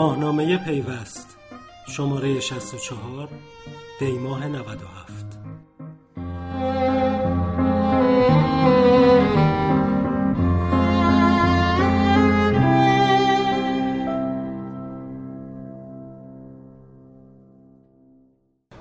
ماهنامه 0.00 0.56
پیوست. 0.56 1.36
شماره 1.88 2.40
64 2.40 3.28
دیماه 4.00 4.48
97 4.48 5.38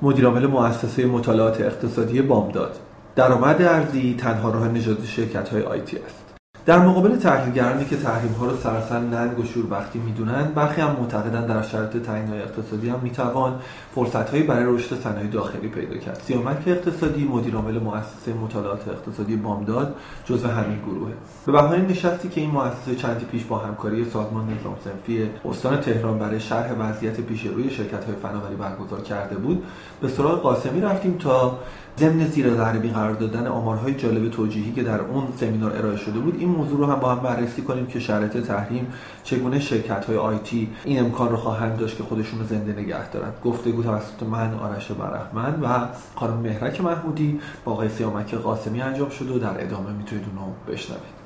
مدیرعامل 0.02 0.48
مؤسسه 0.48 1.06
مطالعات 1.06 1.62
اقتصادی 1.62 2.22
بامداد. 2.22 2.80
درآمد 3.16 3.62
ارزی 3.62 4.16
تنها 4.20 4.52
راه 4.52 4.68
نجات 4.68 5.06
شرکت 5.06 5.50
های 5.50 5.62
آیتی 5.62 5.98
است. 5.98 6.29
در 6.70 6.80
مقابل 6.80 7.16
تحلیلگرانی 7.16 7.86
که 7.86 7.98
تحریم 7.98 8.32
ها 8.32 8.46
رو 8.46 8.58
سراسر 8.58 9.00
ننگ 9.00 9.40
و 9.40 9.44
شوربختی 9.44 10.00
می‌دونن 10.00 10.44
برخی 10.56 10.82
هم 10.82 10.96
معتقدن 11.00 11.46
در 11.46 11.62
شرایط 11.62 11.98
تعیین 11.98 12.34
اقتصادی 12.34 12.90
هم 12.90 13.00
می‌توان 13.04 13.60
فرصت 13.96 14.30
هایی 14.30 14.44
برای 14.44 14.76
رشد 14.76 14.96
صنایع 14.96 15.28
داخلی 15.28 15.68
پیدا 15.68 15.98
کرد. 15.98 16.22
سیامک 16.28 16.58
اقتصادی 16.68 17.24
مدیر 17.24 17.56
عامل 17.56 17.80
مؤسسه 17.80 18.34
مطالعات 18.34 18.88
اقتصادی 18.88 19.36
بامداد 19.36 19.96
جزو 20.26 20.48
همین 20.48 20.80
گروهه. 20.80 21.14
به 21.46 21.52
بهانه 21.52 21.78
نشستی 21.78 22.30
که 22.30 22.42
این 22.42 22.52
مؤسسه 22.52 22.96
چندی 22.96 23.26
پیش 23.26 23.44
با 23.44 23.58
همکاری 23.58 24.06
سازمان 24.06 24.44
نظام 24.44 24.76
صنفی 24.84 25.30
استان 25.46 25.78
تهران 25.78 26.20
برای 26.20 26.40
شرح 26.40 26.72
وضعیت 26.80 27.22
پیش 27.22 27.46
روی 27.46 27.70
شرکت 27.70 28.06
های 28.06 28.16
فناوری 28.16 28.56
برگزار 28.56 29.02
کرده 29.02 29.36
بود 29.36 29.64
به 30.02 30.08
سراغ 30.08 30.42
قاسمی 30.42 30.82
رفتیم 30.82 31.18
تا 31.18 31.60
ضمن 31.98 32.28
زیر 32.28 32.54
ذره 32.54 32.80
قرار 32.80 33.14
دادن 33.14 33.48
آمارهای 33.48 33.94
جالب 33.94 34.30
توجیهی 34.30 34.72
که 34.72 34.84
در 34.84 35.02
اون 35.02 35.28
سمینار 35.36 35.78
ارائه 35.78 35.98
شده 35.98 36.20
بود 36.20 36.36
این 36.40 36.50
موضوع 36.50 36.78
رو 36.78 36.86
هم 36.86 37.00
با 37.00 37.16
هم 37.16 37.20
بررسی 37.20 37.62
کنیم 37.62 37.88
که 37.88 38.00
شرایط 38.00 38.38
تحریم 38.38 38.94
چگونه 39.24 39.60
شرکت 39.60 40.06
های 40.06 40.18
آیتی 40.18 40.70
این 40.86 41.00
امکان 41.00 41.30
رو 41.30 41.38
خواهند 41.38 41.80
داشت 41.80 41.98
که 41.98 42.04
خودشون 42.04 42.40
رو 42.40 42.46
زنده 42.46 42.82
نگه 42.82 43.10
دارن. 43.10 43.34
گفتگو 43.44 43.84
توسط 43.84 44.24
من 44.24 44.54
آرش 44.54 44.92
برحمن 44.92 45.62
و 45.62 45.88
خانم 46.16 46.38
مهرک 46.38 46.82
محمودی 46.82 47.40
با 47.66 47.72
آقای 47.72 47.90
سیامک 47.90 48.34
قاسمی 48.34 48.82
انجام 48.82 49.10
شده 49.10 49.34
و 49.34 49.40
در 49.40 49.64
ادامه 49.64 49.92
می‌تونید 49.92 50.26
اونو 50.26 50.54
بشنوید. 50.68 51.20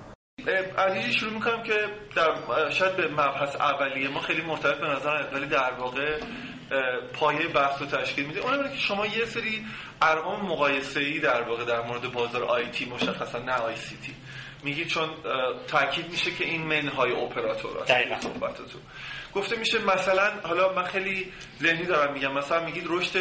از 0.78 1.14
شروع 1.14 1.34
می‌کنم 1.34 1.64
که 1.64 1.74
در 2.16 2.70
شاید 2.70 2.96
به 2.98 3.08
مبحث 3.12 3.56
اولیه. 3.56 4.10
ما 4.10 4.20
خیلی 4.20 4.42
مرتبط 4.42 4.80
به 4.80 4.88
نظر 4.88 5.24
ولی 5.34 5.46
در 5.46 5.74
واقع 5.80 6.20
پایه 7.14 7.48
بحث 7.48 7.82
رو 7.82 7.88
تشکیل 7.88 8.26
میده. 8.26 8.40
اون 8.40 8.70
که 8.70 8.78
شما 8.78 9.06
یه 9.06 9.26
سری 9.26 9.66
ارقام 10.02 10.46
مقایسه 10.46 11.00
ای 11.00 11.20
در 11.20 11.42
واقع 11.42 11.66
در 11.66 11.82
مورد 11.82 12.12
بازار 12.12 12.44
آیتی 12.44 12.86
مشخصا 12.86 13.40
نه 13.40 13.54
آی 13.54 13.76
سی 13.76 13.98
تی 13.98 14.16
میگی 14.64 14.86
چون 14.86 15.10
تاکید 15.68 16.10
میشه 16.10 16.32
که 16.32 16.46
این 16.46 16.62
منهای 16.62 17.12
اپراتور 17.12 17.86
دقیقاً. 17.88 18.20
صحبتتون. 18.20 18.82
گفته 19.36 19.56
میشه 19.56 19.78
مثلا 19.86 20.32
حالا 20.44 20.74
من 20.74 20.84
خیلی 20.84 21.34
ذهنی 21.62 21.86
دارم 21.86 22.14
میگم 22.14 22.34
مثلا 22.34 22.66
میگید 22.66 22.84
رشد 22.88 23.20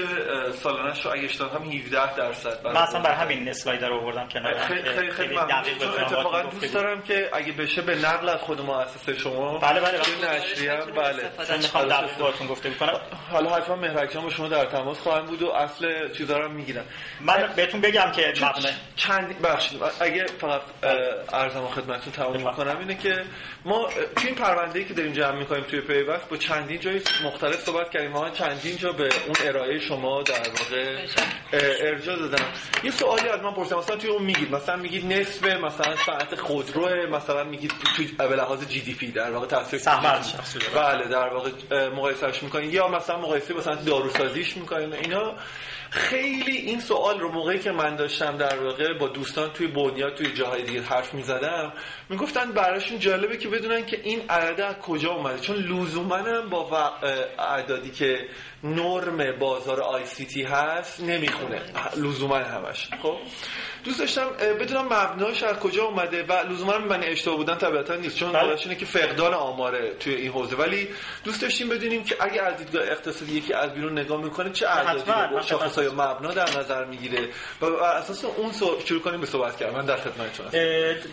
سالانش 0.53 1.05
رو 1.05 1.13
اگه 1.13 1.25
اشتباه 1.25 1.53
هم 1.53 1.71
17 1.71 2.17
درصد 2.17 2.67
من 2.67 2.77
اصلا 2.77 3.01
بر 3.01 3.15
همین 3.15 3.49
اسلاید 3.49 3.85
رو 3.85 4.01
آوردم 4.01 4.29
کنار 4.29 4.59
خیلی 4.59 4.83
خیلی 4.83 5.11
خیلی 5.11 5.35
چون 5.79 5.91
اتفاقا 6.01 6.43
دوست 6.43 6.75
دارم 6.75 7.03
که 7.03 7.31
اگه 7.33 7.53
بشه 7.53 7.83
به 7.83 7.95
نقل 7.97 8.29
از 8.29 8.41
خود 8.41 8.61
مؤسسه 8.61 9.19
شما 9.19 9.59
بله 9.59 9.81
بله 9.81 9.99
نشریه 10.37 10.77
بله. 10.77 11.31
چون 11.49 11.57
می‌خوام 11.57 11.89
در 11.89 12.07
باهاتون 12.19 12.47
گفته 12.47 12.71
بکنم 12.71 13.01
حالا 13.31 13.55
حتما 13.55 13.77
مهرک 13.77 14.17
با 14.17 14.31
شما 14.31 14.49
در 14.49 14.65
تماس 14.65 14.99
خواهم 14.99 15.27
بود 15.27 15.43
و 15.43 15.51
اصل 15.51 16.13
چیزا 16.13 16.39
رو 16.39 16.49
می‌گیرم. 16.49 16.85
من 17.21 17.53
بهتون 17.57 17.81
بگم 17.81 18.13
که 18.13 18.33
مبنای 18.37 18.73
چند 18.97 19.43
بخشید 19.43 19.81
اگه 20.01 20.27
فقط 20.27 20.61
ارزم 21.33 21.67
خدمتتون 21.67 22.13
تمام 22.13 22.57
کنم 22.57 22.79
اینه 22.79 22.95
که 22.95 23.25
ما 23.65 23.89
توی 24.17 24.27
این 24.27 24.35
پرونده‌ای 24.35 24.85
که 24.85 24.95
داریم 24.95 25.13
جمع 25.13 25.39
می‌کنیم 25.39 25.63
توی 25.63 25.81
پیوست 26.03 26.29
با 26.29 26.37
چندین 26.37 26.81
جای 26.81 27.01
مختلف 27.25 27.61
صحبت 27.61 27.91
کردیم. 27.91 28.11
ما 28.11 28.31
چندین 28.31 28.77
جا 28.77 28.93
به 28.93 29.09
اون 29.27 29.35
ارائه 29.45 29.79
شما 29.79 30.23
در 30.23 30.49
واقع 30.49 31.07
ارجاع 31.83 32.17
دادم 32.17 32.45
یه 32.85 32.91
سوالی 32.91 33.29
از 33.29 33.41
من 33.41 33.53
پرسیدم. 33.55 33.79
مثلا 33.79 33.97
توی 33.97 34.11
اون 34.11 34.23
میگید 34.23 34.55
مثلا 34.55 34.77
میگید 34.77 35.13
نصف 35.13 35.45
مثلا 35.45 35.97
صنعت 35.97 36.35
خودرو 36.35 37.17
مثلا 37.17 37.45
میگید 37.45 37.73
توی 37.97 38.07
به 38.07 38.37
لحاظ 38.37 38.67
جی 38.69 38.81
دی 38.81 38.95
پی 38.95 39.11
در 39.11 39.31
واقع 39.31 39.47
تاثیر 39.47 39.81
بله 40.75 41.09
در 41.09 41.29
واقع 41.29 41.51
مقایسهش 41.89 42.43
می‌کنین 42.43 42.71
یا 42.71 42.89
مثلا 42.89 43.19
مقایسه 43.19 43.55
مثلا 43.55 43.75
داروسازیش 43.75 44.57
می‌کنین 44.57 44.93
اینا 44.95 45.35
خیلی 45.93 46.57
این 46.57 46.81
سوال 46.81 47.21
رو 47.21 47.33
موقعی 47.33 47.59
که 47.59 47.73
من 47.73 47.97
داشتم 47.97 48.37
در 48.37 48.59
واقع 48.59 48.99
با 48.99 49.09
دوستان 49.09 49.51
توی 49.51 49.67
بنیاد 49.67 50.15
توی 50.15 50.33
جاهای 50.33 50.63
دیگه 50.63 50.83
حرف 50.83 51.15
می‌زدم 51.15 51.73
می‌گفتن 52.09 52.53
براشون 52.53 52.99
جالبه 52.99 53.37
که 53.37 53.49
بدونن 53.49 53.87
که 53.87 54.01
این 54.03 54.23
عدد 54.31 54.61
از 54.61 54.75
کجا 54.75 55.13
اومده. 55.13 55.41
چون 55.41 55.57
لزوما 55.57 56.41
با 56.51 56.93
اعدادی 57.39 57.91
که 57.91 58.29
نرم 58.65 59.39
بازار 59.39 59.81
آی 59.81 60.07
سی 60.07 60.25
تی 60.25 60.43
هست 60.43 61.01
نمی‌خونه. 61.01 61.63
لزوما 61.97 62.37
همش. 62.37 62.89
خب؟ 63.03 63.17
دوست 63.85 63.99
داشتم 63.99 64.31
بدونم 64.61 64.85
مبناش 64.85 65.43
از 65.43 65.57
کجا 65.57 65.85
اومده 65.85 66.23
و 66.23 66.33
لزوما 66.33 66.79
من 66.79 67.03
اشتباه 67.03 67.37
بودن 67.37 67.55
طبیعتا 67.55 67.95
نیست 67.95 68.17
چون 68.17 68.33
بله. 68.33 68.59
اینه 68.63 68.75
که 68.75 68.87
فقدان 68.87 69.35
آماره 69.35 69.95
توی 69.95 70.15
این 70.15 70.33
حوزه. 70.33 70.57
ولی 70.57 70.89
دوست 71.25 71.43
داشتیم 71.43 71.69
بدونیم 71.69 72.05
که 72.05 72.17
اگه 72.21 72.43
از 72.43 72.57
دیدگاه 72.57 72.83
اقتصادی 72.83 73.33
یکی 73.33 73.53
از 73.53 73.75
بیرون 73.75 73.99
نگاه 73.99 74.23
می‌کنه 74.23 74.51
چه 74.51 74.69
اعدادی 74.69 75.35
رو 75.35 75.43
شاخصهای 75.43 75.89
مبنا 75.89 76.33
در 76.33 76.59
نظر 76.59 76.85
می‌گیره. 76.85 77.29
و 77.61 77.65
اساس 77.65 78.25
اون 78.25 78.53
شروع 78.85 79.01
کنیم 79.01 79.21
به 79.21 79.27
صحبت 79.27 79.57
کردن. 79.57 79.77
من 79.77 79.87
در 79.87 79.97
خدمتتون 79.97 80.47
هستم. 80.47 80.59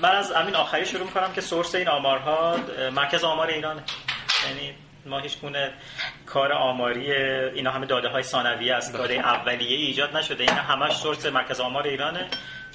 من 0.01 0.11
از 0.11 0.31
همین 0.31 0.55
آخری 0.55 0.85
شروع 0.85 1.03
می‌کنم 1.03 1.33
که 1.33 1.41
سورس 1.41 1.75
این 1.75 1.87
آمارها 1.87 2.59
مرکز 2.95 3.23
آمار 3.23 3.47
ایران 3.47 3.83
یعنی 4.47 4.75
ما 5.05 5.19
هیچ 5.19 5.37
گونه 5.37 5.71
کار 6.25 6.53
آماری 6.53 7.13
اینا 7.13 7.71
همه 7.71 7.85
داده 7.85 8.07
های 8.07 8.23
ثانویه 8.23 8.73
است 8.73 8.93
داده 8.93 9.13
اولیه 9.13 9.77
ایجاد 9.77 10.17
نشده. 10.17 10.43
اینا 10.43 10.61
همش 10.61 10.91
سورس 10.91 11.25
مرکز 11.25 11.59
آمار 11.59 11.87
ایرانه. 11.87 12.27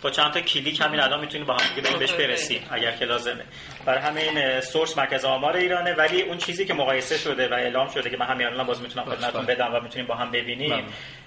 با 0.02 0.10
چند 0.10 0.32
تا 0.32 0.40
کلیک 0.40 0.80
همین 0.80 1.00
الان 1.00 1.20
می‌تونیم 1.20 1.46
با 1.46 1.54
هم 1.54 1.74
دیگه 1.74 1.96
بهش 1.96 2.12
برسیم 2.12 2.62
اگر 2.70 2.92
که 2.92 3.04
لازمه 3.04 3.44
برای 3.84 4.00
همین 4.00 4.60
سورس 4.60 4.98
مرکز 4.98 5.24
آمار 5.24 5.56
ایرانه. 5.56 5.94
ولی 5.94 6.22
اون 6.22 6.38
چیزی 6.38 6.64
که 6.64 6.74
مقایسه 6.74 7.18
شده 7.18 7.48
و 7.48 7.54
اعلام 7.54 7.88
شده 7.88 8.10
که 8.10 8.16
من 8.16 8.26
همین 8.26 8.46
الان 8.46 8.66
باز 8.66 8.82
می‌تونم 8.82 9.04
خدمتتون 9.04 9.46
بدم 9.46 9.74
و 9.74 9.80
می‌تونیم 9.80 10.06
با 10.06 10.14
هم 10.14 10.30
ببینیم 10.30 10.84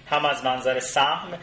هم 0.09 0.25
از 0.25 0.45
منظر 0.45 0.79
سهم 0.79 1.39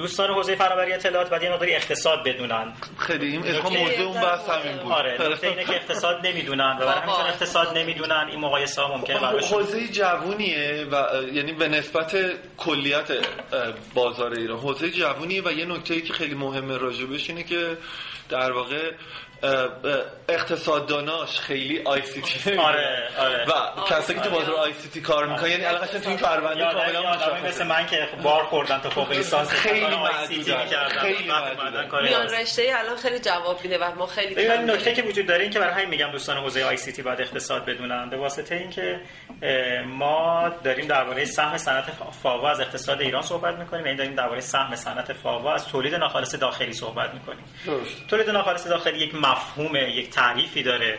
دوستان 0.00 0.30
حوزه 0.30 0.54
فناوری 0.54 0.92
اطلاعات 0.92 1.30
باید 1.30 1.42
یه 1.42 1.52
مقداری 1.52 1.74
اقتصاد 1.74 2.24
بدونن. 2.24 2.72
خیلی 2.98 3.26
این 3.26 3.46
اسم 3.46 3.62
موضوع 3.62 4.06
اون 4.06 4.20
بحث 4.20 4.48
همین 4.48 4.76
بود. 4.76 4.92
آره 4.92 5.30
نکته 5.30 5.46
اینه 5.46 5.64
که 5.64 5.74
اقتصاد 5.74 6.26
نمی‌دونن 6.26 6.76
و 6.80 6.86
برای 6.86 7.00
همین 7.00 7.14
اقتصاد 7.14 7.78
نمی‌دونن 7.78 8.26
این 8.30 8.40
مقایسه 8.40 8.82
ها 8.82 8.96
ممکنه 8.96 9.20
براشون 9.20 9.62
حوزه 9.62 9.88
جوونیه 9.88 10.86
و 10.92 11.22
یعنی 11.32 11.52
به 11.52 11.68
نسبت 11.68 12.16
کلیت 12.56 13.08
بازار 13.94 14.32
ایران 14.32 14.58
حوزه 14.58 14.90
جوونیه 14.90 15.42
و 15.42 15.52
یه 15.52 15.64
نکته 15.64 16.00
که 16.00 16.12
خیلی 16.12 16.34
مهمه 16.34 16.76
راجبش 16.76 17.30
اینه 17.30 17.42
که 17.42 17.76
در 18.28 18.52
واقع 18.52 18.92
اقتصادداناش 20.28 21.40
خیلی 21.40 21.82
ICT 21.84 22.56
آره 22.56 23.08
آره. 23.18 23.44
و 23.44 23.52
کسایی 23.90 24.18
که 24.18 24.24
تو 24.24 24.30
بازار 24.30 24.54
آی 24.54 24.72
سی 24.72 24.88
تی 24.88 25.00
کار 25.00 25.26
می‌کنن 25.26 25.50
یعنی 25.50 25.64
الان 25.64 25.86
تو 25.86 26.08
این 26.08 26.18
پرونده 26.18 26.60
کاملا 26.60 27.10
مشخصه. 27.10 27.46
مثل 27.46 27.66
من 27.66 27.86
که 27.86 28.08
بار 28.22 28.44
خوردن 28.44 28.78
تا 28.78 28.90
فوق 28.90 29.12
لیسانس 29.12 29.48
خیلی 29.48 29.86
معدودن 29.86 30.88
خیلی 30.88 31.28
معدودن. 31.28 32.02
میان 32.02 32.28
رشته 32.28 32.72
الان 32.76 32.96
خیلی 32.96 33.18
جواب 33.18 33.62
میده 33.62 33.78
و 33.78 33.94
ما 33.94 34.06
خیلی 34.06 34.34
ببین 34.34 34.70
نکته 34.70 34.92
که 34.92 35.02
وجود 35.02 35.26
داره 35.26 35.42
این 35.42 35.50
که 35.50 35.58
برای 35.58 35.72
همین 35.72 35.88
میگم 35.88 36.10
دوستان 36.10 36.36
حوزه 36.36 36.64
ICT 36.64 37.02
بعد 37.02 37.20
اقتصاد 37.20 37.64
بدونن 37.64 38.10
به 38.10 38.16
واسطه 38.16 38.54
اینکه 38.54 39.00
ما 39.86 40.48
داریم 40.64 40.86
درباره 40.86 41.24
سهم 41.24 41.56
صنعت 41.56 41.90
فاوا 42.22 42.50
از 42.50 42.60
اقتصاد 42.60 43.00
ایران 43.00 43.22
صحبت 43.22 43.54
می‌کنیم 43.54 43.86
یعنی 43.86 43.98
داریم 43.98 44.14
درباره 44.14 44.40
سهم 44.40 44.76
صنعت 44.76 45.12
فاوا 45.12 45.54
از 45.54 45.68
تولید 45.68 45.94
ناخالص 45.94 46.34
داخلی 46.34 46.72
صحبت 46.72 47.14
می‌کنیم. 47.14 47.44
تولید 48.08 48.30
ناخالص 48.30 48.66
داخلی 48.66 48.98
یک 48.98 49.14
مفهوم 49.30 49.76
یک 49.76 50.10
تعریفی 50.10 50.62
داره 50.62 50.98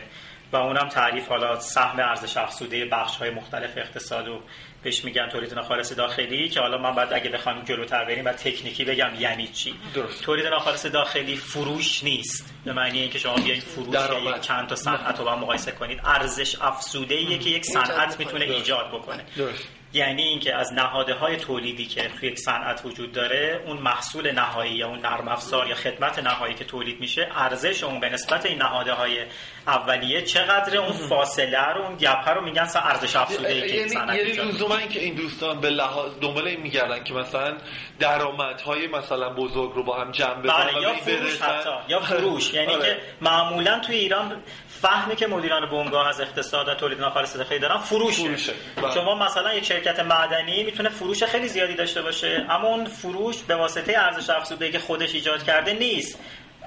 و 0.52 0.56
اونم 0.56 0.88
تعریف 0.88 1.28
حالا 1.28 1.60
سهم 1.60 2.00
ارزش 2.00 2.36
افزوده 2.36 2.84
بخش 2.84 3.16
های 3.16 3.30
مختلف 3.30 3.70
اقتصاد 3.76 4.28
و 4.28 4.40
بهش 4.82 5.04
میگن 5.04 5.28
تولید 5.28 5.54
ناخالص 5.54 5.92
داخلی 5.92 6.48
که 6.48 6.60
حالا 6.60 6.78
من 6.78 6.94
بعد 6.94 7.12
اگه 7.12 7.30
بخوام 7.30 7.62
جلوتر 7.62 8.04
بریم 8.04 8.24
بعد 8.24 8.36
تکنیکی 8.36 8.84
بگم 8.84 9.10
یعنی 9.18 9.48
چی؟ 9.48 9.74
درست. 9.94 10.22
تولید 10.22 10.46
ناخالص 10.46 10.86
داخلی 10.86 11.36
فروش 11.36 12.04
نیست. 12.04 12.54
به 12.64 12.72
معنی 12.72 13.00
اینکه 13.00 13.18
شما 13.18 13.34
بیاین 13.34 13.60
فروش 13.60 13.96
یک 14.26 14.40
چند 14.40 14.68
تا 14.68 14.74
صنعت 14.74 15.18
رو 15.18 15.24
با 15.24 15.36
مقایسه 15.36 15.72
کنید. 15.72 16.00
ارزش 16.04 16.56
افزوده 16.60 17.38
که 17.38 17.50
یک 17.50 17.64
صنعت 17.64 18.18
می‌تونه 18.18 18.44
ایجاد 18.44 18.88
بکنه. 18.88 19.24
درست. 19.36 19.68
یعنی 19.94 20.22
اینکه 20.22 20.54
از 20.54 20.72
نهاده 20.72 21.14
های 21.14 21.36
تولیدی 21.36 21.86
که 21.86 22.08
توی 22.08 22.28
یک 22.28 22.38
صنعت 22.38 22.84
وجود 22.84 23.12
داره 23.12 23.60
اون 23.66 23.76
محصول 23.76 24.32
نهایی 24.32 24.72
یا 24.72 24.88
اون 24.88 24.98
نرم 24.98 25.28
افزار 25.28 25.68
یا 25.68 25.74
خدمت 25.74 26.18
نهایی 26.18 26.54
که 26.54 26.64
تولید 26.64 27.00
میشه 27.00 27.28
ارزش 27.34 27.84
اون 27.84 28.00
به 28.00 28.08
نسبت 28.08 28.46
این 28.46 28.58
نهاده 28.58 28.92
های 28.92 29.18
اولیه 29.66 30.22
چقدر 30.22 30.76
اون 30.76 30.92
فاصله 30.92 31.68
رو 31.74 31.82
اون 31.82 31.96
گپ 31.96 32.28
رو 32.28 32.44
میگن 32.44 32.68
ارزش 32.74 33.16
افزوده 33.16 33.48
ای 33.48 33.60
که 33.60 33.76
یعنی 33.76 34.16
یعنی 34.16 34.32
لزوما 34.32 34.80
که 34.80 35.00
این 35.00 35.14
دوستان 35.14 35.60
به 35.60 35.70
لحاظ 35.70 36.12
دنبال 36.20 36.46
این 36.46 36.60
میگردن 36.60 37.04
که 37.04 37.14
مثلا 37.14 37.56
درآمدهای 37.98 38.86
مثلا 38.86 39.30
بزرگ 39.30 39.72
رو 39.74 39.84
با 39.84 40.00
هم 40.00 40.10
جمع 40.10 40.42
بزنن 40.42 40.66
بله 40.66 40.82
یا 40.82 40.94
فروش 40.94 41.40
حتی 41.40 41.70
یا 41.88 42.00
فروش. 42.00 42.54
یعنی 42.54 42.74
آره. 42.74 42.84
که 42.84 43.00
معمولا 43.20 43.78
توی 43.78 43.96
ایران 43.96 44.42
فهمی 44.68 45.16
که 45.16 45.26
مدیران 45.26 45.70
بنگاه 45.70 46.08
از 46.08 46.20
اقتصاد 46.20 46.68
و 46.68 46.74
تولید 46.74 47.00
ناخالص 47.00 47.36
خیلی 47.36 47.60
دارن 47.60 47.78
فروشه, 47.78 48.22
فروشه. 48.22 48.52
بله. 48.76 48.94
شما 48.94 49.14
مثلا 49.14 49.54
یک 49.54 49.64
شرکت 49.64 50.00
معدنی 50.00 50.62
می‌تونه 50.62 50.88
فروش 50.88 51.24
خیلی 51.24 51.48
زیادی 51.48 51.74
داشته 51.74 52.02
باشه 52.02 52.46
اما 52.50 52.68
اون 52.68 52.84
فروش 52.84 53.36
به 53.42 53.56
واسطه 53.56 53.98
ارزش 53.98 54.30
افزوده 54.30 54.70
که 54.70 54.78
خودش 54.78 55.14
ایجاد 55.14 55.42
کرده 55.42 55.72
نیست. 55.72 56.18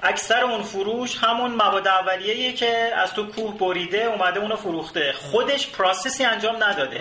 اکثر 0.02 0.44
اون 0.44 0.62
فروش 0.62 1.18
همون 1.18 1.50
مواد 1.50 1.88
اولیه‌ایه 1.88 2.52
که 2.52 2.92
از 2.96 3.14
تو 3.14 3.26
کوه 3.26 3.58
بریده 3.58 4.04
اومده 4.04 4.40
اونو 4.40 4.56
فروخته. 4.56 5.12
خودش 5.12 5.66
پروسسی 5.66 6.24
انجام 6.24 6.64
نداده. 6.64 7.00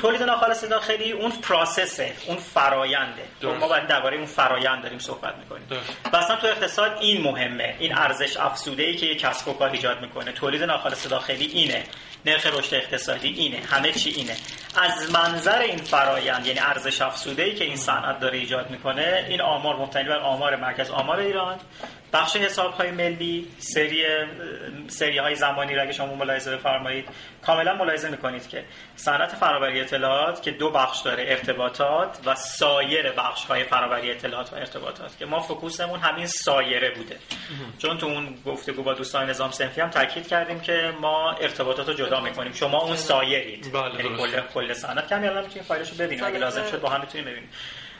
تولید 0.00 0.22
ناخالص 0.22 0.64
داخلی 0.64 1.12
اون 1.12 1.30
پروسسه 1.30 2.12
اون 2.26 2.36
فراینده 2.36 3.22
درست. 3.40 3.60
ما 3.60 3.68
باید 3.68 3.86
درباره 3.86 4.16
اون 4.16 4.26
فرایند 4.26 4.82
داریم 4.82 4.98
صحبت 4.98 5.34
می‌کنیم. 5.36 5.66
و 6.12 6.16
اصلا 6.16 6.36
تو 6.36 6.46
اقتصاد 6.46 6.98
این 7.00 7.20
مهمه. 7.22 7.76
این 7.78 7.94
ارزش 7.94 8.36
افزوده 8.36 8.82
ای 8.82 8.96
که 8.96 9.06
یک 9.06 9.18
کسب 9.18 9.48
و 9.48 9.52
کار 9.52 9.70
ایجاد 9.70 10.00
می‌کنه. 10.00 10.32
تولید 10.32 10.62
ناخالص 10.62 11.06
داخلی 11.06 11.44
اینه. 11.44 11.84
نرخ 12.26 12.46
رشد 12.46 12.74
اقتصادی 12.74 13.28
اینه 13.28 13.58
همه 13.66 13.92
چی 13.92 14.10
اینه. 14.10 14.36
از 14.82 15.10
منظر 15.10 15.58
این 15.58 15.76
فرایند 15.76 16.46
یعنی 16.46 16.58
ارزش 16.58 17.02
افزوده 17.02 17.42
ای 17.42 17.54
که 17.54 17.64
این 17.64 17.76
صنعت 17.76 18.20
داره 18.20 18.38
ایجاد 18.38 18.70
می‌کنه 18.70 19.26
این 19.28 19.40
آمار 19.40 19.76
مبتنی 19.76 20.08
بر 20.08 20.18
آمار 20.18 20.56
مرکز 20.56 20.90
آمار 20.90 21.18
ایران. 21.18 21.58
بخش 22.12 22.36
حساب 22.36 22.74
های 22.74 22.90
ملی 22.90 23.48
سری 23.58 24.04
سری 24.88 25.18
های 25.18 25.34
زمانی 25.34 25.74
را 25.74 25.82
اگه 25.82 25.92
شما 25.92 26.14
ملاحظه 26.14 26.56
بفرمایید 26.56 27.08
کاملا 27.46 27.74
ملاحظه 27.74 28.08
می‌کنید 28.08 28.48
که 28.48 28.64
صنعت 28.96 29.34
فرآوری 29.34 29.80
اطلاعات 29.80 30.42
که 30.42 30.50
دو 30.50 30.70
بخش 30.70 31.00
داره 31.00 31.24
ارتباطات 31.28 32.18
و 32.26 32.34
سایر 32.34 33.12
بخش 33.12 33.44
های 33.44 33.64
فرآوری 33.64 34.10
اطلاعات 34.10 34.52
و 34.52 34.56
ارتباطات 34.56 35.18
که 35.18 35.26
ما 35.26 35.40
فوکوسمون 35.40 36.00
همین 36.00 36.26
سایره 36.26 36.90
بوده. 36.90 37.16
چون 37.78 37.98
تو 37.98 38.06
اون 38.06 38.34
گفتگو 38.46 38.82
با 38.82 38.94
دوستان 38.94 39.30
نظام 39.30 39.50
صنفی 39.50 39.80
هم 39.80 39.90
تاکید 39.90 40.28
کردیم 40.28 40.60
که 40.60 40.92
ما 41.00 41.30
ارتباطات 41.30 41.88
رو 41.88 41.94
جدا 41.94 42.09
می‌کنیم. 42.18 42.52
شما 42.52 42.78
اون 42.78 42.96
سایرید 42.96 43.72
بله، 43.72 44.04
یعنی. 44.04 44.16
کل 44.16 44.40
کل 44.54 44.74
که 45.08 45.14
همین 45.14 45.28
الان 45.28 45.44
می‌تونید 45.44 45.66
فایلشو 45.66 45.94
ببینید 45.94 46.24
اگه. 46.24 46.38
لازم 46.38 46.66
شد 46.70 46.80
با 46.80 46.88
هم 46.88 47.00
می‌تونید 47.00 47.26
ببینید 47.26 47.50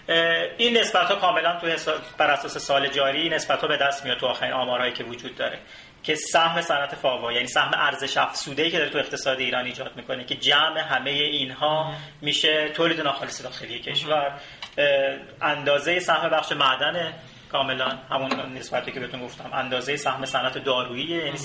اه، 0.08 0.46
این 0.58 0.76
نسبت 0.76 1.06
ها 1.06 1.14
کاملا 1.14 1.60
تو 1.60 1.92
بر 2.18 2.30
اساس 2.30 2.58
سال 2.58 2.88
جاری 2.88 3.28
نسبت 3.28 3.60
ها 3.60 3.68
به 3.68 3.76
دست 3.76 4.04
میاد 4.04 4.18
تو 4.18 4.26
آخرین 4.26 4.52
آمارهایی 4.52 4.92
که 4.92 5.04
وجود 5.04 5.36
داره. 5.36 5.58
که 6.02 6.14
سهم 6.14 6.60
صنعت 6.60 6.94
فاوا 6.94 7.32
یعنی 7.32 7.46
سهم 7.46 7.70
ارزش 7.74 8.16
افزوده 8.16 8.70
که 8.70 8.78
داره 8.78 8.90
تو 8.90 8.98
اقتصاد 8.98 9.38
ایران 9.38 9.64
ایجاد 9.64 9.96
می‌کنه 9.96 10.24
که 10.24 10.34
جمع 10.34 10.80
همه 10.80 11.10
اینها 11.10 11.92
میشه 12.20 12.68
تولید 12.68 13.00
ناخالص 13.00 13.42
داخلی 13.42 13.78
کشور. 13.78 14.32
اندازه 15.42 15.98
سهم 15.98 16.28
بخش 16.28 16.52
معدن 16.52 17.12
کاملا 17.52 17.98
همون 18.10 18.52
نسبتی 18.54 18.92
که 18.92 19.00
بهتون 19.00 19.20
گفتم. 19.20 19.50
اندازه 19.52 19.96
سهم 19.96 20.24
صنعت 20.24 20.58
دارویی 20.58 21.04
یعنی 21.04 21.38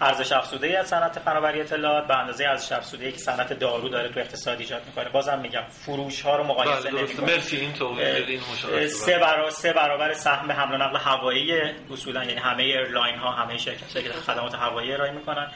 ارزش 0.00 0.32
افزوده 0.32 0.66
ای 0.66 0.76
از 0.76 0.88
صنعت 0.88 1.18
فرآوری 1.18 1.60
اطلاعات 1.60 2.06
به 2.06 2.18
اندازه 2.18 2.44
ارزش 2.44 2.72
افزوده 2.72 3.06
ای 3.06 3.12
که 3.12 3.18
صنعت 3.18 3.52
دارو 3.52 3.88
داره 3.88 4.08
تو 4.08 4.20
اقتصاد 4.20 4.60
ایجاد 4.60 4.82
می‌کنه. 4.86 5.08
بازم 5.08 5.38
میگم 5.38 5.62
فروش 5.70 6.22
ها 6.22 6.36
رو 6.36 6.44
مقایسه 6.44 6.90
بله 6.90 7.02
نمی‌کنیم. 7.02 7.34
مرسی 7.34 7.56
این 7.56 7.72
توضیح 7.72 8.86
سه 8.86 9.18
برابر 9.18 9.50
سه 9.50 9.72
برابر 9.72 10.12
سهم 10.12 10.52
حمل 10.52 10.74
و 10.74 10.78
نقل 10.78 10.96
هوایی 10.96 11.52
اصولا 11.92 12.24
یعنی 12.24 12.40
همه 12.40 12.62
airline 12.62 13.16
ها 13.16 13.30
همه 13.30 13.58
شرکت 13.58 14.02
که 14.02 14.12
خدمات 14.12 14.54
هوایی 14.54 14.92
ارائه 14.92 15.12
می‌کنن. 15.12 15.50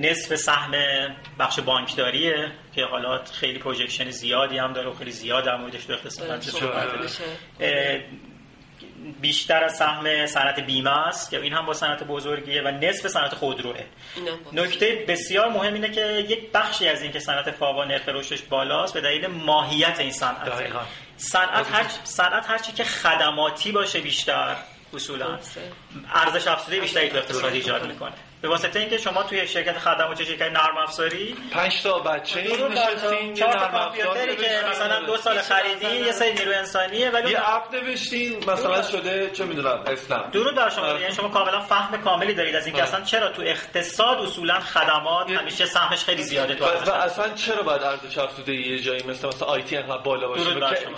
نصف 0.00 0.34
سهم 0.34 0.72
بخش 1.38 1.60
بانکداریه 1.60 2.52
که 2.74 2.84
حالا 2.84 3.24
خیلی 3.24 3.58
projection 3.58 4.10
زیادی 4.10 4.58
هم 4.58 4.72
داره 4.72 4.88
و 4.88 4.94
خیلی 4.94 5.10
زیاد 5.10 5.44
در 5.44 5.56
موردش 5.56 5.84
تو 5.84 5.92
اقتصاد 5.92 6.30
هم 6.30 6.40
صحبت 6.40 7.00
میشه. 7.00 7.24
اه، 7.60 8.00
بیشتر 9.20 9.64
از 9.64 9.76
سهم 9.76 10.26
صنعت 10.26 10.60
بیمه 10.60 11.08
است. 11.08 11.30
که 11.30 11.40
این 11.40 11.52
هم 11.52 11.66
با 11.66 11.74
صنعت 11.74 12.04
بزرگیه 12.04 12.62
و 12.62 12.68
نصف 12.68 13.08
صنعت 13.08 13.34
خودروه. 13.34 13.80
نکته 14.52 15.04
بسیار 15.08 15.48
مهم 15.48 15.74
اینه 15.74 15.90
که 15.90 16.26
یک 16.28 16.52
بخشی 16.52 16.88
از 16.88 17.02
این 17.02 17.12
که 17.12 17.20
صنعت 17.20 17.50
فاوا 17.50 17.84
نرخ 17.84 18.08
رشدش 18.08 18.42
بالاست 18.42 18.94
به 18.94 19.00
دلیل 19.00 19.26
ماهیت 19.26 20.00
این 20.00 20.12
صنعت. 20.12 20.52
صنعت 21.16 21.66
هر 21.72 21.86
صنعت 22.04 22.50
هر 22.50 22.58
چی 22.58 22.72
که 22.72 22.84
خدماتی 22.84 23.72
باشه 23.72 24.00
بیشتر 24.00 24.56
اصولا. 24.94 25.38
ارزش 26.14 26.46
افزوده 26.46 26.80
بیشتری 26.80 27.08
تو 27.08 27.16
اقتصاد 27.16 27.52
ایجاد 27.52 27.86
می‌کنه. 27.86 28.12
به 28.42 28.48
واسطه 28.48 28.80
اینکه 28.80 28.98
شما 28.98 29.22
توی 29.22 29.48
شرکت 29.48 29.78
خدمات 29.78 30.18
چه 30.18 30.24
شرکت 30.24 30.52
نرم 30.52 30.78
افزاری 30.82 31.36
پنج 31.52 31.82
تا 31.82 31.98
بچه. 31.98 32.40
نشستین 32.40 33.36
یه 33.36 33.46
نرم 33.46 33.56
افزار 33.56 33.70
کامپیوتری 33.70 34.36
که. 34.36 34.60
مثلا 34.70 35.00
دو 35.00 35.16
سال 35.16 35.38
خریدی 35.38 35.96
یه 35.96 36.12
سری 36.12 36.32
نیرو 36.32 36.52
انسانیه 36.52 37.10
ولی 37.10 37.30
یه 37.30 37.54
اپ 37.54 37.74
نوشتین 37.74 38.44
مثلا 38.50 38.82
شده 38.82 39.30
چه 39.30 39.44
می‌دونم 39.44 39.82
اسلام 39.86 40.30
درود 40.32 40.54
بر 40.54 40.70
شما. 40.70 40.86
یعنی 40.86 41.14
شما 41.14 41.28
کاملا 41.28 41.60
فهم 41.60 42.02
کاملی 42.02 42.34
دارید 42.34 42.54
از 42.54 42.66
اینکه. 42.66 42.82
اصلا 42.82 43.00
چرا 43.00 43.28
تو 43.28 43.42
اقتصاد 43.42 44.18
اصولا 44.18 44.60
خدمات 44.60 45.30
همیشه 45.30 45.66
سهمش 45.66 46.04
خیلی 46.04 46.22
زیاده 46.22 46.54
تو 46.54 46.64
و, 46.64 46.90
اصلا 46.90 47.34
چرا 47.34 47.62
باید 47.62 47.82
ارزش 47.82 48.18
افزوده 48.18 48.54
یه 48.54 48.78
جایی 48.78 49.02
مثل 49.02 49.28
مثلا 49.28 49.48
آیتی 49.48 49.76
انقدر 49.76 50.02
بالا 50.02 50.28
باشه 50.28 50.44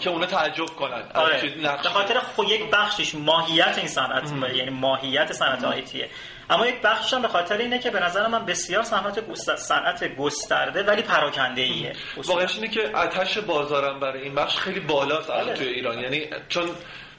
که, 0.00 0.10
اونا 0.10 0.26
تعجب 0.26 0.66
کنن 0.66 1.02
آره. 1.14 1.54
به 1.82 1.88
خاطر 1.88 2.18
خود 2.18 2.48
یک 2.48 2.70
بخشش 2.70 3.14
ماهیت 3.14 3.74
این 3.78 3.88
صنعت 3.88 4.32
یعنی 4.54 4.70
ماهیت 4.70 5.32
صنعت 5.32 5.64
آیتیه 5.64 6.08
اما 6.52 6.66
یک 6.66 6.82
بخشش 6.82 7.14
هم 7.14 7.22
به 7.22 7.28
خاطر 7.28 7.56
اینه 7.56 7.78
که 7.78 7.90
به 7.90 8.00
نظر 8.00 8.26
من 8.26 8.46
بسیار 8.46 8.82
صنعت 8.82 9.34
صنعت 9.56 10.16
گسترده 10.16 10.82
ولی 10.82 11.02
پراکنده 11.02 11.62
ایه 11.62 11.92
واقعش 12.16 12.54
اینه 12.54 12.68
که 12.68 12.90
آتش 12.94 13.38
بازارم 13.38 14.00
برای 14.00 14.22
این 14.22 14.34
بخش 14.34 14.56
خیلی 14.56 14.80
بالاست 14.80 15.30
الان 15.30 15.46
بله. 15.46 15.54
توی 15.54 15.68
ایران. 15.68 15.98
یعنی 15.98 16.26
چون 16.48 16.68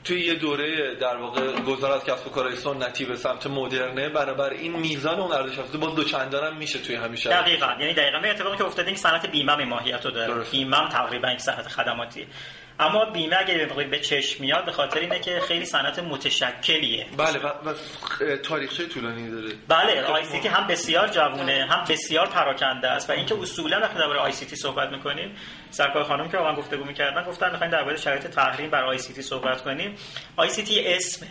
توی 0.04 0.22
یه 0.22 0.36
دوره 0.36 0.96
در 0.96 1.18
واقع 1.18 1.62
گذار 1.62 1.92
از 1.92 2.06
کسب 2.06 2.28
و 2.28 2.30
کارهای 2.30 2.56
سنتی 2.56 3.06
به 3.06 3.16
سمت 3.16 3.48
مدرنه 3.48 4.10
برابر 4.10 4.50
این 4.50 4.80
میزان 4.80 5.20
اون 5.20 5.32
ارزش 5.32 5.60
افزوده 5.60 5.78
باز 5.78 5.96
دوچندان 5.96 6.44
هم 6.44 6.58
میشه 6.58 6.80
توی 6.80 6.96
همیشه. 6.96 7.30
دقیقا. 7.30 7.76
یعنی 7.80 7.94
دقیقا 7.94 8.20
به 8.20 8.30
اتفاقی 8.30 8.58
که 8.58 8.66
افتاده 8.66 8.88
این 8.88 8.98
صنعت 8.98 9.26
بیمه 9.26 9.52
هم 9.52 9.60
این 9.60 9.68
ماهیت 9.68 10.06
رو 10.06 10.12
داره. 10.12 10.44
بیمه 10.52 10.90
تقریبا 10.90 11.32
یک 11.32 11.40
صنعت 11.40 11.68
خدماتیه 11.68 12.28
اما 12.84 13.06
بیمه 13.06 13.36
اگه 13.40 13.66
به 13.66 14.00
چشم 14.00 14.42
میاد 14.42 14.66
به 14.66 14.72
خاطر 14.72 15.00
اینه 15.00 15.20
که 15.20 15.40
خیلی 15.48 15.66
صنعت 15.66 16.00
متشکلیه. 16.00 17.06
بله 17.18 17.40
و, 17.40 17.48
و 17.48 17.74
تاریخچه 18.38 18.88
طولانی 18.88 19.32
داره. 19.32 19.56
بله 19.68 20.04
ICT 20.04 20.48
هم 20.48 20.68
بسیار 20.68 21.08
جوونه 21.08 21.68
هم 21.70 21.86
بسیار 21.90 22.28
پراکنده 22.28 22.88
است 22.88 23.10
و 23.10 23.14
اینکه 23.14 23.36
اصولا 23.42 23.80
وقتی 23.80 24.00
درباره 24.00 24.20
ICT 24.20 24.56
صحبت 24.56 24.90
می‌کنیم 24.90 25.36
سرکار 25.72 26.04
خانم 26.04 26.30
که 26.30 26.38
با 26.38 26.44
من 26.44 26.56
گفتگو 26.56 26.84
می‌کردن 26.84 27.24
گفتن 27.24 27.52
می‌خوایم 27.52 27.72
درباره 27.72 27.98
شرایط 27.98 28.28
تحریم 28.28 28.70
بر 28.70 28.84
ICT 28.84 29.22
صحبت 29.22 29.62
کنیم. 29.62 29.96
آی 30.36 30.50
سی 30.50 30.64
تی 30.64 30.88
اسمه 30.88 31.28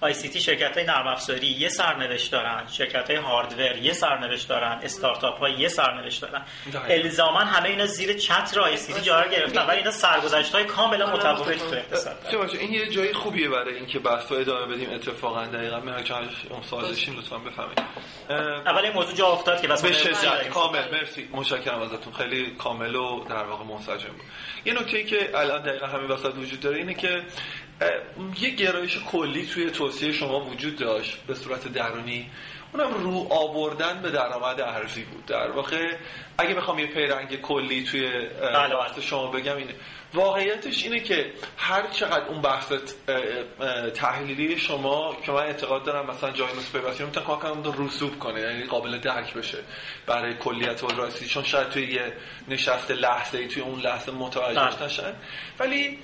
آی 0.00 0.12
سی 0.12 0.28
تی 0.28 0.40
شرکت 0.40 0.76
های 0.76 0.86
نرم 0.86 1.06
افزاری 1.06 1.46
یه 1.46 1.68
سرنوشت 1.68 2.32
دارن 2.32 2.66
شرکت 2.72 3.10
های 3.10 3.18
hardware 3.18 3.76
یه 3.76 3.92
سرنوشت 3.92 4.48
دارن 4.48 4.80
استارتاپ 4.82 5.38
ها 5.38 5.48
یه 5.48 5.68
سرنوشت 5.68 6.22
دارن. 6.22 6.42
الزاما 6.88 7.38
همه 7.38 7.68
اینا 7.68 7.86
زیر 7.86 8.12
چتر 8.12 8.60
آی 8.60 8.76
سی 8.76 8.92
تی 8.92 9.00
جا 9.00 9.24
گرفتن 9.26 9.66
ولی 9.66 9.78
اینا 9.78 9.90
سرگذشت 9.90 10.54
های 10.54 10.64
کاملا 10.64 11.12
متفاوتی 11.12 11.58
تو 11.58 11.74
اقتصاد. 11.74 12.16
جان، 12.32 12.48
این 12.50 12.72
یه 12.72 12.88
جایی 12.88 13.12
خوبیه 13.12 13.48
برای 13.48 13.74
اینکه 13.74 13.98
بحث 13.98 14.32
رو 14.32 14.38
ادامه 14.38 14.74
بدیم 14.74 14.90
اتفاقا. 14.90 15.46
دقیقا 15.46 15.80
مهر 15.80 16.02
چون 16.02 16.28
اون 16.50 16.62
سوال 16.62 16.88
داشتیم 16.88 17.16
لطفا 17.16 17.38
بفهمید 17.38 17.82
اول 18.66 18.84
این 18.84 18.92
موضوع 18.92 19.14
جا 19.14 19.26
افتاد 19.26 19.62
که 19.62 19.68
بس 19.68 19.82
به 19.82 19.88
ما 19.88 19.94
شدت. 19.94 20.22
داریم. 20.22 20.50
کامل. 20.50 20.90
مرسی. 20.92 21.28
متشکرم 21.32 21.80
ازتون. 21.80 22.12
خیلی 22.12 22.50
کامل 22.50 22.94
و 22.94 23.24
در 23.24 23.44
واقع 23.44 23.64
منسجم 23.64 24.08
بود. 24.08 24.26
یه 24.64 24.72
نکته 24.72 24.96
ای 24.96 25.04
که 25.04 25.30
الان 25.34 25.62
دقیقا 25.62 25.86
همین 25.86 26.10
وسط 26.10 26.34
وجود 26.34 26.60
داره 26.60 26.76
اینه 26.76 26.94
که 26.94 27.22
یه 28.40 28.50
گرایش 28.50 28.98
کلی 29.12 29.46
توی 29.46 29.70
توصیه 29.90 30.12
شما 30.12 30.40
وجود 30.40 30.76
داشت 30.76 31.18
به 31.26 31.34
صورت 31.34 31.68
درونی؟ 31.72 32.26
اونم 32.72 32.94
رو 32.94 33.26
آوردن 33.30 34.02
به 34.02 34.10
درآمد 34.10 34.60
ارزی 34.60 35.04
بود 35.04 35.26
در 35.26 35.50
واقع 35.50 35.96
اگه 36.38 36.54
بخوام 36.54 36.78
یه 36.78 36.86
پیرنگ 36.86 37.40
کلی 37.40 37.84
توی 37.84 38.06
اه، 38.06 38.52
بله. 38.52 38.76
بحث 38.76 38.98
شما 38.98 39.26
بگم 39.26 39.56
اینه 39.56 39.74
واقعیتش 40.14 40.84
اینه 40.84 41.00
که 41.00 41.32
هر 41.56 41.86
چقدر 41.86 42.24
اون 42.24 42.40
بحث 42.40 42.72
تحلیلی 43.94 44.58
شما 44.58 45.16
که 45.26 45.32
من 45.32 45.38
اعتقاد 45.38 45.84
دارم 45.84 46.10
مثلا 46.10 46.30
جای 46.30 46.48
نصف 46.58 46.72
پیوستی 46.72 47.04
می‌تونه 47.04 47.26
کمک 47.26 47.38
کنه 47.40 47.86
رسوب 47.86 48.18
کنه 48.18 48.40
یعنی 48.40 48.64
قابل 48.64 48.98
درک 48.98 49.34
بشه 49.34 49.58
برای 50.06 50.34
کلیت 50.34 50.84
و 50.84 50.88
راستی 50.88 51.26
چون 51.26 51.44
شاید 51.44 51.68
توی 51.68 51.92
یه 51.92 52.12
نشست 52.48 52.90
لحظه 52.90 53.38
ای 53.38 53.48
توی 53.48 53.62
اون 53.62 53.80
لحظه 53.80 54.12
متوجهش 54.12 54.74
بله. 54.74 54.84
نشن 54.84 55.12
ولی 55.58 55.98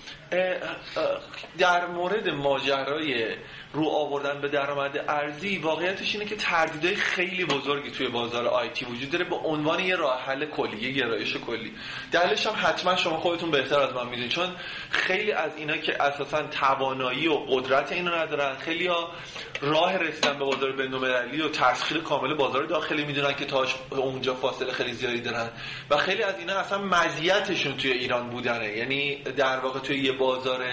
در 1.58 1.86
مورد 1.86 2.28
ماجرای 2.28 3.34
رو 3.72 3.88
آوردن 3.88 4.40
به 4.40 4.48
درآمد 4.48 5.04
ارزی 5.08 5.58
واقعیتش 5.58 6.14
اینه 6.14 6.26
که 6.26 6.36
تردیدهای 6.56 6.96
خیلی 6.96 7.44
بزرگی 7.44 7.90
توی 7.90 8.08
بازار 8.08 8.46
آیتی 8.46 8.84
وجود 8.84 9.10
داره 9.10 9.24
به 9.24 9.36
عنوان 9.36 9.80
یه 9.80 9.96
راه 9.96 10.22
حل 10.22 10.44
کلی 10.44 10.76
یه 10.76 10.90
گرایش 10.92 11.36
کلی. 11.36 11.72
دلیلش 12.12 12.46
هم 12.46 12.54
حتما 12.56 12.96
شما 12.96 13.16
خودتون 13.16 13.50
بهتر 13.50 13.80
از 13.80 13.94
من 13.94 14.08
می‌دونید 14.08 14.30
چون 14.30 14.48
خیلی 14.90 15.32
از 15.32 15.50
اینا 15.56 15.76
که 15.76 16.02
اساسا 16.02 16.42
توانایی 16.42 17.28
و 17.28 17.34
قدرت 17.34 17.92
اینو 17.92 18.14
ندارن 18.14 18.56
خیلی 18.56 18.86
ها 18.86 19.10
راه 19.60 19.96
رسیدن 19.96 20.38
به 20.38 20.44
بازار 20.44 20.72
بین‌المللی 20.72 21.42
و 21.42 21.48
تسخیر 21.48 21.98
کامل 21.98 22.34
بازار 22.34 22.64
داخلی 22.64 23.04
می‌دونن 23.04 23.34
که 23.34 23.44
تاش 23.44 23.74
اونجا 23.90 24.34
فاصله 24.34 24.72
خیلی 24.72 24.92
زیادی 24.92 25.20
دارن. 25.20 25.50
و 25.90 25.96
خیلی 25.96 26.22
از 26.22 26.38
اینا 26.38 26.54
اصلا 26.54 26.78
مزیتشون 26.78 27.76
توی 27.76 27.92
ایران 27.92 28.30
بودنه. 28.30 28.76
یعنی 28.76 29.14
در 29.14 29.58
واقع 29.58 29.80
توی 29.80 29.98
یه 29.98 30.12
بازار 30.12 30.64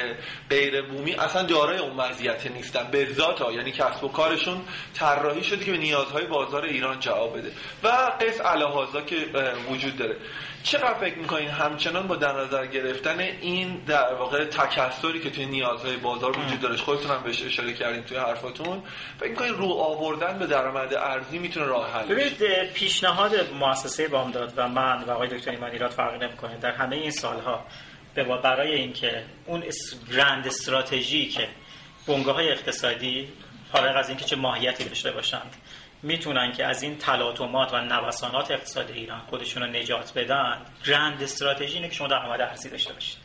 غیر 0.49 0.81
بومی 0.81 1.13
اصلا 1.13 1.43
دارای 1.43 1.77
اون 1.77 1.93
مزیت 1.93 2.51
نیستن. 2.51 2.87
به 2.91 3.13
ذات 3.13 3.41
ها 3.41 3.51
یعنی 3.51 3.71
کسب 3.71 4.03
و 4.03 4.07
کارشون 4.07 4.61
طراحی 4.93 5.43
شده 5.43 5.65
که 5.65 5.71
به 5.73 5.79
نیازهای 5.79 6.25
بازار 6.25 6.63
ایران 6.63 6.99
جواب 6.99 7.37
بده. 7.37 7.51
و 7.83 7.87
قص 8.21 8.41
الهازا 8.45 9.01
که 9.01 9.15
وجود 9.69 9.97
داره. 9.97 10.15
چقدر 10.63 10.93
فکر 10.93 11.17
می‌کنین 11.17 11.49
همچنان 11.49 12.07
با 12.07 12.15
در 12.15 12.33
نظر 12.33 12.65
گرفتن 12.65 13.19
این 13.19 13.81
در 13.87 14.13
واقع 14.13 14.45
تکثری 14.45 15.19
که 15.19 15.29
توی 15.29 15.45
نیازهای 15.45 15.97
بازار 15.97 16.39
وجود 16.39 16.59
داره 16.59 16.77
خودتون 16.77 17.11
هم 17.11 17.23
بهش 17.23 17.43
اشاره 17.43 17.73
کردین 17.73 18.03
توی 18.03 18.17
حرفاتون 18.17 18.83
فکر 19.19 19.29
می‌کنین 19.29 19.53
رو 19.53 19.65
آوردن 19.65 20.39
به 20.39 20.47
درآمد 20.47 20.93
ارزی 20.93 21.39
می‌تونه 21.39 21.65
راه 21.65 21.91
حل 21.91 22.05
ببینید 22.05 22.73
پیشنهاد 22.73 23.31
مؤسسه 23.59 24.07
بامداد 24.07 24.53
و 24.57 24.67
من 24.67 25.03
و 25.03 25.11
آقای 25.11 25.27
دکتر 25.27 25.51
ایمان 25.51 25.71
ایراد 25.71 25.91
فرقی 25.91 26.25
نمی‌کنه. 26.25 26.57
در 26.57 26.71
همه 26.71 26.95
این 26.95 27.11
سالها 27.11 27.65
به 28.15 28.23
برای 28.23 28.73
اینکه 28.73 29.23
اون 29.45 29.63
گرند 30.11 30.47
استراتژی 30.47 31.29
که 31.29 31.47
بنگاه 32.07 32.35
های 32.35 32.51
اقتصادی 32.51 33.27
فارغ 33.71 33.97
از 33.97 34.09
اینکه 34.09 34.25
چه 34.25 34.35
ماهیتی 34.35 34.83
داشته 34.83 35.11
باشند 35.11 35.55
می‌تونن 36.03 36.51
که 36.51 36.65
از 36.65 36.83
این 36.83 36.97
تلاطمات 36.97 37.73
و 37.73 37.81
نوسانات 37.81 38.51
اقتصاد 38.51 38.91
ایران 38.91 39.19
خودشون 39.19 39.63
رو 39.63 39.69
نجات 39.69 40.13
بدن 40.15 40.61
گرند 40.85 41.23
استراتژی 41.23 41.75
اینه 41.75 41.87
که 41.87 41.95
شما 41.95 42.07
درآمد 42.07 42.41
ارزی 42.41 42.69
داشته 42.69 42.93
باشید. 42.93 43.17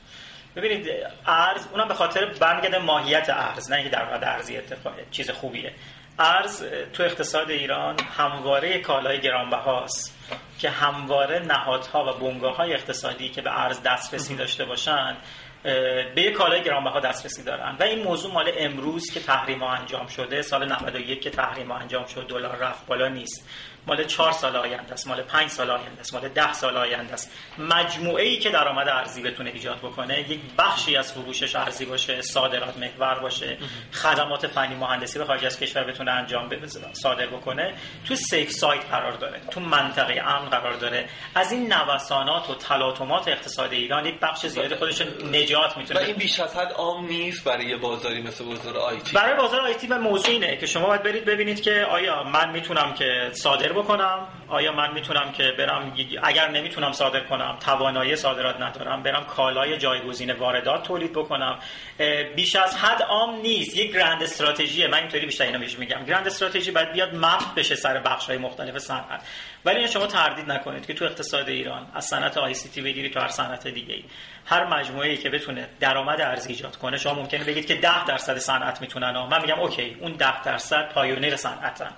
ببینید 0.56 0.86
ارز 1.26 1.66
اونم 1.72 1.88
به 1.88 1.94
خاطر 1.94 2.26
برمیگرده 2.40 2.78
ماهیت 2.78 3.30
ارز 3.30 3.70
نه 3.70 3.76
اینکه 3.76 3.90
درآمد 3.90 4.24
ارزی 4.24 4.56
اتفاق 4.56 4.94
چیز 5.10 5.30
خوبیه. 5.30 5.72
ارز 6.18 6.64
تو 6.92 7.02
اقتصاد 7.02 7.50
ایران 7.50 7.96
همواره 8.18 8.78
کالای 8.78 9.20
گرانبهاست 9.20 10.18
که 10.58 10.70
همواره 10.70 11.38
نهادها 11.38 12.04
و 12.04 12.18
بنگاه 12.18 12.56
های 12.56 12.74
اقتصادی 12.74 13.28
که 13.28 13.42
به 13.42 13.60
ارز 13.60 13.82
دسترسی 13.82 14.36
داشته 14.36 14.64
باشند 14.64 15.16
به 15.62 16.22
یک 16.22 16.32
کالای 16.32 16.62
گرانبها 16.62 17.00
دسترسی 17.00 17.42
دارن. 17.42 17.76
و 17.80 17.82
این 17.82 18.02
موضوع 18.02 18.32
مال 18.32 18.50
امروز 18.58 19.10
که 19.10 19.20
تحریم 19.20 19.62
انجام 19.62 20.06
شده 20.06 20.42
سال 20.42 20.72
91 20.72 21.20
که 21.20 21.30
تحریم 21.30 21.70
انجام 21.70 22.06
شد 22.06 22.26
دلار 22.26 22.56
رفت 22.56 22.86
بالا 22.86 23.08
نیست. 23.08 23.48
مال 23.86 24.04
چهار 24.04 24.32
سال 24.32 24.56
آینده 24.56 24.92
است 24.92 25.06
مال 25.06 25.22
پنج 25.22 25.50
سال 25.50 25.70
آینده 25.70 26.00
است 26.00 26.14
مال 26.14 26.28
ده 26.28 26.52
سال 26.52 26.76
آینده 26.76 27.12
است. 27.12 27.32
مجموعه 27.58 28.24
ای 28.24 28.38
که 28.38 28.50
درآمد 28.50 28.88
ارزی 28.88 29.22
بتونه 29.22 29.50
ایجاد 29.50 29.78
بکنه 29.78 30.30
یک 30.30 30.40
بخشی 30.58 30.96
از 30.96 31.12
فروشش 31.12 31.56
ارزی 31.56 31.84
باشه 31.84 32.22
صادرات 32.22 32.76
محور 32.78 33.18
باشه 33.18 33.58
خدمات 33.92 34.46
فنی 34.46 34.74
مهندسی 34.74 35.18
به 35.18 35.24
خارج 35.24 35.44
از 35.44 35.60
کشور 35.60 35.84
بتونه 35.84 36.10
انجام 36.10 36.48
بده 36.48 36.66
صادر 36.92 37.26
بکنه. 37.26 37.74
تو 38.08 38.14
سیف 38.14 38.50
سایت 38.50 38.84
قرار 38.90 39.12
داره 39.12 39.40
تو 39.50 39.60
منطقه 39.60 40.22
امن 40.26 40.48
قرار 40.48 40.74
داره. 40.74 41.08
از 41.34 41.52
این 41.52 41.72
نوسانات 41.72 42.50
و 42.50 42.54
تلاطمات 42.54 43.28
اقتصاد 43.28 43.72
ایران 43.72 44.06
یک 44.06 44.20
بخش 44.20 44.46
زیادی 44.46 44.74
خودش 44.74 45.02
نجات 45.32 45.76
می‌تونه. 45.76 46.00
و 46.00 46.02
این 46.02 46.16
بیش 46.16 46.40
از 46.40 46.56
حد 46.56 46.72
عام 46.72 47.06
نیست 47.06 47.44
برای 47.44 47.66
یه 47.66 47.76
بازاری 47.76 48.22
مثل 48.22 48.44
بازار 48.44 48.76
آیتی 48.76 49.12
برای 49.12 49.36
بازار 49.36 49.60
آیتی 49.60 49.86
و 49.86 49.98
موضوع 49.98 50.30
اینه 50.30 50.56
که 50.56 50.66
شما 50.66 50.86
باید 50.86 51.02
برید 51.02 51.24
ببینید 51.24 51.62
که 51.62 51.86
آیا 51.90 52.24
من 52.24 52.50
می‌تونم 52.50 52.94
که 52.94 53.30
صادر 53.32 53.72
بکنم؟ 53.82 54.26
آیا 54.48 54.72
من 54.72 54.94
می‌تونم 54.94 55.32
که 55.32 55.52
برم 55.58 55.92
اگر 56.22 56.50
نمی‌تونم 56.50 56.92
صادر 56.92 57.20
کنم 57.20 57.56
توانایی 57.60 58.16
صادرات 58.16 58.60
ندارم 58.60 59.02
برم 59.02 59.24
کالای 59.24 59.78
جایگزین 59.78 60.32
واردات 60.32 60.82
تولید 60.82 61.12
بکنم؟ 61.12 61.58
بیش 62.36 62.56
از 62.56 62.76
حد 62.76 63.02
عام 63.02 63.40
نیست. 63.40 63.76
یک 63.76 63.92
grand 63.92 64.22
strategy 64.22 64.86
من 64.86 64.98
اینطوری 64.98 65.26
بیشتر 65.26 65.44
اینو 65.44 65.58
بهش 65.58 65.78
میگم. 65.78 66.04
grand 66.04 66.26
strategy 66.26 66.70
باید 66.70 66.92
بیاد 66.92 67.14
map 67.14 67.54
بشه 67.56 67.74
سر 67.74 67.98
بخش 67.98 68.26
های 68.26 68.38
مختلف 68.38 68.78
صنعت. 68.78 69.22
ولی 69.64 69.88
شما 69.88 70.06
تردید 70.06 70.52
نکنید 70.52 70.86
که 70.86 70.94
تو 70.94 71.04
اقتصاد 71.04 71.48
ایران 71.48 71.86
از 71.94 72.04
صنعت 72.04 72.38
ICT 72.38 72.82
بگیرید 72.82 73.14
تو 73.14 73.20
هر 73.20 73.28
صنعت 73.28 73.68
دیگه 73.68 73.94
ای 73.94 74.04
هر 74.46 74.64
مجموعه 74.64 75.08
ای 75.08 75.16
که 75.16 75.30
بتونه 75.30 75.68
درآمد 75.80 76.20
ارزی 76.20 76.52
ایجاد 76.52 76.76
کنه 76.76 76.96
شما 76.96 77.14
ممکنه 77.14 77.44
بگید 77.44 77.66
که 77.66 77.74
10 77.74 78.04
درصد 78.04 78.38
صنعت 78.38 78.80
می‌تونن 78.80 79.10
من 79.30 79.40
میگم 79.42 79.60
okay 79.60 79.96
اون 80.00 80.12
10 80.12 80.42
درصد 80.42 80.92
pioneer 80.92 81.36
صنعتن. 81.36 81.90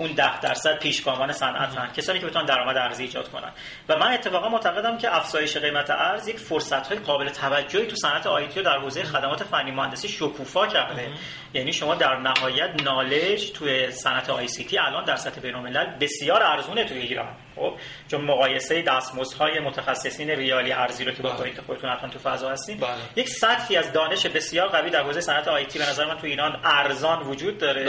اون 0.00 0.12
10 0.12 0.40
درصد 0.40 0.78
پیشگامان 0.78 1.32
صنعت 1.32 1.94
کسانی 1.94 2.18
که 2.18 2.26
بتونن 2.26 2.44
درآمد 2.44 2.76
ارزی 2.76 3.02
ایجاد 3.02 3.30
کنن. 3.30 3.50
و 3.88 3.96
من 3.96 4.12
اتفاقا 4.12 4.48
معتقدم 4.48 4.98
که 4.98 5.16
افزایش 5.16 5.56
قیمت 5.56 5.90
ارز 5.90 6.28
یک 6.28 6.38
فرصت 6.38 6.86
های 6.86 6.98
قابل 6.98 7.28
توجهی 7.28 7.86
تو 7.86 7.96
صنعت 7.96 8.26
IT 8.26 8.62
در 8.62 8.78
حوزه 8.78 9.02
خدمات 9.02 9.44
فنی 9.44 9.70
مهندسی 9.70 10.08
شکوفا 10.08 10.66
کرده. 10.66 11.08
یعنی 11.54 11.72
شما 11.72 11.94
در 11.94 12.16
نهایت 12.16 12.82
نالج 12.82 13.52
توی 13.52 13.90
صنعت 13.90 14.30
آی 14.30 14.48
سی 14.48 14.64
تی 14.64 14.78
الان 14.78 15.04
در 15.04 15.16
سطح 15.16 15.40
بین‌الملل 15.40 15.86
بسیار 16.00 16.42
ارزونه 16.42 16.84
توی 16.84 16.98
ایران 16.98 17.36
خب 17.56 17.74
چون 18.08 18.20
مقایسه 18.20 18.82
دستمزدهای 18.82 19.60
متخصصین 19.60 20.30
ریالی 20.30 20.72
ارزی 20.72 21.04
رو 21.04 21.12
که 21.12 21.22
با 21.22 21.30
که 21.30 21.62
خودتون 21.66 21.90
حتما 21.90 22.08
تو 22.08 22.18
فضا 22.18 22.50
هستین 22.50 22.76
بله. 22.76 22.90
یک 23.16 23.28
سطحی 23.28 23.76
از 23.76 23.92
دانش 23.92 24.26
بسیار 24.26 24.68
قوی 24.68 24.90
در 24.90 25.02
حوزه 25.02 25.20
صنعت 25.20 25.48
آیتی 25.48 25.78
به 25.78 25.88
نظر 25.88 26.06
من 26.06 26.18
تو 26.18 26.26
ایران 26.26 26.60
ارزان 26.64 27.22
وجود 27.22 27.58
داره 27.58 27.84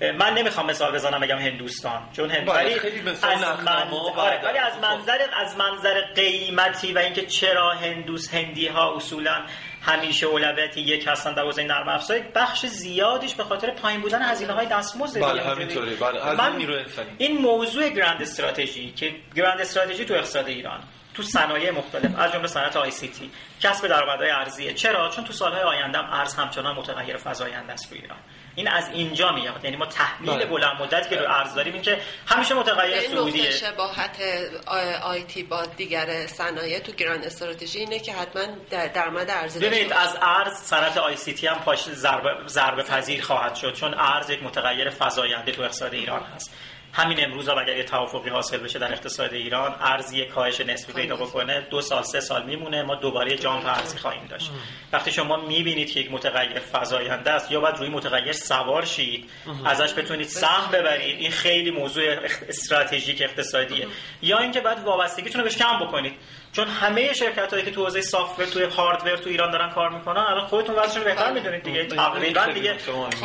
بله. 0.00 0.12
من 0.12 0.34
نمی‌خوام 0.34 0.66
مثال 0.66 0.94
بزنم 0.94 1.20
بگم 1.20 1.38
هندوستان 1.38 2.02
چون 2.12 2.30
هند 2.30 2.46
بله، 2.46 2.80
ولی 2.80 2.90
از 3.22 3.42
من... 3.64 3.90
آره، 4.16 4.40
ولی 4.44 4.58
از. 4.58 4.72
منظر 4.82 5.18
از 5.36 5.56
منظر 5.56 6.00
قیمتی 6.14 6.92
و 6.92 6.98
اینکه 6.98 7.26
چرا 7.26 7.72
هندوس 7.72 8.34
هندی 8.34 8.66
ها 8.66 8.96
اصولا 8.96 9.44
همیشه 9.82 10.26
اولویت 10.26 10.76
یک 10.76 11.08
هستن 11.08 11.34
در 11.34 11.42
حوزه 11.42 11.64
نرم 11.64 11.88
افزار 11.88 12.18
بخش 12.34 12.66
زیادیش 12.66 13.34
به 13.34 13.44
خاطر 13.44 13.70
پایین 13.70 14.00
بودن 14.00 14.22
هزینه 14.22 14.52
های 14.52 14.66
دستمزد 14.66 15.20
بله 15.20 15.42
همینطوری. 15.42 15.94
بله 15.94 16.34
من 16.34 16.44
این 16.44 16.56
نیرو 16.56 16.74
انسانی. 16.74 17.08
این 17.18 17.38
موضوع 17.38 17.88
گرند 17.88 18.22
استراتژی 18.22 18.90
که 18.90 19.14
گرند 19.34 19.60
استراتژی 19.60 20.04
تو 20.04 20.14
اقتصاد 20.14 20.46
ایران 20.48 20.80
تو 21.14 21.22
صنایع 21.22 21.70
مختلف 21.70 22.18
از 22.18 22.32
جمله 22.32 22.46
صنعت 22.46 22.76
آی 22.76 22.90
سی 22.90 23.08
تی 23.08 23.30
کسب 23.60 23.88
درآمدهای 23.88 24.30
ارزیه. 24.30 24.72
چرا؟ 24.72 25.08
چون 25.08 25.24
تو 25.24 25.32
سالهای 25.32 25.62
آینده 25.62 25.98
هم 25.98 26.10
ارز 26.12 26.34
همچنان 26.34 26.76
متغیر 26.76 27.16
فزاینده 27.16 27.72
است 27.72 27.90
تو 27.90 27.94
ایران. 27.94 28.18
این 28.54 28.68
از 28.68 28.88
اینجا 28.92 29.32
میاد. 29.32 29.64
یعنی 29.64 29.76
ما 29.76 29.86
تحلیل 29.86 30.30
بله. 30.30 30.46
بلند 30.46 30.82
مدت 30.82 31.10
که 31.10 31.16
رو 31.16 31.30
ارز 31.30 31.54
داریم 31.54 31.72
این 31.72 31.82
که 31.82 32.00
همیشه 32.26 32.54
متغیر 32.54 33.00
سعودیه 33.00 33.50
شباهت 33.50 34.16
آیتی 35.02 35.42
با 35.42 35.66
دیگر 35.66 36.26
صنایع 36.26 36.78
تو 36.78 36.92
گران 36.92 37.22
استراتژی 37.22 37.78
اینه 37.78 37.98
که 37.98 38.12
حتما 38.12 38.42
در 38.70 38.86
درآمد 38.86 39.30
ارزی 39.30 39.60
داشته 39.60 39.76
ببینید 39.76 39.92
از 39.92 40.16
ارز 40.22 40.52
صنعت 40.52 40.96
آی 40.96 41.16
سی 41.16 41.32
تی 41.32 41.46
هم 41.46 41.58
پاش 41.58 41.82
ضربه 41.82 42.30
ضربه 42.46 42.82
پذیر 42.82 43.22
خواهد 43.22 43.54
شد 43.54 43.74
چون 43.74 43.94
ارز 43.94 44.30
یک 44.30 44.42
متغیر 44.42 44.90
فزاینده 44.90 45.52
تو 45.52 45.62
اقتصاد 45.62 45.94
ایران 45.94 46.22
هست. 46.34 46.50
همین 46.94 47.24
امروز 47.24 47.48
هم 47.48 47.58
اگر 47.58 47.76
یه 47.76 47.84
توافقی 47.84 48.30
حاصل 48.30 48.56
بشه 48.56 48.78
در 48.78 48.92
اقتصاد 48.92 49.32
ایران 49.32 49.74
ارزی 49.80 50.18
یک 50.18 50.28
کاهش 50.28 50.60
نسبی 50.60 50.92
پیدا 50.92 51.16
بکنه 51.16 51.66
دو 51.70 51.80
سال 51.80 52.02
سه 52.02 52.20
سال 52.20 52.46
میمونه 52.46 52.82
ما 52.82 52.94
دوباره 52.94 53.36
جامپ 53.36 53.66
ارزی 53.66 53.98
خواهیم 53.98 54.26
داشت. 54.26 54.50
وقتی 54.92 55.12
شما 55.12 55.36
می‌بینید 55.36 55.92
که 55.92 56.00
یک 56.00 56.12
متغیر 56.12 56.58
فزاینده 56.72 57.30
است 57.30 57.52
یا 57.52 57.60
باید 57.60 57.76
روی 57.76 57.88
متغیر 57.88 58.32
سوار 58.32 58.84
شید 58.84 59.30
ازش 59.64 59.94
بتونید 59.94 60.26
سهم 60.28 60.70
ببرید 60.72 61.18
این 61.20 61.30
خیلی 61.30 61.70
موضوع 61.70 62.04
استراتژیک 62.48 63.22
اقتصادیه. 63.22 63.86
یا 64.22 64.38
اینکه 64.38 64.60
باید 64.60 64.78
وابستگیتون 64.78 65.40
رو 65.40 65.44
بهش 65.44 65.56
کم 65.56 65.86
بکنید. 65.86 66.12
چون 66.52 66.68
همه 66.68 67.12
شرکت 67.12 67.52
هایی 67.52 67.64
که 67.64 67.70
تو 67.70 67.84
حوزه 67.84 68.00
software 68.00 68.46
توی 68.46 68.62
hardware 68.62 69.16
تو 69.16 69.30
ایران 69.30 69.50
دارن 69.50 69.70
کار 69.70 69.90
می‌کنن 69.90 70.20
الان 70.20 70.46
خودتون 70.46 70.74
وضعشون 70.74 71.04
بهتر 71.04 71.32
می‌دونید 71.32 71.62
دیگه. 71.62 71.84
تقریبا 71.86 72.46
دیگه 72.46 72.76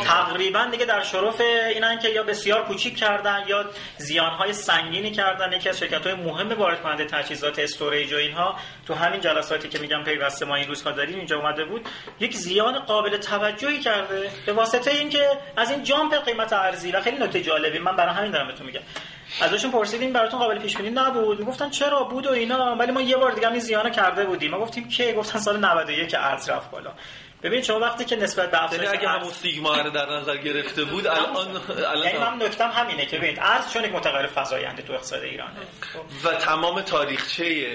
تقریبا 0.04 0.64
دیگه 0.70 0.84
در 0.84 1.02
شرف 1.02 1.40
اینن 1.40 1.98
که 1.98 2.08
یا 2.08 2.22
بسیار 2.22 2.64
کوچیک 2.64 2.96
کردن 2.96 3.44
یا 3.46 3.64
زیان 3.96 4.30
های 4.30 4.52
سنگینی 4.52 5.10
کردن. 5.10 5.52
یکی 5.52 5.68
از 5.68 5.78
شرکت 5.78 6.06
های 6.06 6.14
مهم 6.14 6.52
وارد 6.52 6.82
کننده 6.82 7.04
تجهیزات 7.04 7.58
storage 7.58 8.12
و 8.12 8.16
اینها 8.16 8.56
تو 8.86 8.94
همین 8.94 9.20
جلساتی 9.20 9.68
که 9.68 9.78
میگم 9.78 10.04
پیوسته 10.04 10.46
ما 10.46 10.54
این 10.54 10.68
روزها 10.68 10.90
داریم 10.90 11.16
اینجا 11.16 11.36
اومده 11.36 11.64
بود 11.64 11.88
یک 12.20 12.34
زیان 12.36 12.78
قابل 12.78 13.16
توجهی 13.16 13.80
کرده 13.80 14.30
به 14.46 14.52
واسطه 14.52 14.90
اینکه 14.90 15.28
از 15.56 15.70
این 15.70 15.82
جامپ 15.82 16.24
قیمت 16.24 16.52
ارزی 16.52 16.92
و 16.92 17.00
خیلی 17.00 17.18
نکته 17.18 17.40
جالبی 17.40 17.78
من 17.78 17.96
برای 17.96 18.14
همین 18.14 18.30
دارم 18.30 18.46
بهتون 18.46 18.66
میگم. 18.66 18.80
ازشون 19.42 19.70
پرسیدیم 19.70 20.12
براتون 20.12 20.38
قابل 20.38 20.58
پیش 20.58 20.76
بینی 20.76 20.90
نبود. 20.90 21.38
می‌گفتن 21.38 21.70
چرا 21.70 22.04
بود 22.04 22.26
و 22.26 22.30
اینا. 22.30 22.76
ولی 22.76 22.92
ما 22.92 23.00
یه 23.00 23.16
بار 23.16 23.32
دیگه 23.32 23.50
این 23.50 23.60
زیانو 23.60 23.90
کرده 23.90 24.24
بودیم. 24.24 24.50
ما 24.50 24.58
گفتیم 24.58 24.88
که؟ 24.88 25.12
گفتن 25.12 25.38
سال 25.38 25.64
91 25.64 26.08
که 26.08 26.26
ارز 26.26 26.48
رفت 26.48 26.70
بالا. 26.70 26.90
ببین 27.42 27.62
شما 27.62 27.80
وقتی 27.80 28.04
که 28.04 28.16
نسبت 28.16 28.50
به 28.50 28.58
یعنی 28.72 28.86
اگه 28.86 29.08
همون 29.08 29.30
سیگما 29.30 29.76
رو 29.76 29.90
در 29.90 30.06
نظر 30.06 30.36
گرفته 30.36 30.84
بود 30.84 31.06
الان 31.06 31.60
یعنی 32.04 32.18
من 32.18 32.46
نکتم 32.46 32.70
همینه 32.70 33.06
که 33.06 33.18
ببینید 33.18 33.38
ارز 33.42 33.72
چون 33.72 33.84
یک 33.84 33.92
متغیر 33.92 34.26
فزاینده 34.26 34.82
تو 34.82 34.92
اقتصاد 34.92 35.22
ایرانه. 35.22 35.52
و 36.24 36.34
تمام 36.34 36.80
تاریخچه 36.80 37.66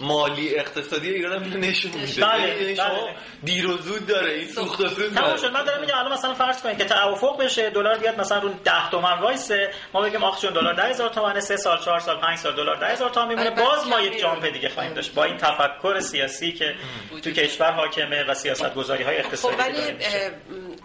مالی 0.00 0.58
اقتصادی 0.58 1.10
ایران 1.10 1.44
هم 1.44 1.60
نشون 1.60 1.92
میده. 1.92 2.26
بله، 2.26 2.48
یعنی 2.48 2.64
بله. 2.64 2.74
شما 2.74 3.08
دیر 3.44 3.66
و 3.66 3.76
زود 3.76 4.06
داره 4.06 4.32
این 4.32 4.48
سوخت 4.48 4.80
و 4.80 4.88
سوز 4.88 5.14
تمام 5.14 5.26
داره. 5.26 5.40
شد. 5.40 5.52
من 5.52 5.64
دارم 5.64 5.80
میگم 5.80 5.98
الان 5.98 6.12
مثلا 6.12 6.34
فرض 6.34 6.62
کنید 6.62 6.78
که 6.78 6.84
توافق 6.84 7.44
بشه 7.44 7.70
دلار 7.70 7.98
بیاد 7.98 8.20
مثلا 8.20 8.38
رو 8.38 8.48
10 8.64 8.90
تومن 8.90 9.18
وایسه 9.18 9.70
ما 9.92 10.00
بگیم 10.00 10.24
آخ 10.24 10.40
چون 10.40 10.52
دلار 10.52 10.74
10000 10.74 11.08
تومن 11.08 11.40
3 11.40 11.56
سال 11.56 11.78
4 11.78 12.00
سال 12.00 12.20
5 12.20 12.38
سال 12.38 12.56
دلار 12.56 12.76
10000 12.76 13.10
تومن 13.10 13.28
میمونه. 13.28 13.50
آره، 13.50 13.64
باز 13.64 13.88
ما 13.88 14.00
یک 14.00 14.20
جامپ 14.20 14.46
دیگه 14.46 14.68
خواهیم 14.68 14.94
داشت. 14.94 15.14
با 15.14 15.24
این 15.24 15.36
تفکر 15.36 16.00
سیاسی 16.00 16.52
که 16.52 16.74
تو 17.22 17.30
کشور 17.30 17.72
حاکمه 17.72 18.24
و 18.24 18.34
سیاست 18.34 18.74
گذاری 18.74 19.03
های 19.04 19.22
خب 19.22 19.26
اقتصادی 19.26 19.56
که 19.56 19.62
ولی. 19.62 19.96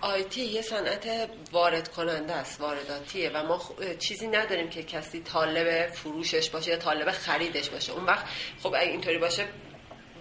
آیتی 0.02 0.42
یه 0.42 0.62
صنعت 0.62 1.30
وارد 1.52 1.88
کننده 1.88 2.34
است 2.34 2.62
وارداتیه 2.62 3.32
و 3.34 3.44
ما 3.44 3.62
چیزی 4.00 4.28
نداریم 4.28 4.70
که 4.70 4.84
کسی 4.84 5.22
طالب 5.22 5.88
فروشش 5.88 6.50
باشه 6.50 6.72
یا 6.72 6.78
طالب 6.78 7.12
خریدش 7.12 7.70
باشه 7.70 7.94
اون 7.94 8.06
وقت 8.06 8.26
خب 8.64 8.74
اگه 8.74 8.92
اینطوری 8.92 9.18
باشه 9.18 9.46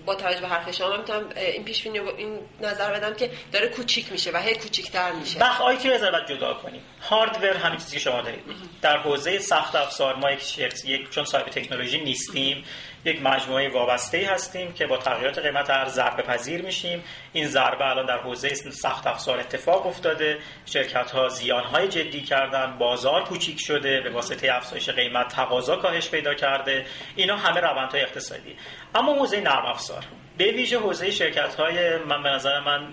با 0.07 0.15
توجه 0.15 0.41
به 0.41 0.49
حرف 0.49 0.71
شما 0.71 0.97
می‌تونم 0.97 1.29
این 1.37 1.65
پیش 1.65 1.83
بینی 1.83 1.99
این 1.99 2.39
نظر 2.61 2.93
بدم 2.93 3.15
که 3.15 3.31
داره 3.53 3.69
کوچیک 3.69 4.13
میشه 4.13 4.31
و 4.31 4.37
هی 4.37 4.55
کوچیک‌تر 4.55 5.13
میشه 5.13 5.39
بخش 5.39 5.61
آیتی 5.61 5.91
رو 5.91 6.11
باید 6.11 6.27
جدا 6.29 6.55
کنیم 6.55 6.83
هاردور 7.03 7.57
همین 7.57 7.79
چیزی 7.79 7.93
که 7.93 7.99
شما 7.99 8.23
دارید. 8.23 8.41
در 8.83 8.99
حوزه 8.99 9.39
سخت 9.39 9.75
افزار 9.75 10.15
ما 10.15 10.31
یک 10.31 10.41
شرکت 10.43 10.85
یک 10.85 11.11
چون 11.11 11.25
صاحب 11.25 11.49
تکنولوژی 11.49 12.01
نیستیم 12.01 12.65
یک 13.05 13.23
مجموعه 13.23 13.69
وابسته 13.69 14.29
هستیم 14.31 14.73
که 14.73 14.87
با 14.87 14.97
تغییرات 14.97 15.39
قیمت 15.39 15.71
ارز 15.71 15.93
ضربه 15.93 16.23
پذیر 16.23 16.63
میشیم. 16.63 17.05
این 17.33 17.47
ضربه 17.47 17.87
الان 17.87 18.07
در 18.07 18.19
حوزه 18.19 18.55
سخت 18.55 19.07
افزار 19.07 19.41
اتفاق 19.41 19.87
افتاده. 19.87 20.39
شرکت 20.67 21.11
ها 21.11 21.29
زیان 21.29 21.65
های 21.65 21.89
جدی 21.89 22.21
کردن 22.21 22.79
بازار 22.79 23.25
کوچیک 23.25 23.61
شده 23.61 24.01
به 24.01 24.11
واسطه 24.11 24.55
افزایش 24.55 24.89
قیمت 24.89 25.29
تقاضا 25.29 25.77
کاهش 25.77 26.11
پیدا 26.11 26.35
کرده. 26.35 26.87
اینا 27.17 27.37
همه 27.37 27.61
روندهای 27.61 28.03
اقتصادی. 28.03 28.57
اما 28.95 29.15
حوزه 29.15 29.41
نرم 29.41 29.67
افزار. 29.67 30.05
به 30.39 30.53
ویژه 30.53 30.79
حوزه 30.79 31.11
شرکت 31.11 31.55
های 31.55 31.97
من 31.97 32.23
به 32.23 32.29
نظر 32.29 32.61
من 32.61 32.89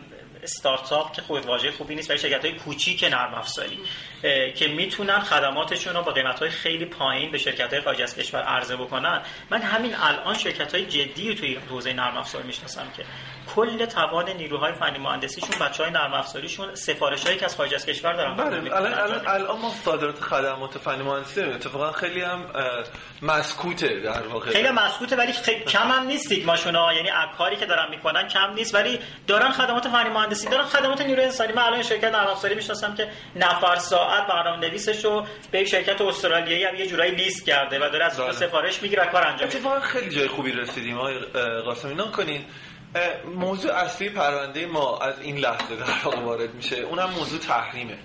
استارتاپ 0.46 1.14
که 1.14 1.22
خود 1.22 1.46
واژه 1.46 1.72
خوبی 1.72 1.96
نیست 1.96 2.10
ولی 2.10 2.20
شرکت 2.20 2.46
های 2.46 2.54
کوچیک 2.54 3.04
نرم 3.04 3.34
افزاری 3.34 3.80
که 4.56 4.68
می‌تونن 4.68 5.20
خدماتشون 5.20 5.94
رو 5.94 6.02
با 6.02 6.12
قیمت 6.12 6.40
های 6.40 6.50
خیلی 6.50 6.86
پایین 6.86 7.32
به 7.32 7.38
شرکت 7.38 7.74
های 7.74 7.82
خارج 7.82 8.02
از 8.02 8.16
کشور 8.16 8.42
عرضه 8.42 8.76
بکنن. 8.76 9.22
من 9.50 9.62
همین 9.62 9.96
الان 9.96 10.38
شرکت 10.38 10.76
های 10.76 10.86
جدی 10.86 11.36
توی 11.36 11.56
حوزه 11.56 11.94
نرم 11.94 12.18
افزار 12.18 12.44
می‌شناسم 12.44 12.88
که 12.98 13.04
کل 13.56 13.86
توان 13.86 14.30
نیروهای 14.30 14.74
فنی 14.74 15.00
مهندسیشون 15.00 15.68
بچه 15.68 15.84
های 15.84 15.92
نرم 15.92 16.14
افزاریشون 16.14 16.76
سفارش 16.76 17.26
هایی 17.26 17.38
که 17.38 17.46
از 17.46 17.56
خارج 17.56 17.74
از 17.74 17.86
کشور 17.86 18.14
دارن 18.14 18.36
بله. 18.36 18.76
الان 18.76 18.94
الان 18.94 19.28
الان 19.28 19.60
ما 19.60 19.72
صادرات 19.86 20.20
خدمات 20.20 20.78
فنی 20.78 21.04
مهندسی. 21.04 21.42
اتفاقا 21.42 21.92
خیلی 21.92 22.22
هم 22.22 22.46
مسکوته 23.22 24.00
در 24.00 24.28
واقع 24.28 24.52
خیلی 24.52 24.70
مسکوته 24.70 25.16
ولی 25.16 25.34
خیلی 25.34 25.64
کم 25.64 25.92
هم 25.92 26.08
نیست 26.08 26.28
سیگماشونا 26.28 26.94
یعنی 26.94 27.10
کاری 27.38 27.56
که 27.56 27.66
دارن 27.66 27.90
می‌کنن 27.90 28.28
کم 28.28 28.54
نیست 28.54 28.76
ولی 28.76 29.00
دارن 29.28 29.52
خدمات 29.52 29.88
فنی 29.88 30.10
مهندسی 30.10 30.50
دارن 30.50 30.66
خدمات 30.66 31.02
نیروی 31.02 31.24
انسانی 31.24 31.54
من 31.54 31.62
الان 31.62 31.82
شرکت 31.84 32.12
نرم 32.12 32.28
افزاری 32.28 32.56
می‌شناسم 32.56 32.96
که 32.96 33.10
نفر 33.36 33.76
ساعت 33.76 34.28
برنامه 34.28 34.68
نویسش 34.68 35.06
رو 35.06 35.26
به 35.52 35.60
یک 35.60 35.68
شرکت 35.68 36.02
استرالیایی 36.02 36.64
هم 36.64 36.76
یه 36.76 36.88
جورایی 36.88 37.16
لیست 37.16 37.46
کرده 37.46 37.78
و 37.78 37.90
داره 37.90 38.06
از 38.06 38.20
بله. 38.20 38.32
سفارش 38.32 38.82
می‌گیره 38.84 39.04
و 39.04 39.06
کار 39.06 39.24
انجام 39.24 39.48
میده 39.48 39.58
اتفاقا 39.58 39.80
خیلی 39.80 40.10
جای 40.10 40.28
خوبی 40.28 40.52
رسیدیم 40.52 40.98
آقای 40.98 41.16
اه، 41.16 41.62
قاسمی 41.62 41.96
نام 41.96 42.12
کنین 42.12 42.46
موضوع 43.36 43.72
اصلی 43.72 44.10
پرونده 44.10 44.66
ما 44.66 44.98
از 44.98 45.20
این 45.20 45.38
لحظه 45.38 45.76
در 45.76 46.20
وارد 46.20 46.54
میشه. 46.54 46.76
اونم 46.76 47.10
موضوع 47.10 47.40
تحریمه. 47.40 47.98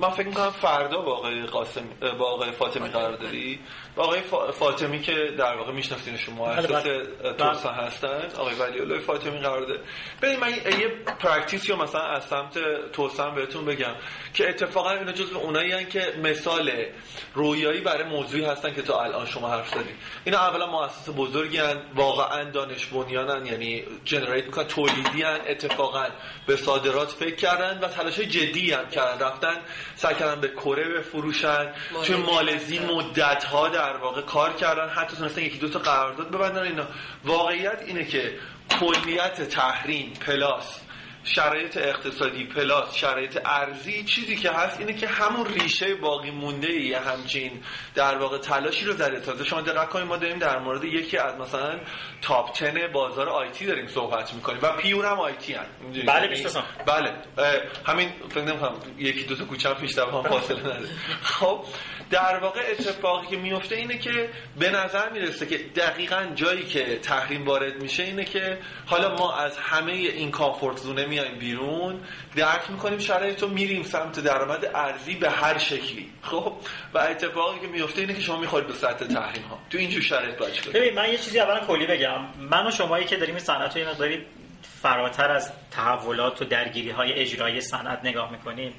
من 0.00 0.10
فکر 0.10 0.26
می‌کنم 0.26 0.50
فردا 0.50 1.00
با 1.00 1.12
آقای 1.16 1.42
قاسم 1.46 1.82
با 2.18 2.24
آقای 2.26 2.50
فاطمی 2.52 2.88
قرار 2.88 3.16
داری؟ 3.16 3.60
با 3.96 4.02
آقای 4.02 4.20
فا- 4.20 4.52
فاطمی 4.52 5.00
که 5.00 5.14
در 5.38 5.56
واقع 5.56 5.72
میشناسینشون 5.72 6.34
مؤسس 6.34 6.66
بله. 6.66 7.02
اه، 7.24 7.32
توسعه 7.32 7.72
هستن. 7.72 8.22
آقای 8.38 8.54
ولی 8.54 8.80
الله 8.80 8.98
فاطمی 8.98 9.38
قرار 9.38 9.64
داره 9.66 9.80
ببین 10.22 10.36
من 10.40 10.50
یه 10.50 10.88
practice 11.20 11.66
ی 11.66 11.72
رو 11.72 11.82
مثلا 11.82 12.00
از 12.02 12.24
سمت 12.24 12.58
توسعه 12.92 13.30
بهتون 13.30 13.64
بگم 13.64 13.94
که 14.34 14.48
اتفاقا 14.48 14.90
اینا 14.90 15.12
جزو 15.12 15.38
اونایی 15.38 15.72
هن 15.72 15.88
که 15.88 16.14
مثال 16.22 16.70
رویایی 17.34 17.80
برای 17.80 18.04
موضوعی 18.08 18.44
هستن 18.44 18.74
که 18.74 18.82
تا 18.82 19.02
الان 19.02 19.26
شما 19.26 19.48
حرف 19.48 19.68
زدید 19.68 19.96
اینا 20.24 20.38
اولا 20.38 20.66
مؤسسه 20.66 21.12
بزرگی 21.12 21.56
هن 21.58 21.76
واقعا 21.94 22.44
دانش 22.44 22.86
بنیانن 22.86 23.46
یعنی 23.46 23.84
generate 24.04 24.44
می‌کنن 24.46 24.64
تولیدی 24.64 25.22
هن 25.22 25.40
اتفاقا 25.46 26.06
به 26.46 26.56
صادرات 26.56 27.10
فکر 27.10 27.34
کردن 27.34 27.78
و 27.80 27.88
تلاش 27.88 28.20
جدی 28.20 28.72
هم 28.72 28.88
کردن. 28.88 29.30
رفتن 29.40 29.60
سعی 29.96 30.14
کردن 30.14 30.40
به 30.40 30.48
کره 30.48 30.88
بفروشن 30.88 31.72
توی 32.04 32.16
مالزی 32.16 32.78
مدت 32.78 33.44
ها 33.44 33.68
در 33.68 33.96
واقع 33.96 34.22
کار 34.22 34.52
کردن 34.52 34.88
حتی 34.88 35.16
تونستن 35.16 35.42
یکی 35.42 35.58
دو 35.58 35.68
تا 35.68 35.78
قرارداد 35.78 36.30
ببندن 36.30 36.62
اینا. 36.62 36.86
واقعیت 37.24 37.82
اینه 37.86 38.04
که 38.04 38.38
کلیت 38.80 39.48
تحریم 39.48 40.12
پلاس 40.26 40.80
شرایط 41.34 41.76
اقتصادی 41.76 42.44
پلاس 42.44 42.94
شرایط 42.94 43.38
ارزی 43.44 44.04
چیزی 44.04 44.36
که 44.36 44.50
هست 44.50 44.80
اینه 44.80 44.94
که 44.94 45.06
همون 45.06 45.46
ریشه 45.46 45.94
باقی 45.94 46.30
مونده 46.30 46.72
یه 46.72 46.98
همچین 46.98 47.62
در 47.94 48.18
واقع 48.18 48.38
تلاشی 48.38 48.84
رو 48.84 48.92
زده. 48.92 49.20
تازه 49.20 49.44
شما 49.44 49.60
دقت 49.60 49.88
کنید 49.88 50.06
ما 50.06 50.16
داریم 50.16 50.38
در 50.38 50.58
مورد 50.58 50.84
یکی 50.84 51.18
از 51.18 51.34
مثلا 51.40 51.80
تاپ 52.22 52.58
10 52.58 52.88
بازار 52.88 53.28
آیتی 53.28 53.66
داریم 53.66 53.86
صحبت 53.86 54.34
می‌کنیم 54.34 54.58
و 54.62 54.72
پیور 54.72 55.06
هم 55.06 55.20
آیتی 55.20 55.52
هم 55.52 55.66
بله، 56.06 56.28
می‌شناسم. 56.28 56.64
بله. 56.86 57.12
اه، 57.38 57.60
همین 57.86 58.12
فکر 58.28 58.44
نمی‌کنم 58.44 58.74
یکی 58.98 59.24
دو 59.24 59.36
تا 59.36 59.44
کوچه 59.44 59.74
پیش 59.74 59.98
هم 59.98 60.22
فاصله 60.22 60.60
نداره. 60.60 60.88
خب 61.22 61.64
در 62.10 62.38
واقع 62.38 62.60
اتفاقی 62.70 63.26
که 63.26 63.36
میفته 63.36 63.76
اینه 63.76 63.98
که 63.98 64.28
به 64.58 64.70
نظر 64.70 65.08
می‌رسه 65.08 65.46
که 65.46 65.58
دقیقا 65.58 66.26
جایی 66.34 66.62
که 66.62 66.98
تحریم 66.98 67.44
وارد 67.44 67.82
میشه 67.82 68.02
اینه 68.02 68.24
که 68.24 68.58
حالا 68.86 69.14
ما 69.14 69.34
از 69.34 69.56
همه 69.58 69.92
این 69.92 70.30
کامفورت 70.30 70.76
زونه 70.76 71.06
میایم 71.06 71.38
بیرون 71.38 72.00
درک 72.36 72.70
می‌کنیم 72.70 72.98
شرایط 72.98 73.42
رو 73.42 73.48
میریم 73.48 73.82
سمت 73.82 74.20
درآمد 74.20 74.70
ارزی 74.74 75.14
به 75.14 75.30
هر 75.30 75.58
شکلی. 75.58 76.12
خب؟ 76.22 76.52
و 76.94 76.98
اتفاقی 76.98 77.60
که 77.60 77.66
میفته 77.66 78.00
اینه 78.00 78.14
که 78.14 78.20
شما 78.20 78.36
می‌خورید 78.36 78.66
به 78.66 78.74
سطح 78.74 79.06
تحریم 79.06 79.42
ها. 79.42 79.58
تو 79.70 79.78
اینجور 79.78 80.02
شرایط 80.02 80.36
کنید؟ 80.36 80.72
ببین 80.72 80.94
من 80.94 81.08
یه 81.10 81.18
چیزی 81.18 81.40
اولا 81.40 81.60
کلی 81.66 81.86
بگم. 81.86 82.26
من 82.38 82.66
و 82.66 82.70
شمایی 82.70 83.04
که 83.04 83.16
داریم 83.16 83.34
این 83.34 83.44
صنعت 83.44 83.76
رو 83.76 83.88
مقداری 83.88 84.26
فراتر 84.82 85.30
از 85.30 85.52
تحولات 85.70 86.42
و 86.42 86.44
درگیری 86.44 86.90
های 86.90 87.12
اجرایی 87.12 87.60
صنعت 87.60 88.04
نگاه 88.04 88.32
می‌کنیم 88.32 88.72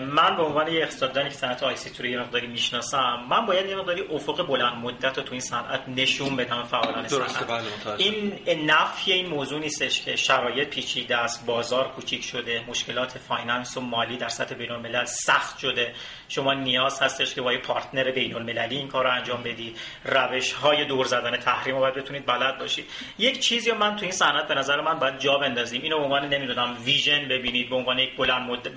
من 0.00 0.36
به 0.36 0.42
عنوان 0.42 0.68
یه 0.68 0.82
اقتصاددانی 0.82 1.28
که 1.28 1.34
صنعت 1.34 1.62
IC 1.62 2.02
رو 2.02 2.06
یه 2.06 2.20
مقداری 2.20 2.46
می‌شناسم 2.46 3.26
من 3.30 3.46
باید 3.46 3.66
یه 3.66 3.76
مقداری 3.76 4.02
افق 4.10 4.46
بلند 4.46 4.76
مدت 4.76 5.18
رو 5.18 5.22
تو 5.24 5.32
این 5.32 5.40
صنعت 5.40 5.88
نشون 5.88 6.36
بدم 6.36 6.62
فعالان 6.62 7.08
صنعت. 7.08 7.46
بله،. 7.46 7.94
این 7.96 8.40
نفی 8.70 9.12
این 9.12 9.26
موضوع 9.26 9.60
نیستش 9.60 10.02
که 10.02 10.16
شرایط 10.16 10.68
پیچیده 10.68 11.16
است 11.16 11.46
بازار 11.46 11.88
کوچیک 11.88 12.24
شده 12.24 12.64
مشکلات 12.68 13.18
finance 13.18 13.76
و 13.76 13.80
مالی 13.80 14.16
در 14.16 14.28
سطح 14.28 14.54
بین 14.54 14.70
الملل 14.70 15.04
سخت 15.04 15.58
شده. 15.58 15.94
شما 16.28 16.54
نیاز 16.54 17.02
هستش 17.02 17.34
که 17.34 17.42
با 17.42 17.52
یه 17.52 17.58
partner 17.58 18.10
بین 18.10 18.36
المللی 18.36 18.76
این 18.76 18.88
کار 18.88 19.04
رو 19.04 19.10
انجام 19.10 19.42
بدی. 19.42 19.74
روش 20.04 20.52
های 20.52 20.84
دور 20.84 21.06
زدن 21.06 21.36
تحریم 21.36 21.74
رو 21.74 21.80
باید 21.80 21.94
بتونید 21.94 22.26
بلد 22.26 22.58
باشید. 22.58 22.86
یک 23.18 23.40
چیزی 23.40 23.72
من 23.72 23.96
تو 23.96 24.02
این 24.02 24.12
صنعت 24.12 24.48
به 24.48 24.54
نظر 24.54 24.80
من 24.80 24.98
باید 24.98 25.18
جا 25.18 25.38
بندازیم. 25.38 25.82
اینو 25.82 25.98
به 25.98 26.04
عنوان 26.04 26.28
نمی‌دونم 26.28 26.76
vision 26.84 27.28
ببینید 27.28 27.70
به 27.70 27.76
عنوان 27.76 27.98
یک 27.98 28.16
بلند 28.16 28.50
مدت. 28.50 28.72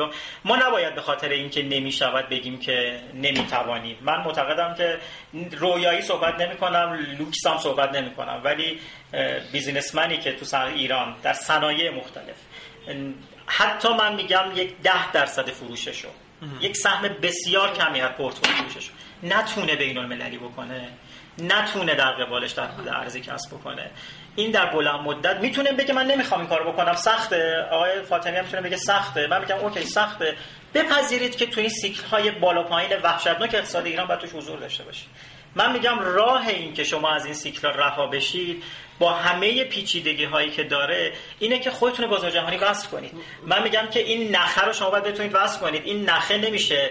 ما 0.46 0.56
نباید 0.56 0.81
به 0.90 1.02
خاطر 1.02 1.30
اینکه 1.30 1.64
نمی‌شود 1.64 2.30
بگیم 2.30 2.60
که 2.60 3.00
نمی‌توانیم. 3.14 3.98
من 4.02 4.18
معتقدم 4.18 4.76
که 4.76 4.98
رویایی 5.58 6.02
صحبت 6.02 6.42
نمی 6.42 6.58
کنم 6.58 7.00
لوکس 7.20 7.48
هم 7.48 7.58
صحبت 7.58 7.96
نمی 7.96 8.12
کنم 8.12 8.42
ولی 8.44 8.80
businessman 9.52 10.12
ی 10.12 10.18
که 10.18 10.32
تو 10.32 10.46
سر 10.46 10.66
ایران 10.66 11.16
در 11.24 11.34
صنایع 11.34 11.92
مختلف. 11.92 12.36
حتی 13.46 13.94
من 13.94 14.16
میگم 14.16 14.44
یک 14.56 14.82
ده 14.84 15.12
درصد 15.12 15.50
فروششو. 15.50 16.10
یک 16.62 16.78
سهم 16.78 17.08
بسیار 17.22 17.74
کمی 17.74 18.02
از 18.02 18.12
پورتفولیو 18.12 18.56
فروششو. 18.56 18.92
نتونه 19.24 19.76
بین 19.76 19.98
المللی 19.98 20.38
بکنه. 20.38 20.88
نتونه 21.38 21.96
در 21.96 22.12
قبالش 22.12 22.52
در 22.52 22.68
حد 22.68 22.88
ارزی 22.88 23.22
کسب 23.22 23.56
بکنه. 23.58 23.90
این 24.36 24.52
در 24.52 24.66
بلند 24.66 25.00
مدت 25.00 25.38
می‌تونه 25.38 25.72
بگه 25.72 25.94
من 25.94 26.08
نمی‌خوام 26.08 26.40
این 26.40 26.50
کارو 26.50 26.72
بکنم. 26.72 26.96
سخته. 26.96 27.68
آقای 27.72 28.02
فاطمی 28.02 28.38
هم 28.38 28.44
می‌تونه 28.44 28.62
بگه 28.62 28.78
سخته. 28.78 29.28
من 29.28 29.42
میگم 29.42 29.56
اوکی 29.56 29.84
سخته. 29.84 30.36
بپذیرید 30.74 31.36
که 31.36 31.46
تو 31.46 31.60
این 31.60 31.70
سیکل 31.70 32.04
های 32.04 32.32
بالا 32.32 32.64
پایین 32.64 32.92
وحشتناک 33.04 33.56
اقتصاد 33.56 33.86
ایران 33.86 34.08
باید 34.08 34.20
توش 34.20 34.30
حضور 34.30 34.60
داشته 34.60 34.84
باشید. 34.84 35.08
من 35.56 35.74
میگم 35.74 36.00
راه 36.00 36.48
این 36.48 36.74
که 36.74 36.84
شما 36.84 37.10
از 37.10 37.26
این 37.26 37.34
سیکل 37.34 37.68
رها 37.68 38.08
بشید 38.08 38.64
با 39.00 39.14
همه 39.14 39.64
پیچیدگی 39.64 40.26
هایی 40.26 40.50
که 40.50 40.64
داره 40.64 41.14
اینه 41.40 41.60
که 41.60 41.72
خودتون 41.72 42.08
بازار 42.08 42.32
جهانی 42.32 42.58
وصل 42.58 42.90
کنید. 42.90 43.12
من 43.46 43.64
میگم 43.64 43.88
که 43.92 44.00
این 44.00 44.36
نخه 44.36 44.62
رو 44.62 44.74
شما 44.74 44.90
باید 44.90 45.04
بتونید 45.04 45.36
وصل 45.36 45.60
کنید. 45.60 45.82
این 45.86 46.10
نخه 46.10 46.38
نمیشه 46.38 46.90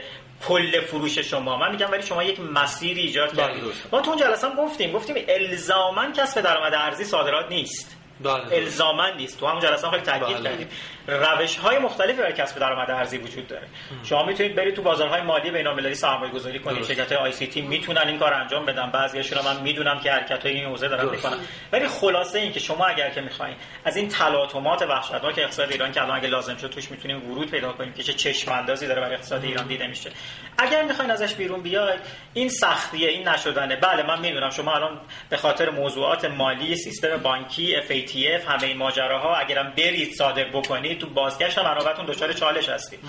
کل 0.48 0.80
فروش 0.80 1.18
شما. 1.18 1.56
من 1.56 1.70
میگم 1.70 1.90
ولی 1.90 2.02
شما 2.02 2.22
یک 2.22 2.40
مسیری 2.40 3.00
ایجاد 3.00 3.36
بله، 3.36 3.46
کردید. 3.46 3.62
ما 3.92 4.00
تو 4.00 4.10
اون 4.10 4.20
جلسه 4.20 4.48
هم 4.48 4.56
گفتیم 4.56 4.92
گفتیم 4.92 5.16
الزاما 5.28 6.10
کسب 6.10 6.40
درآمد 6.40 6.74
ارزی 6.74 7.04
صادرات 7.04 7.48
نیست. 7.48 7.96
بله. 8.20 8.56
الزاما 8.56 9.10
نیست. 9.10 9.40
تو 9.40 9.46
همون 9.46 9.60
جلسه 9.60 9.86
هم 9.86 9.90
خیلی 9.90 10.02
تاکید 10.02 10.36
بله. 10.36 10.50
کردیم. 10.50 10.68
روش 11.10 11.56
های 11.56 11.78
مختلفی 11.78 12.12
برای 12.12 12.32
کسب 12.32 12.58
درآمد 12.58 12.90
ارزی 12.90 13.18
وجود 13.18 13.46
داره. 13.46 13.66
شما 14.04 14.24
می‌تونید 14.24 14.54
برید 14.54 14.74
تو 14.74 14.82
بازارهای 14.82 15.20
مالی 15.20 15.50
بین‌المللی 15.50 15.94
سرمایه 15.94 16.32
گذاری 16.32 16.58
کنید. 16.58 16.84
شرکت 16.84 17.12
های 17.12 17.16
آی 17.16 17.32
سی 17.32 17.46
تی 17.46 17.60
می‌تونن 17.60 18.08
این 18.08 18.18
کار 18.18 18.34
انجام 18.34 18.66
بدن. 18.66 18.90
بعضیاشون 18.90 19.44
من 19.44 19.60
می‌دونم 19.62 20.00
که 20.00 20.12
حرکت 20.12 20.46
های 20.46 20.54
این 20.54 20.64
حوزه 20.64 20.88
دارن. 20.88 21.10
می‌کنن. 21.10 21.36
ولی 21.72 21.88
خلاصه 21.88 22.38
این 22.38 22.52
که 22.52 22.60
شما 22.60 22.86
اگر 22.86 23.10
که 23.10 23.20
می‌خواین 23.20 23.56
از 23.84 23.96
این 23.96 24.08
تلاطمات 24.08 24.82
وحشتناک 24.82 25.38
اقتصاد 25.38 25.72
ایران 25.72 25.92
که 25.92 26.02
الان 26.02 26.16
اگه 26.16 26.28
لازم 26.28 26.56
شد 26.56 26.70
توش 26.70 26.90
می‌تونیم 26.90 27.30
ورود 27.30 27.50
پیدا 27.50 27.72
کنیم 27.72 27.92
که 27.92 28.02
چه 28.02 28.12
چشم 28.12 28.52
اندازی 28.52 28.86
داره 28.86 29.00
برای 29.00 29.14
اقتصاد 29.14 29.44
ایران 29.44 29.66
دیده 29.66 29.86
میشه. 29.86 30.10
اگر 30.58 30.82
می‌خواین 30.82 31.10
ازش 31.10 31.34
بیرون 31.34 31.62
بیاید 31.62 32.00
این 32.34 32.48
سختیه 32.48 33.08
این 33.08 33.28
نشدنه. 33.28 33.76
بله 33.76 34.02
من 34.02 34.20
می‌دونم 34.20 34.50
شما 34.50 34.74
الان 34.74 35.00
به 35.28 35.36
خاطر 35.36 35.70
موضوعات 35.70 36.24
مالی 36.24 36.76
سیستم 36.76 37.16
بانکی 37.16 37.76
FATF 37.88 38.48
همه 38.48 38.62
این 38.62 38.76
ماجراها 38.76 39.36
اگرم 39.36 39.72
برید 39.76 40.12
صادر 40.12 40.44
بکنید 40.44 40.99
تو 41.00 41.06
بازگشت 41.06 41.58
منابعتون 41.58 42.06
دچار 42.06 42.32
چالش 42.32 42.68
هستید 42.68 43.00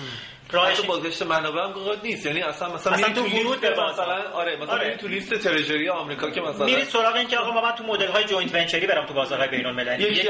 راهش 0.52 0.78
حتی 0.78 0.86
بازگشت 0.86 1.22
منابع 1.22 1.60
هم 1.60 1.72
قاعد 1.72 1.98
نیست 2.02 2.26
یعنی 2.26 2.42
اصلا 2.42 2.74
مثلا 2.74 2.92
اصلا 2.92 3.08
میری 3.08 3.30
تو 3.30 3.38
ورود 3.38 3.60
به. 3.60 3.70
مثلا 3.70 4.30
آره 4.32 4.56
مثلا 4.56 4.74
آره. 4.74 4.84
میری 4.84 4.96
تو 4.98 5.08
لیست 5.08 5.34
treasury 5.34 5.88
آمریکا 5.88 6.30
که 6.30 6.40
مثلا 6.40 6.66
میرید 6.66 6.84
سراغ 6.84 7.16
این 7.16 7.28
که 7.28 7.38
آقا 7.38 7.60
من 7.60 7.72
تو 7.72 7.84
مدل 7.84 8.08
های 8.08 8.24
joint 8.24 8.54
venture 8.54 8.82
ی 8.82 8.86
برم 8.86 9.06
تو 9.06 9.14
بازارهای 9.14 9.48
بین 9.48 9.66
المللی 9.66 10.02
یک. 10.02 10.24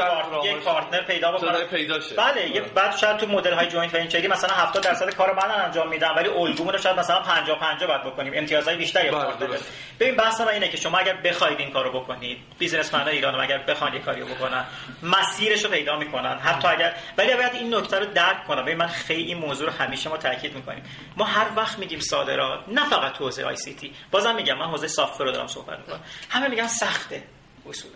یک 0.45 0.57
partner 0.65 1.03
پیدا 1.03 1.33
بکنم 1.33 1.53
پیدا 1.71 2.01
شه. 2.01 2.15
بله 2.15 2.49
یک 2.49 2.63
بعد 2.63 2.97
شاید 2.97 3.17
تو 3.17 3.27
مدل 3.27 3.53
های 3.53 3.67
joint 3.67 3.95
venture 3.95 4.25
ی 4.25 4.29
مثلا 4.29 4.55
70 4.55 4.83
درصد 4.83 5.15
کار 5.15 5.35
من 5.35 5.65
انجام 5.65 5.89
میدم 5.89 6.15
ولی 6.17 6.29
الگومون 6.29 6.73
رو 6.73 6.79
شاید 6.79 6.99
مثلا 6.99 7.21
50 7.21 7.59
50 7.59 7.89
بعد 7.89 8.05
بکنیم 8.05 8.33
امتیازهای 8.37 8.77
بیشتری 8.77 9.11
بله،. 9.11 9.59
ببین 10.01 10.17
بحث 10.17 10.41
من 10.41 10.49
اینه 10.49 10.69
که 10.69 10.77
شما 10.77 10.99
اگر 10.99 11.17
بخواید 11.25 11.61
این 11.61 11.71
کارو 11.71 12.01
بکنید 12.01 12.39
بیزنسمن 12.59 13.09
ایران 13.09 13.41
اگر 13.41 13.59
بخوان 13.59 13.95
یه 13.95 14.01
کاریو 14.01 14.25
بکنن 14.27 14.65
مسیرش 15.03 15.65
رو 15.65 15.71
پیدا 15.71 15.99
می‌کنن 15.99 16.39
حتی 16.39 16.69
اگر 16.69 16.95
ولی 17.19 17.35
باید 17.35 17.55
این 17.55 17.75
نکته 17.75 17.99
رو 17.99 18.07
درک 18.07 18.47
کنم 18.47 18.63
ببین 18.63 18.77
من 18.77 18.87
خیلی 18.87 19.23
این 19.23 19.39
موضوع 19.39 19.67
رو 19.67 19.73
همیشه 19.73 20.11
ما 20.13 20.19
تاکید 20.19 20.55
می‌کنیم. 20.55 20.85
ما 21.17 21.25
هر 21.25 21.47
وقت 21.57 21.79
میگیم 21.79 22.01
صادرات 22.01 22.65
نه 22.69 22.89
فقط 22.91 23.13
تو 23.13 23.25
حوزه 23.25 23.45
آی 23.45 23.57
سی 23.57 23.75
تی. 23.75 23.93
بازم 24.11 24.35
میگم 24.35 24.59
من 24.59 24.67
حوزه 24.67 24.89
سافت 24.89 25.21
رو 25.21 25.33
دارم 25.33 25.47
صحبت 25.47 25.79
می‌کنم. 25.79 26.01
همه 26.29 26.49
میگن 26.49 26.67
سخته 26.67 27.23
اصولا. 27.69 27.95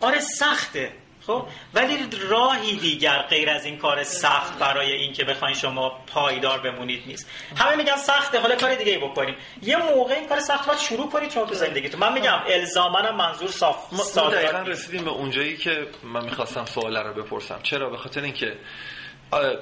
آره 0.00 0.20
سخته 0.20 0.92
خب؟ 1.26 1.46
ولی 1.74 2.08
راهی 2.28 2.76
دیگر 2.76 3.22
غیر 3.22 3.50
از 3.50 3.64
این 3.64 3.78
کار 3.78 4.02
سخت 4.02 4.58
برای 4.58 4.92
اینکه 4.92 5.24
بخواین 5.24 5.54
شما 5.54 6.04
پایدار 6.06 6.58
بمونید 6.58 7.02
نیست. 7.06 7.30
همه 7.56 7.76
میگن 7.76 7.96
سخته 7.96 8.40
حالا 8.40 8.56
کار 8.56 8.74
دیگه 8.74 8.92
ای 8.92 8.98
بکنیم. 8.98 9.34
یه 9.62 9.76
موقع 9.76 10.14
این 10.14 10.28
کار 10.28 10.40
سخت 10.40 10.66
باید 10.66 10.78
شروع 10.78 11.10
کنید 11.10 11.30
شما 11.30 11.44
تو 11.44 11.54
زندگیتون. 11.54 12.00
من 12.00 12.12
میگم 12.12 12.38
الزاما 12.46 13.12
منظور 13.12 13.50
صاف 13.50 13.92
ما, 14.16 14.30
دقیقا. 14.30 14.58
رسیدیم 14.58 15.04
به 15.04 15.10
اونجایی 15.10 15.56
که 15.56 15.86
من 16.02 16.24
می‌خواستم 16.24 16.64
سوال 16.64 16.96
رو 16.96 17.22
بپرسم. 17.22 17.60
چرا؟ 17.62 17.90
به 17.90 17.96
خاطر 17.96 18.22
اینکه 18.22 18.56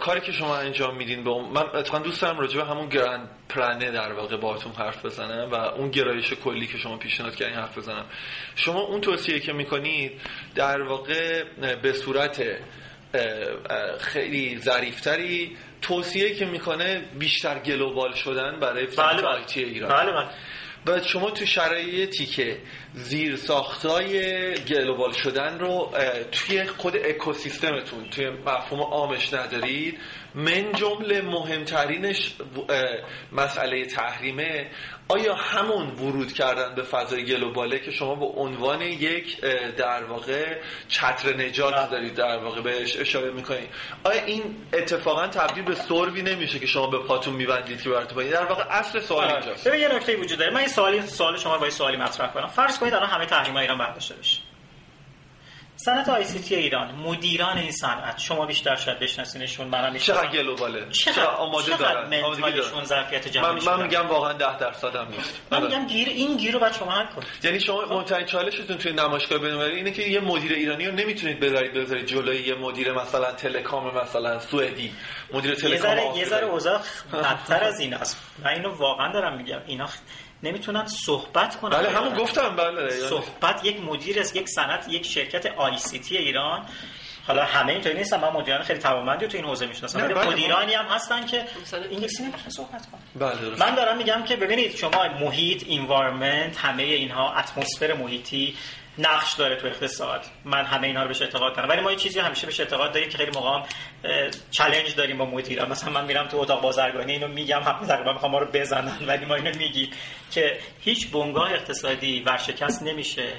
کاری 0.00 0.20
که 0.20 0.32
شما 0.32 0.56
انجام 0.56 0.96
میدین 0.96 1.24
به 1.24 1.30
من 1.30 1.62
اتفاقا 1.74 2.04
دوست 2.04 2.22
دارم 2.22 2.38
راجع 2.38 2.56
به 2.56 2.64
همون 2.64 2.88
گرند 2.88 3.28
پلنه 3.48 3.90
در 3.90 4.12
واقع 4.12 4.36
باهاتون 4.36 4.72
حرف 4.72 5.04
بزنم 5.04 5.50
و 5.50 5.54
اون 5.54 5.90
گرایش 5.90 6.32
کلی 6.32 6.66
که 6.66 6.78
شما 6.78 6.96
پیشنهاد 6.96 7.36
کردین 7.36 7.54
حرف 7.56 7.78
بزنم. 7.78 8.04
شما 8.56 8.80
اون 8.80 9.00
توصیه 9.00 9.40
که 9.40 9.52
می‌کنید 9.52 10.12
در 10.54 10.82
واقع 10.82 11.44
به 11.82 11.92
صورت 11.92 12.42
خیلی 13.98 14.58
ظریفتری 14.58 15.56
توصیه 15.82 16.34
که 16.34 16.44
می‌کنه 16.44 17.04
بیشتر 17.18 17.58
گلوبال 17.58 18.14
شدن 18.14 18.60
برای 18.60 18.86
بله 18.86 19.22
بله. 19.22 19.26
آیتی 19.26 19.64
ایران. 19.64 19.90
بله 19.90 20.12
بله. 20.12 20.28
و 20.86 21.00
شما 21.02 21.30
تو 21.30 21.46
شرایطی 21.46 22.26
که 22.26 22.58
زیر 22.94 23.36
ساختای 23.36 24.54
گلوبال 24.54 25.12
شدن 25.12 25.58
رو 25.58 25.92
توی 26.32 26.64
خود 26.64 26.96
اکوسیستمتون 26.96 28.10
توی 28.10 28.30
مفهوم 28.30 28.80
عامش 28.80 29.34
ندارید؟ 29.34 29.98
من 30.34 30.72
جمله 30.72 31.22
مهمترینش 31.22 32.34
مسئله 33.32 33.86
تحریمه. 33.86 34.70
آیا 35.08 35.34
همون 35.34 35.86
ورود 35.86 36.32
کردن 36.32 36.74
به 36.74 36.82
فضای 36.82 37.24
گلوباله 37.24 37.78
که 37.78 37.90
شما 37.90 38.14
به 38.14 38.24
عنوان 38.24 38.82
یک 38.82 39.40
در 39.76 40.04
واقع 40.04 40.56
چتر 40.88 41.36
نجات 41.36 41.74
بله. 41.74 41.90
دارید 41.90 42.14
در 42.14 42.38
واقع 42.38 42.60
بهش 42.60 42.96
اشاره 42.96 43.30
می‌کنید؟ 43.30 43.68
آیا 44.04 44.24
این 44.24 44.56
اتفاقا 44.72 45.26
تبدیل 45.26 45.64
به 45.64 45.74
سروی 45.74 46.22
نمیشه 46.22 46.58
که 46.58 46.66
شما 46.66 46.86
به 46.86 46.98
پاتون 46.98 47.34
میبندید 47.34 47.82
که 47.82 47.90
براتون 47.90 48.28
در 48.28 48.44
واقع 48.44 48.64
اصل 48.70 49.00
سوال 49.00 49.30
اینجاست. 49.30 49.68
ببین 49.68 49.80
یه 49.80 49.94
نکته 49.94 50.16
وجود 50.16 50.38
داره. 50.38 50.50
من 50.50 50.60
این 50.60 50.68
سوالی 50.68 51.02
سوال 51.02 51.36
شما 51.36 51.54
رو 51.54 51.60
با 51.60 51.70
سوالی 51.70 51.96
مطرح 51.96 52.32
کنم. 52.32 52.46
فرض 52.46 52.78
کنید 52.78 52.94
الان 52.94 53.08
همه 53.08 53.26
تحریم 53.26 53.56
ایران 53.56 53.78
برداشته 53.78 54.14
بشه. 54.14 54.45
صنعت 55.86 56.08
آی 56.08 56.24
سی 56.24 56.38
تی 56.38 56.54
ایران 56.54 56.94
مدیران 56.94 57.58
این 57.58 57.72
صنعت. 57.72 58.18
شما 58.18 58.46
بیشتر 58.46 58.76
شاید 58.76 58.98
بشناسینشون 58.98 59.66
منم 59.66 59.80
چقدر 59.80 59.90
می‌شناسم 59.90 60.26
گلوباله 60.26 60.90
چقدر 60.90 61.26
آماده 61.26 61.66
چقدر 61.66 61.94
دارن؟ 61.94 62.24
آمادگی 62.24 62.42
منتالشون 62.42 62.72
دارن 62.72 62.84
ظرفیت 62.84 63.26
من, 63.26 63.32
جمعی 63.32 63.66
من 63.66 63.82
میگم 63.82 64.06
واقعا 64.08 64.32
ده 64.32 64.58
درصد 64.58 64.96
هم 64.96 65.08
نیست. 65.08 65.40
من 65.50 65.58
آره. 65.58 65.66
میگم 65.66 65.86
گیر 65.86 66.08
این 66.08 66.36
گیر 66.36 66.58
رو 66.58 66.72
شما 66.72 66.90
حل 66.90 67.06
کنید. 67.06 67.28
یعنی 67.42 67.60
شما 67.60 67.84
مهمترین 67.84 68.26
چالشتون 68.26 68.78
توی 68.78 68.92
نمایشگاه 68.92 69.38
بین‌المللی 69.38 69.76
اینه 69.76 69.90
که 69.90 70.02
یه 70.02 70.20
مدیر 70.20 70.52
ایرانی 70.52 70.86
رو 70.86 70.94
نمی‌تونید 70.94 71.40
بذارید 71.40 71.72
بذارید 71.72 72.06
جلوی 72.06 72.36
یه 72.36 72.54
مدیر 72.54 72.92
مثلا 72.92 73.32
تلکام 73.32 73.94
مثلا 73.96 74.40
سوئدی. 74.40 74.92
مدیر 75.32 75.50
یه 75.50 75.56
تلکام 75.56 75.82
ذره 75.82 76.16
یه. 76.16 76.24
ذره 76.24 76.46
اوضاع 76.46 76.80
بدتر 77.12 77.64
از 77.64 77.80
این 77.80 77.94
است 77.94 78.22
من 78.44 78.50
اینو 78.50 78.70
واقعا 78.70 79.12
دارم 79.12 79.36
میگم. 79.36 79.60
اینا 79.66 79.88
نمی‌تونن 80.42 80.86
صحبت 80.86 81.56
کنن. 81.56 81.78
بله 81.78 81.90
همون 81.90 82.14
گفتم 82.14 82.56
بله 82.56 82.90
صحبت 82.90 83.64
یک 83.64 83.80
مدیر 83.80 84.20
از 84.20 84.36
یک 84.36 84.48
صنعت 84.48 84.88
یک 84.88 85.06
شرکت 85.06 85.46
آی 85.46 85.78
سی 85.78 85.98
تی 85.98 86.16
ایران. 86.16 86.66
حالا 87.26 87.44
همه 87.44 87.72
اینطوری 87.72 87.94
نیستن 87.94 88.20
من 88.20 88.28
مدیران 88.28 88.62
خیلی 88.62 88.78
توانمندی 88.78 89.24
رو 89.24 89.30
تو 89.30 89.36
این 89.36 89.46
حوزه 89.46 89.66
می‌شناسم. 89.66 90.02
ولی 90.02 90.14
بله، 90.14 90.30
مدیرانی 90.30 90.74
هم 90.74 90.84
هستن 90.84 91.26
که 91.26 91.44
انگلیسی 91.90 92.22
نمی‌تونن 92.22 92.48
صحبت 92.48 92.86
کنن. 92.86 93.00
بله 93.30 93.40
درست. 93.40 93.62
من 93.62 93.74
دارم 93.74 93.96
میگم 93.96 94.22
که 94.22 94.36
ببینید 94.36 94.76
شما 94.76 95.08
محیط 95.20 95.64
انوایرمنت 95.70 96.58
همه 96.58 96.82
اینها 96.82 97.34
اتمسفر 97.34 97.92
محیطی 97.92 98.56
نقش 98.98 99.32
داره 99.34 99.56
تو 99.56 99.66
اقتصاد. 99.66 100.24
من 100.44 100.64
همه 100.64 100.86
اینها 100.86 101.02
رو 101.02 101.08
بهش 101.08 101.22
اعتقاد 101.22 101.56
دارم. 101.56 101.68
ولی 101.68 101.80
ما 101.80 101.90
یه 101.90 101.96
چیزی 101.96 102.20
همیشه 102.20 102.46
بهش 102.46 102.60
اعتقاد 102.60 102.92
داریم 102.92 103.08
که 103.08 103.18
خیلی 103.18 103.30
موقع 103.30 103.62
چالش 104.50 104.92
داریم 104.92 105.18
با 105.18 105.24
مدیرا 105.24 105.66
مثلا 105.66 105.90
من 105.90 106.04
میرم 106.04 106.26
تو 106.26 106.36
اتاق 106.36 106.60
بازرگانی 106.60 107.12
اینو 107.12 107.28
میگم 107.28 107.62
هم 107.62 107.86
تقریبا 107.86 108.12
می‌خوام 108.12 108.32
ما 108.32 108.38
رو 108.38 108.46
بزنن 108.52 109.06
ولی 109.06 109.24
ما 109.24 109.34
اینو 109.34 109.58
میگیم 109.58 109.90
که 110.30 110.58
هیچ 110.80 111.10
بنگاه 111.10 111.52
اقتصادی 111.52 112.22
ورشکست 112.26 112.82
نمیشه 112.82 113.32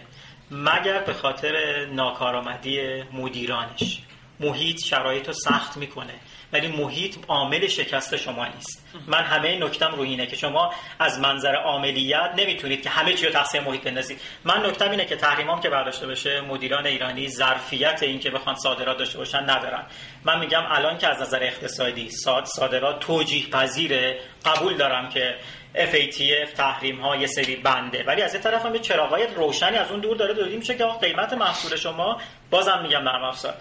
مگر 0.52 1.00
به 1.00 1.13
خاطر 1.13 1.86
ناکارآمدی 1.86 3.04
مدیرانش. 3.13 4.00
محیط 4.39 4.84
شرایط 4.84 5.28
رو 5.28 5.34
سخت 5.34 5.78
می‌کنه. 5.78 6.13
ولی 6.54 6.68
محیط 6.68 7.16
عامل 7.28 7.68
شکست 7.68 8.16
شما 8.16 8.46
نیست. 8.46 8.88
من 9.08 9.24
همه 9.24 9.60
نکتم 9.60 9.96
رو 9.96 10.02
اینه 10.02 10.28
که 10.28 10.36
شما 10.36 10.74
از 11.00 11.20
منظر 11.20 11.56
عاملیت 11.56 12.32
نمی‌تونید 12.38 12.82
که 12.82 12.90
همه 12.90 13.14
چی 13.14 13.26
رو 13.26 13.32
تقسیم 13.32 13.64
محیط 13.64 13.84
بندازید. 13.84 14.22
من 14.44 14.66
نکتم 14.66 14.92
اینه 14.92 15.06
که 15.06 15.16
تحریمام 15.16 15.62
که 15.62 15.70
برداشته 15.70 16.08
بشه 16.08 16.42
مدیران 16.42 16.86
ایرانی 16.86 17.30
ظرفیت 17.30 18.04
این 18.04 18.20
که 18.20 18.30
بخوان 18.30 18.56
صادرات 18.56 18.98
داشته 18.98 19.18
باشن 19.18 19.50
ندارن. 19.50 19.84
من 20.24 20.40
میگم 20.40 20.64
الان 20.70 20.98
که 20.98 21.08
از 21.08 21.22
نظر 21.22 21.44
اقتصادی 21.44 22.10
صاد 22.10 22.46
صادرات 22.46 23.00
توجیه 23.00 23.50
پذیره 23.50 24.20
قبول 24.46 24.78
دارم 24.78 25.10
که 25.10 25.36
FATF 25.76 26.52
تحریم 26.58 27.02
ها 27.02 27.16
یه 27.16 27.28
سری 27.28 27.56
بنده. 27.56 28.04
ولی 28.04 28.22
از 28.22 28.36
یه 28.36 28.42
طرف 28.42 28.66
هم 28.66 28.76
یه 28.76 28.82
چراغای 28.82 29.28
روشنی 29.36 29.78
از 29.78 29.92
اون 29.92 30.00
دور 30.00 30.18
داره 30.18 30.34
دودی 30.34 30.58
میشه 30.58 30.78
که 30.78 30.86
قیمت 31.02 31.34
محصول 31.34 31.76
شما 31.76 32.22
بازم 32.50 32.80
میگم 32.84 33.00
نرم 33.00 33.24
افزار. 33.24 33.54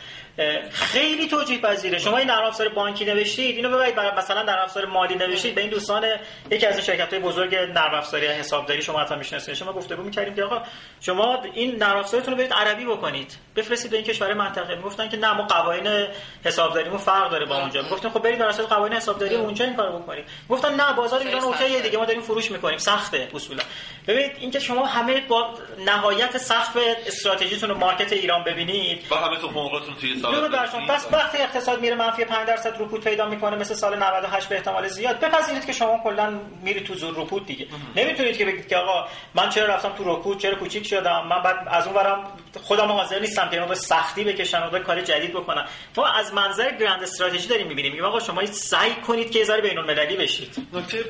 خیلی 0.71 1.29
توجیه 1.29 1.61
پذیره. 1.61 1.99
شما 1.99 2.19
این 2.19 2.31
نرم 2.31 2.45
افزار 2.45 2.69
بانکی 2.69 3.05
نوشتید 3.05 3.57
اینو 3.57 3.71
ببرید 3.71 3.95
برای 3.95 4.11
مثلا 4.19 4.43
نرم 4.43 4.63
افزار 4.63 4.87
مالی 4.87 5.15
نوشتید. 5.15 5.55
به 5.55 5.61
این 5.61 5.71
دوستان 5.71 6.05
یکی 6.51 6.67
از 6.67 6.75
این 6.75 6.85
شرکت 6.85 7.13
های 7.13 7.23
بزرگ 7.23 7.55
نرم 7.55 7.95
افزاری 7.95 8.27
حسابداری 8.27 8.83
شما 8.83 9.01
حتما 9.01 9.19
می‌شناسید. 9.19 9.55
شما 9.55 9.73
گفتگو 9.73 10.03
می‌کردیم 10.03 10.35
که 10.35 10.43
آقا 10.43 10.63
شما 11.01 11.43
این 11.55 11.77
نرم 11.77 11.97
افزارتون 11.97 12.35
رو 12.35 12.39
برید 12.39 12.53
عربی 12.53 12.85
بکنید. 12.85 13.37
بفرستید 13.57 13.91
به 13.91 13.97
این 13.97 14.07
کشور 14.07 14.35
منطقه. 14.35 14.75
می‌گفتن 14.75 15.09
که 15.09 15.17
نه 15.17 15.33
ما 15.33 15.43
قوانین 15.43 16.07
حسابداریمون 16.45 16.99
فرق 16.99 17.31
داره 17.31 17.47
با 17.47 17.61
اونجا. 17.61 17.83
می‌گفتیم 17.83 18.11
خب 18.11 18.23
برید 18.23 18.39
بر 18.39 18.49
اساس 18.49 18.67
قوانین 18.67 18.97
حسابداری 18.97 19.35
اونجا 19.35 19.65
این 19.65 19.77
کارو 19.77 19.99
بکنید. 19.99 20.25
گفتن 20.49 20.75
نه 20.75 20.93
بازار 20.93 21.21
ایران 21.21 21.43
اوکیه 21.43 21.69
سخته. 21.69 21.81
دیگه 21.81 21.99
ما 21.99 22.05
داریم 22.05 22.23
فروش 22.23 22.51
می‌کنیم. 22.51 22.79
سخته 22.79 23.29
اصولا. 23.35 23.63
ببینید 24.09 24.33
اینکه 24.39 24.59
شما 24.59 24.87
همه 24.87 25.21
با 25.21 25.55
نهایت 25.85 26.39
سقف 26.39 26.77
استراتژیتون 27.07 27.71
رو 27.71 27.79
مارکت 27.79 28.13
ایران 28.13 28.45
ببینید 28.45 28.76
و 29.11 29.15
همه 29.15 29.37
تو 29.37 29.49
حقوقتون 29.49 29.95
توی 29.95 30.19
سال 30.19 30.49
پس 30.89 31.09
وقتی 31.13 31.39
اقتصاد 31.39 31.81
میره 31.81 31.95
منفی 31.95 32.25
5 32.25 32.49
درصد 32.49 32.83
رکود 32.83 33.05
پیدا 33.05 33.29
می‌کنه 33.29 33.57
مثل 33.57 33.75
سال 33.75 34.03
98 34.03 34.49
به 34.49 34.55
احتمال 34.57 34.89
زیاد. 34.89 35.21
بپذیرید 35.21 35.67
که 35.67 35.73
شما 35.73 36.01
کلا 36.05 36.41
میری 36.63 36.81
تو 36.81 36.95
زور 36.95 37.15
رکود 37.17 37.47
دیگه. 37.47 37.67
نمی‌تونید 37.97 38.39
که 38.39 38.45
بگید 38.45 38.69
که 38.69 38.77
آقا 38.77 39.09
من 39.35 39.49
چرا 39.49 39.67
رفتم 39.67 39.93
تو 39.93 40.17
رکود 40.17 40.39
چرا 40.39 40.55
کوچیک 40.55 40.87
شدم؟ 40.87 41.27
من 41.31 41.43
بعد 41.43 41.57
از 41.71 41.87
اون 41.87 41.97
ورم 41.97 42.25
خودم 42.63 42.93
حاضر 42.93 43.19
نیستم 43.19 43.49
که 43.51 43.61
اینو 43.61 43.75
سختی 43.75 44.25
بکشم 44.25 44.71
و 44.73 44.79
کار 44.79 45.01
جدید 45.01 45.33
بکنم. 45.33 45.67
ما 45.97 46.07
از 46.07 46.35
منظر 46.35 46.71
گرند 46.71 47.03
استراتژی 47.03 47.49
داریم 47.49 47.67
می‌بینیم. 47.67 47.93
میگیم 47.93 48.07
آقا 48.07 48.21
شما 48.21 48.47
سعی 48.47 48.95
کنید 48.95 49.31
که 49.31 49.45
ذره 49.45 49.61
بین 49.61 49.79
المللی 49.79 50.17
بشید. 50.17 50.57
نکته 50.73 51.05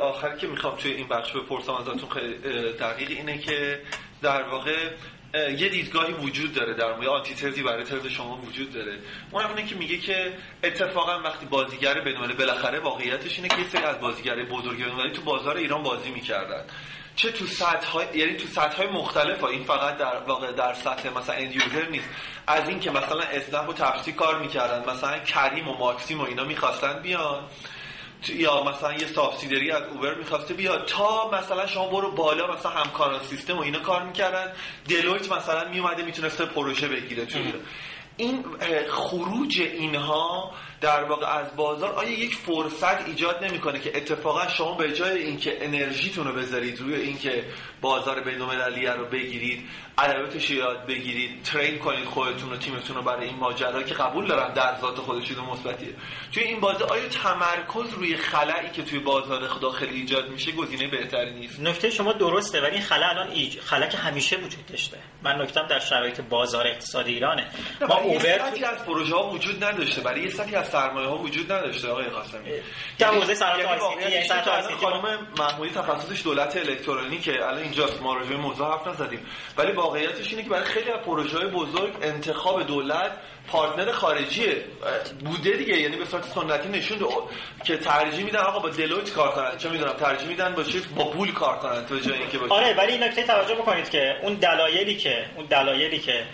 آخری 0.00 0.38
که 0.38 0.46
می‌خوام 0.46 0.76
توی 0.76 0.92
این 0.92 1.08
بخش 1.08 1.32
بپرسم 1.32 1.72
ازتون 1.74 2.08
خیلی 2.10 2.34
دقیق 2.72 3.10
اینه 3.10 3.38
که 3.38 3.80
در 4.22 4.42
واقع 4.42 4.76
یه 5.34 5.68
دیدگاهی 5.68 6.12
وجود 6.12 6.54
داره 6.54 6.74
در 6.74 6.94
مورد 6.94 7.08
آنتیتزی 7.08 7.62
برای 7.62 7.84
تز 7.84 8.06
شما 8.06 8.36
وجود 8.36 8.72
داره. 8.72 8.98
اونم 9.30 9.48
اینه 9.48 9.68
که 9.68 9.74
میگه 9.74 9.98
که 9.98 10.32
اتفاقا 10.64 11.20
وقتی 11.20 11.46
بازیگر 11.46 12.00
بنوال 12.00 12.32
بالاخره 12.32 12.80
واقعیتش 12.80 13.36
اینه 13.36 13.48
که 13.48 13.58
یه 13.58 13.68
سری 13.68 13.82
از 13.82 14.00
بازیگر 14.00 14.44
بزرگ 14.44 15.12
تو 15.12 15.22
بازار 15.22 15.56
ایران 15.56 15.82
بازی 15.82 16.10
می‌کردن. 16.10 16.64
چه 17.16 17.32
تو 17.32 17.46
سطح 17.46 17.88
های 17.88 18.06
یعنی 18.14 18.34
تو 18.36 18.46
سطح 18.46 18.76
های 18.76 18.86
مختلف 18.86 19.40
ها. 19.40 19.48
این 19.48 19.64
فقط 19.64 19.96
در 19.96 20.16
واقع 20.26 20.52
در 20.52 20.74
سطح 20.74 21.18
مثلا 21.18 21.34
اند 21.34 21.54
یوزر 21.54 21.88
نیست. 21.90 22.08
از 22.46 22.68
اینکه 22.68 22.90
مثلا 22.90 23.20
اسنپ 23.20 23.68
و 23.68 23.72
تپسی 23.72 24.12
کار 24.12 24.38
می‌کردن 24.38 24.90
مثلا 24.90 25.18
کریم 25.18 25.68
و 25.68 25.78
ماکسیم 25.78 26.20
و 26.20 26.24
اینا 26.24 26.44
می‌خواستن 26.44 27.02
بیان. 27.02 27.42
یا 28.28 28.64
مثلا 28.64 28.92
یه 28.92 29.06
سابسیدری 29.06 29.70
از 29.70 29.82
اوبر 29.82 30.14
می‌خواسته 30.14 30.54
بیاد 30.54 30.84
تا 30.86 31.30
مثلا 31.30 31.66
شما 31.66 31.88
برو 31.88 32.10
بالا 32.10 32.54
مثلا 32.54 32.72
همکاران 32.72 33.22
سیستم 33.22 33.58
و 33.58 33.60
اینا 33.60 33.78
کار 33.78 34.02
می‌کردن. 34.02 34.52
دلویت 34.88 35.32
مثلا 35.32 35.68
میومده 35.68 36.02
می‌تونسته 36.02 36.44
پروژه 36.44 36.88
بگیره 36.88 37.26
توی 37.26 37.52
این 38.16 38.44
خروج 38.88 39.60
اینها 39.60 40.52
در 40.80 41.04
واقع 41.04 41.26
از 41.26 41.56
بازار 41.56 41.90
آیا 41.90 42.10
یک 42.10 42.34
فرصت 42.34 43.08
ایجاد 43.08 43.44
نمی‌کنه 43.44 43.80
که 43.80 43.96
اتفاقا 43.96 44.48
شما 44.48 44.74
به 44.74 44.92
جای 44.92 45.22
اینکه 45.22 45.64
انرژیتون 45.64 46.26
رو 46.26 46.32
بذارید 46.32 46.80
روی 46.80 46.94
اینکه 46.94 47.44
بازار 47.80 48.20
بین‌المللی 48.20 48.86
رو 48.86 49.04
بگیرید 49.04 49.68
ادبیاتش 49.98 50.50
یاد 50.50 50.86
بگیرید 50.86 51.42
ترین 51.42 51.78
کنید 51.78 52.04
خودتون 52.04 52.52
و 52.52 52.56
تیمتون 52.56 52.96
رو 52.96 53.02
برای 53.02 53.26
این 53.28 53.36
ماجرا 53.36 53.82
که 53.82 53.94
قبول 53.94 54.26
دارن 54.26 54.52
در 54.52 54.74
ذات 54.80 54.96
خودشون 54.98 55.44
مثبتیه. 55.44 55.94
توی 56.32 56.42
این 56.42 56.60
بازه 56.60 56.84
آیا 56.84 57.08
تمرکز 57.08 57.92
روی 57.94 58.16
خلایی 58.16 58.70
که 58.72 58.82
توی 58.82 58.98
بازار 58.98 59.40
داخلی 59.60 59.94
ایجاد 59.94 60.28
میشه 60.30 60.52
گزینه 60.52 60.86
بهتری 60.86 61.34
نیست؟ 61.34 61.60
نکته 61.60 61.90
شما 61.90 62.12
درسته 62.12 62.60
ولی 62.60 62.72
این 62.72 62.82
خلا 62.82 63.06
الان 63.06 63.28
ایج... 63.28 63.60
خلا 63.60 63.86
که 63.86 63.98
همیشه 63.98 64.36
وجود 64.36 64.66
داشته. 64.66 64.96
من 65.22 65.42
نکتم 65.42 65.66
در 65.66 65.78
شرایط 65.78 66.20
بازار 66.20 66.66
اقتصادی 66.66 67.12
ایرانه. 67.12 67.46
ما 67.88 67.94
اوبر 67.94 68.40
از 68.40 68.84
پروژه 68.86 69.14
ها 69.14 69.30
وجود 69.30 69.64
نداشته 69.64 70.00
برای 70.00 70.22
یه 70.22 70.30
سطحی 70.30 70.56
از 70.56 70.68
سرمایه 70.68 71.08
ها 71.08 71.18
وجود 71.18 71.52
نداشته 71.52 71.88
آقای 71.88 72.04
قاسمی. 72.04 72.40
در 72.98 73.08
حوزه 73.08 73.34
صنعت 73.34 73.66
آی 73.78 74.10
یعنی 74.10 74.74
خانم 74.80 75.18
محمودی 75.38 75.70
تخصصش 75.70 76.22
دولت 76.22 76.56
الکترونیکه. 76.56 77.32
الان 77.32 77.58
اینجاست 77.58 78.02
ما 78.02 78.14
راجع 78.14 78.28
به 78.28 78.36
موضوع 78.36 78.70
حرف 78.70 78.86
نزدیم. 78.86 79.26
ولی 79.58 79.72
واقعیتش 79.84 80.30
اینه 80.30 80.42
که 80.42 80.48
برای 80.48 80.64
خیلی 80.64 80.90
از 80.90 81.00
پروژه 81.00 81.38
های 81.38 81.46
بزرگ 81.46 81.92
انتخاب 82.02 82.66
دولت 82.66 83.12
پارتنر 83.48 83.92
خارجیه. 83.92 84.64
بوده 85.24 85.50
دیگه. 85.50 85.80
یعنی 85.80 85.96
به 85.96 86.04
صورت 86.04 86.24
سنتی 86.24 86.68
نشون 86.68 86.98
که 87.64 87.76
ترجیح 87.76 88.24
میدن 88.24 88.38
آقا 88.38 88.58
با 88.58 88.68
دلویت 88.68 89.10
کار 89.10 89.30
کنن. 89.30 89.56
چه 89.58 89.68
می‌دونم 89.68 89.92
ترجیح 89.92 90.28
میدن 90.28 90.54
با 90.54 90.62
چیز 90.62 90.94
با 90.94 91.04
پول 91.04 91.32
کار 91.32 91.58
کنن 91.58 91.86
تو 91.86 91.98
جای 91.98 92.18
اینکه 92.18 92.38
آره 92.48 92.74
ولی 92.74 92.98
نکته 92.98 93.22
توجه 93.22 93.54
بکنید 93.54 93.90
که 93.90 94.16
اون 94.22 94.34
دلایلی 94.34 94.96
که 94.96 95.24
اون 95.36 95.46
دلایلی 95.46 95.98
که 95.98 96.24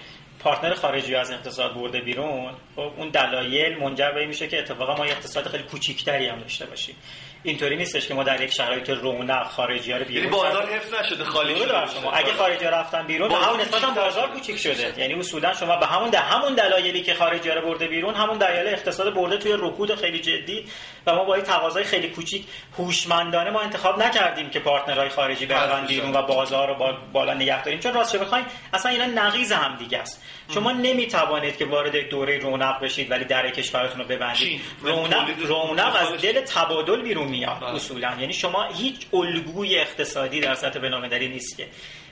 پارتنر 0.40 0.74
خارجی 0.74 1.14
از 1.14 1.30
اقتصاد 1.30 1.74
برده 1.74 2.00
بیرون 2.00 2.52
خب 2.76 2.92
اون 2.96 3.08
دلایل 3.08 3.78
منجر 3.78 4.10
به 4.10 4.26
میشه 4.26 4.48
که 4.48 4.58
اتفاقا 4.58 4.94
ما 4.94 5.04
اقتصاد 5.04 5.48
خیلی 5.48 5.62
کوچیکتری 5.62 6.26
هم 6.26 6.38
داشته 6.38 6.66
باشیم. 6.66 6.96
اینطوری 7.42 7.76
نیستش 7.76 8.08
که 8.08 8.14
ما 8.14 8.22
در 8.22 8.40
یک 8.40 8.52
شرایط 8.52 8.90
رونق 8.90 9.46
خارجی 9.46 9.92
ها 9.92 9.98
رو 9.98 10.04
بیرون 10.04 10.24
یعنی 10.24 10.36
بازار 10.36 10.66
حفظ 10.66 10.94
نشده 10.94 11.24
خالی 11.24 11.56
شده. 11.56 11.68
شما. 11.68 12.12
اگه 12.12 12.32
خارجی 12.32 12.64
ها 12.64 12.70
رفتن 12.70 13.06
بیرون 13.06 13.28
به 13.28 13.34
همون 13.34 13.60
نسبت 13.60 13.84
هم 13.84 13.94
بازار 13.94 14.28
کوچیک 14.30 14.56
شده. 14.56 14.94
یعنی 14.98 15.14
اصولا 15.14 15.54
شما 15.54 15.76
به 15.76 15.86
همون 15.86 16.10
ده 16.10 16.18
همون 16.18 16.54
دلایلی 16.54 17.02
که 17.02 17.14
خارجی 17.14 17.48
ها 17.48 17.54
رو 17.54 17.60
برده 17.60 17.86
بیرون 17.86 18.14
همون 18.14 18.38
دلایل 18.38 18.66
اقتصاد 18.68 19.14
برده 19.14 19.36
توی 19.38 19.52
رکود 19.58 19.94
خیلی 19.94 20.18
جدی 20.18 20.64
و 21.06 21.14
ما 21.14 21.24
با 21.24 21.34
این 21.34 21.44
تقاضای 21.44 21.84
خیلی 21.84 22.08
کوچیک 22.08 22.44
هوشمندانه 22.78 23.50
ما 23.50 23.60
انتخاب 23.60 24.02
نکردیم 24.02 24.50
که 24.50 24.60
پارتنرهای 24.60 25.08
خارجی 25.08 25.46
برن 25.46 25.86
بیرون 25.86 26.12
و 26.16 26.22
بازار 26.22 26.68
رو 26.68 26.96
بالا 27.12 27.34
نگه 27.34 27.62
داریم. 27.62 27.80
چون 27.80 27.94
راستش 27.94 28.18
بخواید 28.18 28.46
اصلا 28.72 28.92
اینا 28.92 29.06
نقیض 29.06 29.52
هم 29.52 29.76
دیگه 29.76 29.98
است. 29.98 30.22
شما 30.54 30.72
نمی‌توانید 30.72 31.56
که 31.56 31.64
وارد 31.64 32.08
دوره 32.08 32.38
رونق 32.38 32.80
بشید 32.80 33.10
ولی 33.10 33.24
در 33.24 33.50
کشورتون 33.50 34.00
رو 34.00 34.06
ببندید. 34.06 34.60
رونق 34.82 35.28
رونق 35.38 35.96
از 35.96 36.20
دل 36.22 36.40
تبادل 36.40 37.02
بیرون 37.02 37.28
میاد 37.28 37.60
بله. 37.60 37.74
اصولا. 37.74 38.14
یعنی 38.20 38.32
شما 38.32 38.64
هیچ 38.64 39.06
الگوی 39.12 39.78
اقتصادی 39.78 40.40
در 40.40 40.54
سطح 40.54 40.78
بین‌المللی 40.78 41.28
نیست 41.28 41.56
که. 41.56 41.66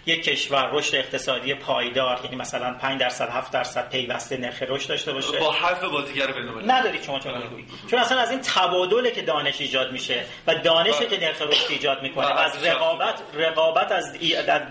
یک 0.08 0.24
کشور 0.24 0.70
رشد 0.72 0.94
اقتصادی 0.94 1.54
پایدار 1.54 2.20
یعنی 2.24 2.36
مثلا 2.36 2.74
5 2.74 3.00
درصد 3.00 3.28
7 3.30 3.52
درصد 3.52 3.88
پیوسته 3.90 4.36
نرخ 4.36 4.62
رشد 4.68 4.88
داشته 4.88 5.12
باشه. 5.12 5.38
با 5.38 5.52
حذف 5.52 5.84
بازیگر 5.84 6.26
بین‌المللی 6.26 6.66
ندارید 6.66 7.02
شما 7.02 7.18
چون 7.18 7.34
الگویی 7.34 7.64
چون 7.90 7.98
اصلا 7.98 8.18
از 8.20 8.30
این 8.30 8.40
تبادله 8.40 9.10
که 9.10 9.22
دانش 9.22 9.60
ایجاد 9.60 9.92
میشه 9.92 10.24
و 10.46 10.54
دانشی 10.54 11.06
که 11.06 11.20
نرخ 11.20 11.42
رشد 11.42 11.70
ایجاد 11.70 12.02
می‌کنه 12.02 12.26
و 12.26 12.38
از 12.38 12.64
رقابت 12.64 13.14
رقابت 13.34 13.92
از 13.92 14.18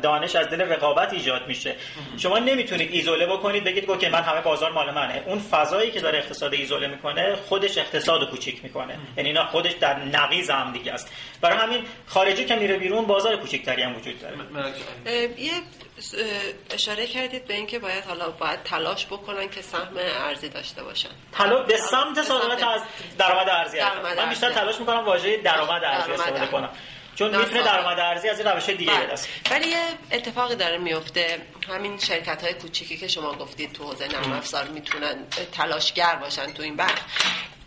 دانش 0.02 0.36
از 0.36 0.50
دل 0.50 0.62
رقابت 0.62 1.14
ایجاد 1.14 1.48
میشه. 1.48 1.76
شما 2.18 2.40
نمی‌تونید 2.40 2.92
ایزوله 2.92 3.26
بکنید 3.26 3.64
بگید 3.64 4.00
که 4.00 4.10
من 4.10 4.22
همه 4.22 4.42
بازار 4.42 4.72
مال 4.72 4.92
منه. 4.92 5.24
اون 5.26 5.40
فضایی 5.40 5.92
که 5.92 6.00
داره 6.00 6.18
اقتصاد 6.18 6.54
ایزوله 6.54 6.88
می‌کنه 6.88 7.36
خودش 7.36 7.78
اقتصاد 7.78 8.30
کوچیک 8.30 8.64
می‌کنه. 8.64 8.98
یعنی 9.18 9.30
اینا 9.30 9.46
خودش 9.46 9.72
در 9.72 10.00
نقیض 10.00 10.50
هم 10.50 10.74
دیگه 10.74 10.94
است. 10.94 11.12
برای 11.42 11.58
همین 11.58 11.84
خارجی 12.06 12.46
که 12.46 12.56
میره 12.56 12.78
بیرون 12.78 13.06
بازار 13.06 13.36
کوچیکتری 13.36 13.82
هم 13.82 13.96
وجود 13.96 14.22
داره. 14.22 14.36
یه 15.38 15.54
اشاره 16.70 17.08
کردید 17.08 17.46
به 17.46 17.54
اینکه 17.54 17.80
باید 17.80 18.04
حالا 18.06 18.30
باید 18.30 18.64
تلاش 18.64 19.06
بکنن 19.06 19.50
که 19.50 19.62
سهم 19.62 19.98
ارزی 19.98 20.50
داشته 20.50 20.84
باشن. 20.84 21.10
تلاش 21.32 21.68
به 21.68 21.78
سمت 21.78 22.22
صادرات 22.22 22.64
از 22.64 22.82
درآمد 23.18 23.50
ارزی 23.50 23.80
من 24.18 24.30
بیشتر 24.30 24.52
تلاش 24.52 24.80
می‌کنم 24.80 25.06
واژه 25.06 25.38
درآمد 25.38 25.84
ارزی 25.84 26.12
استفاده 26.12 26.48
کنم. 26.48 26.70
چون 27.16 27.38
می‌تونه 27.38 27.64
درآمد 27.64 28.00
ارزی. 28.00 28.30
از 28.30 28.40
این 28.40 28.48
روش 28.48 28.70
دیگه. 28.70 28.94
بدست 28.94 29.30
ولی 29.52 29.68
یه 29.68 29.82
اتفاقی 30.12 30.56
داره 30.56 30.78
میفته. 30.78 31.42
همین 31.70 32.00
شرکت 32.00 32.44
های 32.44 32.54
کوچیکی 32.54 32.98
که 32.98 33.08
شما 33.08 33.34
گفتید 33.34 33.74
تو 33.74 33.84
حوزه 33.84 34.08
نرم 34.08 34.34
افزار 34.34 34.64
می‌تونن 34.64 35.28
تلاشگر 35.52 36.16
باشن 36.16 36.54
تو 36.54 36.64
این 36.64 36.76
بخش. 36.76 37.02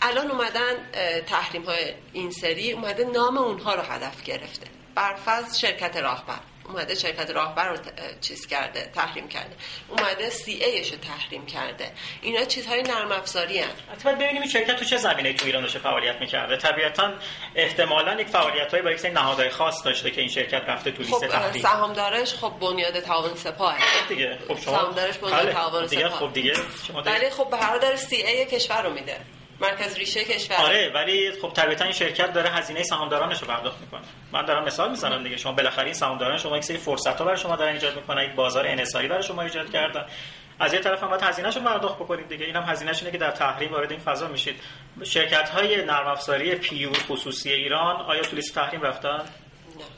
الان 0.02 0.30
اومدن 0.30 0.90
تحریم 1.26 1.64
های 1.64 1.94
این 2.12 2.30
سری 2.30 2.72
اومده 2.72 3.04
نام 3.04 3.38
اونها 3.38 3.74
رو 3.74 3.82
هدف 3.82 4.22
گرفته. 4.22 4.66
برفض 4.94 5.58
شرکت 5.58 5.96
راهبر. 5.96 6.38
اومده 6.70 6.94
شرکت 6.94 7.30
راهبر 7.30 7.68
رو 7.68 7.76
چیز 8.20 8.46
کرده 8.46 8.90
تحریم 8.94 9.28
کرده. 9.28 9.56
اومده 9.88 10.30
سی 10.30 10.52
ایش 10.52 10.92
رو 10.92 10.98
تحریم 10.98 11.46
کرده. 11.46 11.90
اینا 12.22 12.44
چیزهای 12.44 12.82
نرم 12.82 13.12
افزاری 13.12 13.58
ان 13.58 13.68
البته 13.90 14.12
ببینیم 14.12 14.42
این 14.42 14.50
شرکت 14.50 14.76
تو 14.76 14.84
چه 14.84 14.96
زمینه 14.96 15.32
تو 15.32 15.46
ایران 15.46 15.62
داشته 15.62 15.78
فعالیت 15.78 16.20
می‌کرده. 16.20 16.56
طبیعتا 16.56 17.12
احتمالا 17.54 18.20
یک 18.20 18.26
فعالیت 18.26 18.74
های 18.74 18.82
با 18.82 18.90
یک 18.90 19.04
نهادهای 19.04 19.50
خاص 19.50 19.84
داشته 19.84 20.10
که 20.10 20.20
این 20.20 20.30
شرکت 20.30 20.62
رفته 20.68 20.90
تو 20.90 21.02
لیست 21.02 21.14
خب 21.14 21.26
تحریم. 21.26 21.62
سهامدارش 21.62 22.34
خب 22.34 22.52
بنیاد 22.60 23.00
تعاون 23.00 23.34
سپاه 23.34 23.78
خب 23.78 24.08
دیگه. 24.08 24.38
خب 24.48 24.60
شما 24.60 24.76
سهامدارش 24.76 25.18
بنیاد 25.18 25.42
بله. 25.42 25.52
تعاون 25.52 25.86
سپاه 25.86 26.08
خب 26.10 26.32
دیگه 26.32 26.52
شما 26.88 27.02
ولی 27.02 27.30
خب 27.30 27.50
به 27.50 27.56
هر 27.56 27.96
سی 27.96 28.16
ای 28.16 28.46
کشور 28.46 28.82
رو 28.82 28.92
میده. 28.92 29.16
مرکز 29.60 29.98
ریشه 29.98 30.24
کشور. 30.24 30.56
آره 30.56 30.90
ولی 30.94 31.32
خب 31.42 31.52
طبیعتا 31.52 31.84
این 31.84 31.92
شرکت 31.92 32.32
داره 32.32 32.50
هزینه 32.50 32.82
سهامدارانش 32.82 33.40
رو 33.40 33.46
پرداخت 33.46 33.80
می‌کنه. 33.80 34.00
من 34.32 34.44
دارم 34.44 34.64
مثال 34.64 34.90
می‌زنم 34.90 35.22
دیگه. 35.22 35.36
شما 35.36 35.52
بالاخره 35.52 35.84
این 35.84 35.94
سهامداران 35.94 36.38
شما 36.38 36.56
یک 36.56 36.64
سری 36.64 36.76
فرصت 36.76 37.18
ها 37.18 37.24
برای 37.24 37.38
شما 37.38 37.56
دارن 37.56 37.72
ایجاد 37.72 37.96
می‌کنن 37.96 38.24
یک 38.24 38.34
بازار 38.34 38.66
انحصاری 38.66 39.08
برای 39.08 39.22
شما 39.22 39.42
ایجاد 39.42 39.72
کردن. 39.72 40.06
از 40.60 40.74
یه 40.74 40.80
طرف 40.80 41.02
هم 41.02 41.08
باید 41.08 41.22
هزینه‌ش 41.22 41.56
رو 41.56 41.62
پرداخت 41.62 41.96
بکنید 41.96 42.28
دیگه. 42.28 42.46
اینم 42.46 42.62
هزینه‌ش 42.62 42.98
اینه 42.98 43.10
که 43.10 43.18
در 43.18 43.30
تحریم 43.30 43.72
وارد 43.72 43.90
این 43.90 44.00
فضا 44.00 44.28
میشید. 44.28 44.60
شرکت 45.04 45.48
های 45.48 45.84
نرم 45.84 46.06
افزاری 46.06 46.54
پیور 46.54 46.98
خصوصی 47.08 47.52
ایران 47.52 47.96
آیا 47.96 48.22
تو 48.22 48.36
لیست 48.36 48.54
تحریم 48.54 48.82
رفتن؟ 48.82 49.24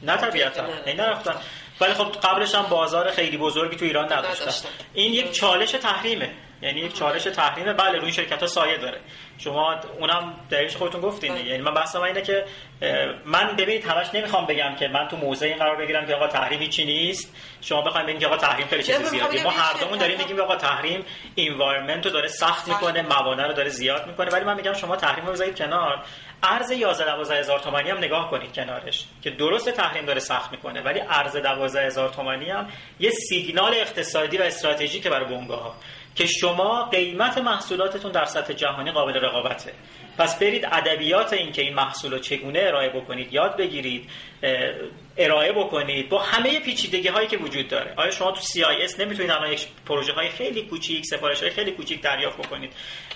نه. 0.03 0.17
طبیعتا. 0.17 0.67
نه. 0.67 0.95
نرفتن 0.95 1.35
ولی 1.81 1.95
خب 1.95 2.13
قبلش 2.13 2.55
هم 2.55 2.63
بازار 2.63 3.11
خیلی 3.11 3.37
بزرگی 3.37 3.77
تو 3.77 3.85
ایران 3.85 4.13
نداشتن. 4.13 4.69
این 4.95 5.13
یک 5.13 5.33
چالش 5.33 5.71
تحریمه. 5.71 6.31
یعنی 6.63 6.81
یک 6.81 6.99
چالش 6.99 7.23
تحریم 7.23 7.73
بله 7.73 7.99
روی 7.99 8.13
شرکت 8.13 8.41
ها 8.41 8.47
سایه 8.47 8.79
داره. 8.79 9.01
شما 9.39 9.81
اونم 9.99 10.35
دلیلش 10.51 10.77
خودتون 10.77 11.01
گفتین. 11.01 11.37
یعنی 11.37 11.63
من 11.63 11.75
بحثم 11.75 12.01
اینه 12.01 12.23
که 12.23 12.45
من 13.25 13.57
ببینید 13.57 13.87
همش 13.87 14.07
نمی‌خوام 14.15 14.47
بگم 14.47 14.75
که 14.79 14.89
من 14.89 15.09
تو 15.09 15.17
موضع 15.17 15.47
این 15.47 15.57
قرار 15.57 15.77
بگیرم 15.77 16.07
که 16.07 16.15
آقا 16.15 16.27
تحریم 16.27 16.69
چی 16.69 16.85
نیست. 16.85 17.37
شما 17.61 17.83
بخواید 17.83 18.07
بگید 18.07 18.21
که 18.21 18.27
آقا 18.27 18.37
تحریم 18.37 18.67
خیلی 18.67 18.83
چیز 18.83 18.97
زیادی 18.97 19.43
ما 19.43 19.51
هر 19.51 19.81
دومون 19.81 19.99
داریم 19.99 20.19
میگیم 20.19 20.41
آقا 20.41 20.57
تحریم 20.57 21.05
انوایرمنت 21.37 22.07
رو 22.07 22.13
داره 22.13 22.29
سخت 22.29 22.69
می‌کنه 22.69 23.03
موانع 23.03 23.47
رو 23.47 23.53
داره 23.53 23.69
زیاد 23.69 24.07
می‌کنه. 24.07 24.31
ولی 24.31 24.45
من 24.45 24.57
میگم 24.57 24.73
شما 24.73 24.97
تحریم 24.97 25.27
رو 25.27 25.33
بذارید 25.33 25.59
کنار. 25.59 26.05
ارز 26.43 26.71
11 26.71 27.05
12 27.05 27.39
هزار 27.39 27.59
تومانی 27.59 27.91
هم 27.91 27.99
نگاه 27.99 28.31
کنید 28.31 28.53
کنارش 28.53 29.05
که 29.23 29.31
درست 29.31 29.71
تحریم 29.71 30.05
داره 30.05 30.21
سخت 30.21 30.53
می‌کنه 30.53 30.81
ولی 30.81 31.01
ارز 31.01 31.37
12 31.37 31.87
هزار 31.87 32.09
تومانی 32.09 32.51
هم 32.51 32.69
یه 33.01 33.11
سیگنال 33.11 33.75
اقتصادی 33.75 34.39
و 34.39 34.43
استراتژیک 34.43 35.07
برای 35.07 35.25
بنگاه 35.25 35.77
که 36.15 36.27
شما 36.27 36.85
قیمت 36.85 37.39
محصولاتتون 37.39 38.13
در 38.13 38.25
سطح 38.25 38.53
جهانی 38.53 38.93
قابل 38.93 39.13
رقابته. 39.15 39.73
پس 40.19 40.39
برید 40.39 40.65
ادبیات 40.65 41.33
این 41.33 41.53
که 41.53 41.63
این 41.63 41.75
محصول 41.75 42.13
رو 42.13 42.19
چگونه 42.19 42.59
ارائه 42.63 42.89
بکنید 42.89 43.33
یاد 43.33 43.57
بگیرید 43.57 44.11
ارائه 45.17 45.53
بکنید. 45.53 46.09
با 46.09 46.19
همه 46.19 46.61
پیچیدگی 46.61 47.09
هایی 47.09 47.29
که 47.29 47.37
وجود 47.37 47.69
داره. 47.69 47.95
آیا 47.97 48.11
شما 48.11 48.33
تو 48.33 48.41
CIS 48.41 49.01
نمی‌تونید 49.01 49.31
الان 49.31 49.53
یک 49.53 49.67
پروژه 49.87 50.13
های 50.13 50.29
خیلی 50.29 50.63
کوچیک 50.63 51.05
سفارش 51.05 51.41
های 51.41 51.51
خیلی 51.51 51.71
کوچیک 51.71 52.03
دریافت 52.03 52.39
بکنید؟ 52.39 52.73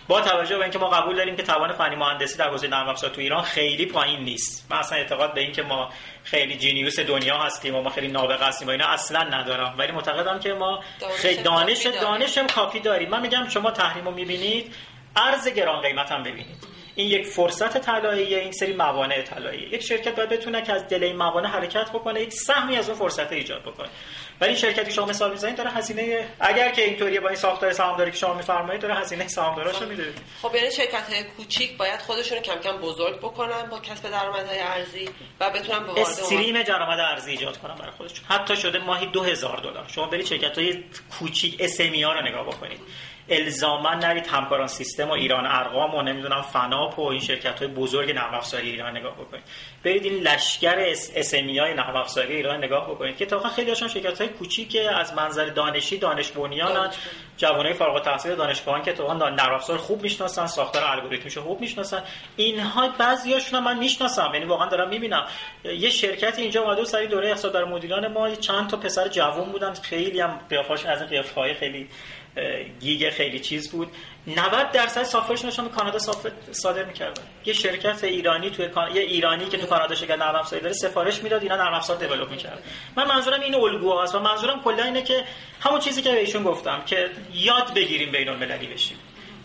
با 0.09 0.21
توجه 0.21 0.57
به 0.57 0.63
اینکه 0.63 0.79
ما 0.79 0.89
قبول 0.89 1.17
داریم 1.17 1.37
که 1.37 1.43
توان 1.43 1.73
فنی 1.73 1.97
مهندسی 1.97 2.39
در 2.39 2.49
حوزه 2.49 2.69
نرم 2.69 2.89
افزار 2.89 3.11
تو 3.11 3.21
ایران 3.21 3.43
خیلی 3.43 3.87
پایین 3.87 4.21
نیست. 4.21 4.67
من 4.71 4.79
اصلا 4.79 4.99
اعتقاد 4.99 5.35
به 5.35 5.41
اینکه 5.41 5.63
ما 5.63 5.91
خیلی 6.25 6.57
جینیوس 6.57 6.99
دنیا 6.99 7.39
هستیم 7.39 7.75
و 7.75 7.83
ما 7.83 7.91
خیلی 7.91 8.09
نابغه 8.09 8.47
هستیم 8.47 8.69
و 8.69 8.71
اینا 8.71 8.87
اصلا 8.87 9.23
ندارم. 9.23 9.75
ولی 9.79 9.93
معتقدم 9.93 10.39
که 10.39 10.53
ما 10.53 10.83
خیلی 11.17 11.43
دانش 11.43 11.87
دانش 11.87 12.39
هم 12.39 12.47
کافی 12.47 12.81
داریم. 12.81 13.11
من 13.11 13.21
میگم 13.21 13.49
شما 13.49 13.71
تحریم 13.71 14.05
رو 14.05 14.11
می‌بینید 14.11 14.75
ارز 15.17 15.49
گران 15.49 15.83
قیمت 15.83 16.13
هم 16.13 16.23
ببینید. 16.23 16.76
این 16.97 17.09
یک 17.09 17.27
فرصت 17.27 17.79
طلاییه 17.79 18.39
این 18.39 18.53
سری 18.53 18.73
موانع 18.73 19.23
طلاییه 19.23 19.75
یک 19.75 19.83
شرکت 19.83 20.17
باید 20.17 20.29
بتونه 20.29 20.63
که 20.63 20.73
از 20.73 20.89
دل 20.89 21.05
این 21.05 21.17
موانع 21.17 21.49
حرکت 21.49 21.91
بکنه 21.91 22.23
یک 22.23 22.33
سهمی 22.33 22.77
از 22.77 22.89
اون 22.89 22.99
فرصت 22.99 23.33
ایجاد 23.33 23.63
بکنه. 23.63 23.89
ولی 24.41 24.57
شرکتی 24.57 24.93
شما 24.93 25.07
مثال 25.07 25.31
می‌زنید 25.31 25.57
داره 25.57 25.71
هزینه 25.71 26.29
اگر 26.41 26.71
که 26.71 26.83
اینطوریه 26.83 27.21
با 27.21 27.29
این 27.29 27.37
ساختار 27.37 27.73
سهامداری 27.73 28.11
که 28.11 28.17
شما 28.17 28.35
میفرمایید 28.35 28.83
داره 28.83 28.95
هزینه 28.95 29.29
سهامداراشو 29.29 29.87
میده. 29.89 30.13
خب 30.43 30.55
یعنی 30.55 30.71
شرکت 30.71 31.13
های 31.13 31.23
کوچیک 31.25 31.77
باید 31.77 32.01
خودشون 32.01 32.39
کم 32.39 32.57
کم 32.57 32.77
بزرگ 32.77 33.19
بکنن 33.19 33.71
با 33.71 33.81
کسب 33.81 34.11
درآمدهای 34.11 34.59
ارزی 34.59 35.09
و 35.41 35.51
بتونن 35.51 35.79
به 35.79 35.87
وارد 35.87 35.99
استریم 35.99 36.63
درآمد 36.63 37.01
ارزی 37.01 37.31
ایجاد 37.31 37.59
کنن 37.59 37.75
برای 37.75 37.91
خودشون. 37.91 38.25
حتی 38.29 38.57
شده 38.57 38.79
ماهی 38.79 39.07
2000 39.07 39.59
دلار. 39.59 39.85
شما 39.89 40.07
برید 40.07 40.27
شرکت 40.27 40.59
های 40.59 40.85
کوچیک 41.19 41.57
اس 41.61 41.81
رو 41.81 42.23
نگاه 42.23 42.47
بکنید. 42.47 42.81
الزاما 43.29 43.95
نرید 43.95 44.27
همکاران 44.27 44.67
سیستم 44.67 45.09
و 45.09 45.12
ایران 45.12 45.47
ارقام 45.47 45.95
و 45.95 46.03
نمی‌دونم 46.03 46.43
فناپ 46.43 46.99
و 46.99 47.03
این 47.03 47.21
شرکت 47.21 47.59
های 47.59 47.69
بزرگ 47.69 48.11
نرم 48.11 48.35
افزاری 48.35 48.71
ایران 48.71 48.97
نگاه 48.97 49.15
بکنید. 49.15 49.45
برید 49.85 50.05
این 50.05 50.23
لشکر 50.23 50.95
اسمی 51.17 51.59
های 51.59 51.75
نرم 51.75 51.97
افزاری 51.97 52.37
ایران 52.37 52.65
نگاه 52.65 52.91
بکنید 52.91 53.17
که 53.17 53.27
تا 53.27 53.49
خیلی 53.49 53.69
هاشون 53.69 53.89
شرکت 53.89 54.21
های 54.21 54.29
کوچیک 54.29 54.77
از 54.95 55.15
منظر 55.15 55.45
دانشی 55.45 55.99
دانش 55.99 56.29
بنیان 56.29 56.91
جوانای 57.37 57.73
فارغ 57.73 57.95
التحصیل 57.95 58.35
دانشگاهان 58.35 58.83
که 58.83 58.93
تو 58.93 59.15
نرم 59.15 59.55
افزار 59.55 59.79
خوب 59.79 60.03
می‌شناسن 60.03 60.47
ساختار 60.47 60.85
الگوریتمیشو 60.85 61.43
خوب 61.43 61.61
می‌شناسن. 61.61 62.03
اینها 62.37 62.89
بعضیاشون 62.89 63.62
من 63.62 63.79
می‌شناسم 63.79 64.31
یعنی 64.35 64.47
واقعا 64.47 64.69
دارم 64.69 64.89
می‌بینم. 64.89 65.27
یه 65.65 65.91
شرکت 65.91 66.39
اینجا 66.39 66.62
اومده 66.62 66.85
سری 66.85 67.07
دوره 67.07 67.29
اقتصاد 67.29 67.53
در 67.53 67.65
مدیران 67.65 68.07
ما 68.12 68.35
چند 68.35 68.71
تا 68.71 68.77
پسر 68.77 69.09
جوان 69.09 69.53
بودن 69.53 69.75
خیلی 69.75 70.21
هم 70.21 70.41
قیافاش 70.51 70.87
از 70.87 71.01
این 71.01 71.11
قیافه 71.11 71.55
خیلی 71.55 71.89
گیگ 72.81 73.11
خیلی 73.11 73.40
چیز 73.40 73.70
بود. 73.70 73.88
90 74.27 74.72
درصد 74.72 75.03
سافرشون 75.03 75.64
به 75.64 75.70
کانادا 75.70 75.99
صادر 76.53 76.85
می‌کردن. 76.85 77.22
یه 77.44 77.53
شرکت 77.53 78.05
ایرانی 78.05 78.51
توی 78.51 78.68
یه 78.94 79.03
ایرانی 79.03 79.49
که 79.49 79.59
تو 79.59 79.66
کانادا 79.66 79.94
شرکت 79.94 80.18
نرم 80.18 80.35
افزاری 80.35 80.62
داره 80.62 80.75
سفارش 80.75 81.22
می‌داد 81.22 81.42
اینا 81.42 81.57
نرم 81.57 81.75
افزار 81.75 81.96
دیولپ 81.96 82.31
می‌کرد 82.31 82.62
من 82.96 83.07
منظورم 83.09 83.40
این 83.40 83.55
الگوهاست 83.55 84.14
و 84.14 84.20
منظورم 84.20 84.62
کلا 84.62 84.85
اینه 84.85 85.03
که 85.03 85.25
همون 85.61 85.81
چیزی 85.81 86.03
که 86.03 86.12
بهشون 86.12 86.42
گفتم 86.42 86.83
که 86.87 87.11
یاد 87.35 87.75
بگیریم 87.75 88.12
بین 88.12 88.29
المللی 88.29 88.66
بشیم. 88.66 88.96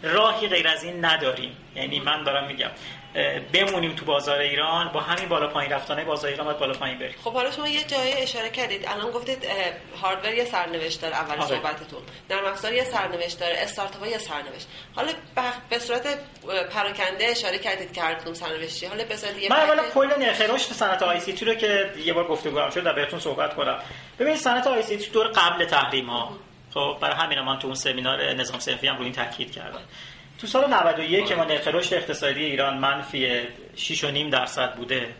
راهی 0.04 0.48
غیر 0.48 0.68
از 0.68 0.84
این 0.84 1.06
نداریم. 1.06 1.58
یعنی 1.76 2.00
من 2.00 2.24
دارم 2.24 2.48
میگم 2.48 2.70
بمونیم 3.54 3.96
تو 3.96 4.06
بازار 4.06 4.40
ایران 4.40 4.92
با 4.94 5.00
همین 5.00 5.30
بالا 5.30 5.48
پایین 5.48 5.72
رفتنه 5.72 6.04
بازار 6.04 6.32
ایران 6.32 6.46
باید 6.46 6.60
بالا 6.60 6.74
پایین 6.74 7.00
بریم. 7.00 7.16
خب 7.24 7.34
حالا 7.34 7.52
شما 7.52 7.68
یه 7.68 7.84
جایی 7.84 8.14
اشاره 8.14 8.50
کردید. 8.50 8.86
الان 8.88 9.12
گفتید 9.12 9.48
هاردور 10.02 10.34
یه 10.34 10.46
سرنوشت 10.46 11.02
داره 11.02 11.16
اول 11.16 11.38
آره. 11.38 11.48
صحبتتون. 11.48 12.02
نرم 12.30 12.46
افزار 12.46 12.74
یه 12.74 12.84
سرنوشت 12.84 13.40
داره 13.40 13.56
استارتاپ 13.58 14.08
یه 14.08 14.18
سرنوشت. 14.18 14.68
حالا 14.96 15.12
به 15.70 15.80
صورت 15.80 16.20
پراکنده 16.72 17.26
اشاره 17.26 17.58
کردید 17.58 17.94
که 17.94 18.02
هر 18.02 18.14
کدوم 18.16 18.34
سرنوشتی. 18.34 18.86
حالا 18.86 19.06
به 19.06 19.16
صورت 19.16 19.52
من 19.52 19.58
اولا 19.60 19.84
کل 19.94 20.10
نرخ 20.20 20.42
رشد 20.42 20.74
صنعت 20.74 21.04
آی 21.04 21.20
سی 21.20 21.34
تی 21.34 21.46
رو 21.46 21.54
که 21.54 21.92
یه 22.06 22.14
بار 22.14 22.28
گفتگو 22.28 22.60
هم 22.60 22.70
شد 22.70 22.96
بهتون 22.96 23.20
صحبت 23.20 23.56
کنم. 23.56 23.80
ببینید 24.20 24.40
صنعت 24.40 24.68
آی 24.68 24.82
سی 24.82 24.98
تی 24.98 25.10
دور 25.10 25.28
قبل 25.28 25.66
تحریم 25.66 26.10
ها 26.10 26.38
خب 26.74 26.98
برای 27.02 27.16
همین 27.16 27.42
من 27.42 27.60
تو 27.60 27.68
اون 27.68 27.76
سمینار 27.76 28.34
نظام 28.34 28.60
صنفی 28.60 28.88
هم 28.88 28.96
روی 28.96 29.06
این 29.06 29.14
تاکید 29.14 29.52
کردم. 29.52 29.82
تو 30.38 30.48
سال 30.48 30.74
91 30.74 31.26
که 31.26 31.36
ما 31.36 31.44
نرخ 31.44 31.68
رشد 31.68 31.94
اقتصادی 31.94 32.44
ایران 32.44 32.78
منفی 32.78 33.42
6.5 33.76 34.32
درصد 34.32 34.76
بوده. 34.76 35.14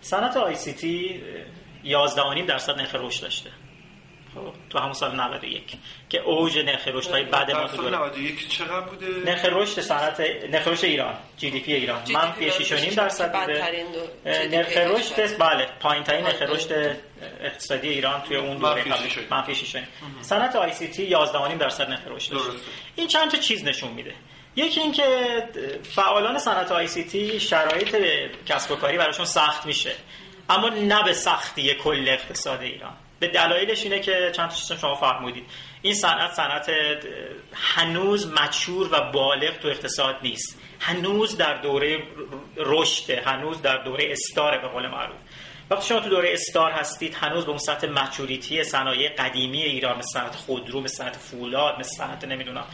صنعت 0.00 0.36
آی 0.36 0.54
سی 0.54 0.72
تی 0.72 1.20
11.5 1.84 2.40
درصد 2.48 2.78
نرخ 2.78 2.94
رشد 2.94 3.22
داشته. 3.22 3.50
تو 4.70 4.78
همون 4.78 4.92
سال 4.92 5.20
91 5.20 5.62
که 6.08 6.20
اوج 6.20 6.58
نرخ 6.58 6.88
رشد 6.88 7.10
های 7.10 7.24
بعد 7.24 7.50
ما 7.50 7.66
تو 7.68 7.88
91 7.88 8.48
چقدر 8.48 8.80
بوده؟ 8.80 9.06
نرخ 9.06 9.44
رشد 9.44 9.80
صنعت 9.80 10.20
نرخ 10.50 10.68
رشد 10.68 10.84
ایران 10.84 11.14
جی 11.36 11.50
دی 11.50 11.60
پی 11.60 11.74
ایران. 11.74 12.02
منفی 12.12 12.50
6.5 12.50 12.94
درصد 12.94 13.32
بوده. 13.32 13.86
نرخ 14.26 14.76
رشد 14.76 15.38
بله 15.38 15.66
پایین 15.80 16.04
ترین 16.04 16.24
نرخ 16.24 16.42
رشد 16.42 16.96
اقتصادی 17.40 17.88
ایران 17.88 18.22
توی 18.22 18.36
اون 18.36 18.58
دوره 18.58 18.88
منفی 19.30 19.54
6.5 19.54 19.78
صنعت 20.20 20.56
آی 20.56 20.72
سی 20.72 20.88
تی 20.88 21.10
11.5 21.10 21.52
درصد 21.60 21.90
نرخ 21.90 22.02
رشد 22.06 22.32
این 22.96 23.06
چند 23.06 23.30
تا 23.30 23.38
چیز 23.38 23.64
نشون 23.64 23.90
میده. 23.90 24.14
یکی 24.56 24.80
اینکه 24.80 25.04
فعالان 25.82 26.38
صنعت 26.38 26.72
آی 26.72 26.86
سی 26.86 27.04
تی 27.04 27.40
شرایط 27.40 27.96
کسب 28.46 28.70
و 28.70 28.76
کاری 28.76 28.98
براشون 28.98 29.24
سخت 29.26 29.66
میشه. 29.66 29.92
اما 30.50 30.68
نه 30.68 31.02
به 31.04 31.12
سختی 31.12 31.74
کل 31.74 32.08
اقتصاد 32.08 32.62
ایران. 32.62 32.96
به 33.20 33.28
دلایلش 33.28 33.82
اینه 33.82 34.00
که 34.00 34.32
چند 34.36 34.50
تا 34.68 34.76
شما 34.76 34.94
فرمودید. 34.94 35.44
این 35.82 35.94
صنعت 35.94 36.32
صنعت 36.32 36.70
هنوز 37.52 38.32
مچور 38.32 38.88
و 38.92 39.10
بالغ 39.12 39.58
تو 39.58 39.68
اقتصاد 39.68 40.16
نیست. 40.22 40.60
هنوز 40.80 41.36
در 41.36 41.54
دوره 41.54 42.02
رشد 42.56 43.10
هنوز 43.10 43.62
در 43.62 43.76
دوره 43.76 44.12
استاره 44.12 44.58
به 44.58 44.68
قول 44.68 44.88
معروف. 44.88 45.16
وقتی 45.70 45.88
شما 45.88 46.00
تو 46.00 46.08
دوره 46.08 46.32
استار 46.32 46.70
هستید 46.70 47.14
هنوز 47.14 47.44
به 47.44 47.50
اون 47.50 47.58
سطح 47.58 47.88
مچوریتی 47.88 48.64
صنایع 48.64 49.08
قدیمی 49.08 49.62
ایران 49.62 49.98
مثل 49.98 50.08
صنعت 50.08 50.36
خودرو 50.36 50.80
مثل 50.80 50.94
صنعت 50.94 51.16
فولاد 51.16 51.78
مثل 51.78 51.90
صنعت 51.96 52.24
نمی‌دونم 52.24 52.64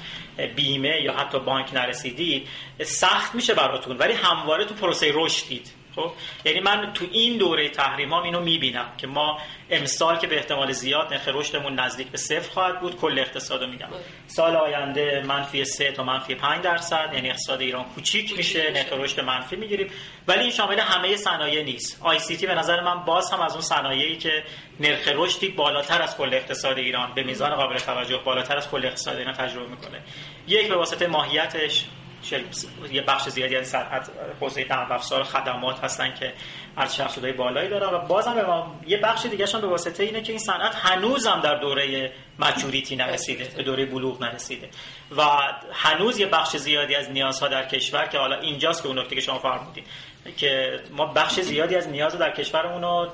بیمه 0.56 1.00
یا 1.02 1.12
حتی 1.12 1.38
بانک 1.38 1.74
نرسیدید 1.74 2.48
سخت 2.82 3.34
میشه 3.34 3.54
براتون. 3.54 3.96
ولی 3.96 4.12
همواره 4.12 4.64
تو 4.64 4.74
پروسه 4.74 5.12
رشدید. 5.14 5.70
خب؟ 5.96 6.12
یعنی 6.44 6.60
من 6.60 6.92
تو 6.92 7.04
این 7.12 7.38
دوره 7.38 7.68
تحریمام 7.68 8.22
اینو 8.22 8.40
می‌بینم 8.40 8.92
که 8.98 9.06
ما 9.06 9.38
امسال 9.70 10.18
که 10.18 10.26
به 10.26 10.36
احتمال 10.36 10.72
زیاد 10.72 11.12
نرخ 11.12 11.28
رشدمون 11.28 11.80
نزدیک 11.80 12.08
به 12.08 12.18
صفر 12.18 12.50
خواهد 12.50 12.80
بود 12.80 12.96
کل 12.96 13.18
اقتصاد 13.18 13.62
رو 13.62 13.70
میگم. 13.70 13.88
سال 14.26 14.56
آینده 14.56 15.22
منفی 15.26 15.64
3 15.64 15.92
تا 15.92 16.02
منفی 16.02 16.34
5 16.34 16.64
درصد 16.64 17.10
یعنی 17.14 17.30
اقتصاد 17.30 17.60
ایران 17.60 17.84
کوچیک 17.84 18.36
میشه. 18.36 18.70
نرخ 18.70 18.92
رشد 18.92 19.20
منفی 19.20 19.56
می‌گیریم. 19.56 19.90
ولی 20.28 20.40
این 20.40 20.50
شامل 20.50 20.80
همه 20.80 21.16
صنایع 21.16 21.64
نیست. 21.64 22.00
آی 22.02 22.18
سی 22.18 22.36
تی 22.36 22.46
به 22.46 22.54
نظر 22.54 22.80
من 22.80 23.04
باز 23.04 23.32
هم 23.32 23.40
از 23.40 23.52
اون 23.52 23.62
صنایعی 23.62 24.16
که 24.16 24.44
نرخ 24.80 25.08
رشدی 25.14 25.48
بالاتر 25.48 26.02
از 26.02 26.16
کل 26.16 26.34
اقتصاد 26.34 26.78
ایران 26.78 27.14
به 27.14 27.22
میزان 27.22 27.54
قابل 27.54 27.76
توجه 27.76 28.20
بالاتر 28.24 28.56
از 28.56 28.70
کل 28.70 28.86
اقتصاد 28.86 29.16
ایران 29.16 29.34
تجربه 29.34 29.66
می‌کنه. 29.66 30.02
یک 30.48 30.68
به 30.68 30.76
واسطه 30.76 31.06
ماهیتش. 31.06 31.84
یه 32.92 33.02
بخش 33.02 33.28
زیادی 33.28 33.56
از 33.56 33.68
صنعت 33.68 34.10
حوزه 34.40 34.66
نرم 34.70 34.92
افزار 34.92 35.22
خدمات 35.22 35.84
هستن 35.84 36.14
که 36.14 36.32
ارزش 36.76 37.00
افزوده 37.00 37.32
بالایی 37.32 37.68
دارن 37.68 37.94
و 37.94 37.98
بازم 37.98 38.72
یه 38.86 39.00
بخش 39.00 39.26
دیگه 39.26 39.46
به 39.60 39.66
واسطه 39.66 40.02
اینه 40.02 40.20
که 40.20 40.32
این 40.32 40.38
صنعت 40.38 40.74
هنوزم 40.74 41.40
در 41.44 41.54
دوره 41.54 42.12
مچوریتی 42.38 42.96
نرسیده 42.96 43.48
به 43.56 43.62
دوره 43.62 43.86
بلوغ 43.86 44.22
نرسیده. 44.22 44.68
و 45.16 45.22
هنوز 45.72 46.18
یه 46.18 46.26
بخش 46.26 46.56
زیادی 46.56 46.94
از 46.94 47.10
نیازها 47.10 47.48
در 47.48 47.68
کشور 47.68 48.06
که 48.06 48.18
حالا 48.18 48.40
اینجاست 48.40 48.82
که 48.82 48.88
اون 48.88 48.98
نکته 48.98 49.14
که 49.14 49.20
شما 49.20 49.38
فرمودید 49.38 49.86
که 50.36 50.80
ما 50.90 51.06
بخش 51.06 51.40
زیادی 51.40 51.76
از 51.76 51.88
نیاز 51.88 52.18
در 52.18 52.30
کشورمون 52.30 52.82
رو 52.82 53.08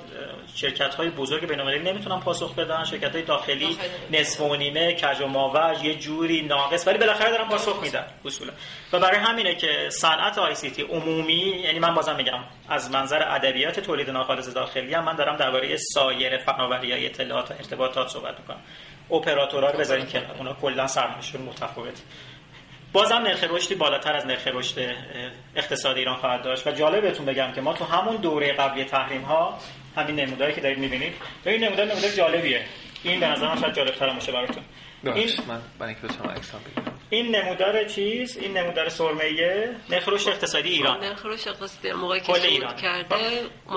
شرکت 0.55 0.95
های 0.95 1.11
بزرگ 1.11 1.47
بین‌المللی 1.49 1.93
نمی‌تونن 1.93 2.21
پاسخ 2.21 2.55
بدن 2.55 2.85
شرکت 2.85 3.13
های 3.13 3.23
داخلی 3.23 3.79
نصف 4.11 4.41
و 4.41 4.57
نیمه 4.57 4.93
کج 4.93 5.21
و 5.21 5.27
ماوج 5.27 5.85
یه 5.85 5.95
جوری 5.95 6.43
ناقص 6.43 6.87
ولی 6.87 6.99
بالاخره 6.99 7.31
دارن 7.31 7.49
پاسخ 7.49 7.83
میدن 7.83 8.05
اصولا. 8.25 8.53
و 8.93 8.99
برای 8.99 9.19
همینه 9.19 9.55
که 9.55 9.89
صنعت 9.91 10.39
آی 10.39 10.55
سی 10.55 10.71
تی 10.71 10.83
عمومی 10.83 11.63
یعنی 11.65 11.79
من 11.79 11.95
بازم 11.95 12.17
میگم 12.17 12.45
از 12.69 12.91
منظر 12.91 13.23
ادبیات 13.23 13.81
تولید 13.81 14.11
ناخالص 14.11 14.55
داخلی 14.55 14.95
هم 14.95 15.05
من 15.05 15.17
دارم 15.17 15.37
درباره 15.37 15.77
سایر 15.77 16.39
فناوری 16.39 16.93
های 16.93 17.07
اطلاعات 17.07 17.51
و 17.51 17.55
ارتباطات 17.55 18.09
صحبت 18.09 18.41
می‌کنم. 18.41 18.61
اپراتورها 19.11 19.71
رو 19.71 19.79
بذاریم 19.79 20.07
که 20.07 20.23
اونا 20.39 20.55
کلا 20.55 20.87
سرمایه‌شون 20.87 21.43
متفاوت 21.43 22.03
بازم 22.93 23.15
نرخ 23.15 23.45
رشدی 23.51 23.75
بالاتر 23.75 24.13
از 24.13 24.27
نرخ 24.27 24.47
رشد 24.47 24.95
اقتصاد 25.57 25.97
ایران 25.97 26.17
خواهد 26.17 26.43
داشت. 26.43 26.67
و 26.67 26.71
جالب 26.71 27.03
بهتون 27.03 27.27
بگم 27.27 27.53
که 27.53 27.61
ما 27.61 27.73
تو 27.73 27.85
همون 27.85 28.17
دوره 28.17 28.53
قبلی 28.53 28.85
تحریم 28.85 29.23
ها 29.23 29.59
همین 29.97 30.17
نموداری 30.21 30.53
که 30.53 30.61
دارید 30.61 30.79
می‌بینید 30.79 31.13
این 31.47 31.65
نمودار 31.65 31.87
نمودار 31.87 32.11
جالبیه. 32.11 32.65
این 33.03 33.21
به 33.21 33.27
نظر 33.27 33.49
من 33.49 33.61
شاید 33.61 33.75
جالب 33.75 33.95
تر 33.95 34.13
باشه 34.13 34.33
براتون. 34.33 34.63
این 35.05 35.31
من 35.49 35.61
برای 35.79 35.95
این 37.11 37.37
نمودار 37.37 37.85
چیز؟ 37.85 38.37
این 38.37 38.57
نمودار 38.57 38.89
سرمایه 38.89 39.71
نرخ 39.91 40.09
رشد 40.09 40.29
اقتصادی 40.29 40.69
ایران. 40.69 41.05
نرخ 41.05 41.27
رشد 41.27 41.49
اقتصادی 41.49 41.93
موقعی 41.93 42.21
که 42.21 42.33
ایران. 42.33 42.77
کرده 42.77 43.17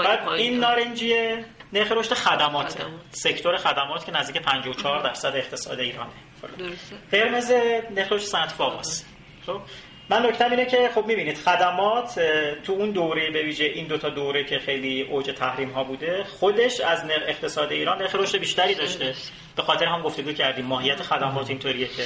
بعد 0.04 0.30
این 0.30 0.60
نارنجیه. 0.60 1.46
نرخ 1.76 1.92
رشد 1.92 2.14
خدمات. 2.14 2.72
خدمات. 2.72 2.92
سکتور 3.12 3.58
خدمات 3.58 4.06
که 4.06 4.12
نزدیک 4.12 4.42
54 4.42 5.04
درصد 5.04 5.36
اقتصاد 5.36 5.80
ایرانه 5.80 6.10
درسته. 6.58 6.96
قرمز 7.12 7.52
نرخ 7.96 8.12
رشد 8.12 8.26
صنعت 8.26 8.52
فاباس 8.52 9.06
خب 9.46 9.62
من 10.10 10.26
نکتم 10.26 10.52
اینه 10.52 10.66
که 10.66 10.90
خب 10.96 11.06
می‌بینید 11.06 11.38
خدمات 11.38 12.20
تو 12.64 12.74
اون 12.74 12.92
دوره 12.92 13.32
به 13.32 13.44
ویژه 13.44 13.66
این 13.66 13.88
دوتا 13.88 14.10
دوره 14.10 14.44
که 14.44 14.60
خیلی 14.60 15.02
اوج 15.02 15.26
تحریم 15.26 15.72
ها 15.72 15.84
بوده 15.84 16.24
خودش 16.24 16.80
از 16.80 17.06
نرخ 17.06 17.24
اقتصاد 17.28 17.72
ایران 17.72 18.02
نرخ 18.02 18.16
رشد 18.16 18.38
بیشتری 18.38 18.76
داشته. 18.76 19.14
به 19.56 19.64
خاطر 19.64 19.86
هم 19.86 20.02
گفتگو 20.02 20.32
کردیم 20.32 20.66
ماهیت 20.66 21.02
خدمات 21.02 21.50
اینطوریه 21.50 21.88
که 21.88 22.06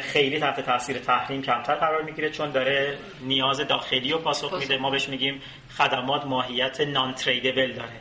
خیلی 0.00 0.40
تحت 0.40 0.60
تاثیر 0.60 0.98
تحریم 0.98 1.42
کمتر 1.42 1.74
قرار 1.74 2.02
می‌گیره 2.02 2.30
چون 2.30 2.50
داره 2.50 2.98
نیاز 3.20 3.60
داخلی 3.60 4.12
رو 4.12 4.18
پاسخ 4.18 4.52
میده. 4.52 4.76
ما 4.78 4.90
بهش 4.90 5.08
میگیم 5.08 5.42
خدمات 5.78 6.24
ماهیت 6.24 6.80
نان 6.80 7.14
تریدبل 7.14 7.72
داره. 7.72 8.00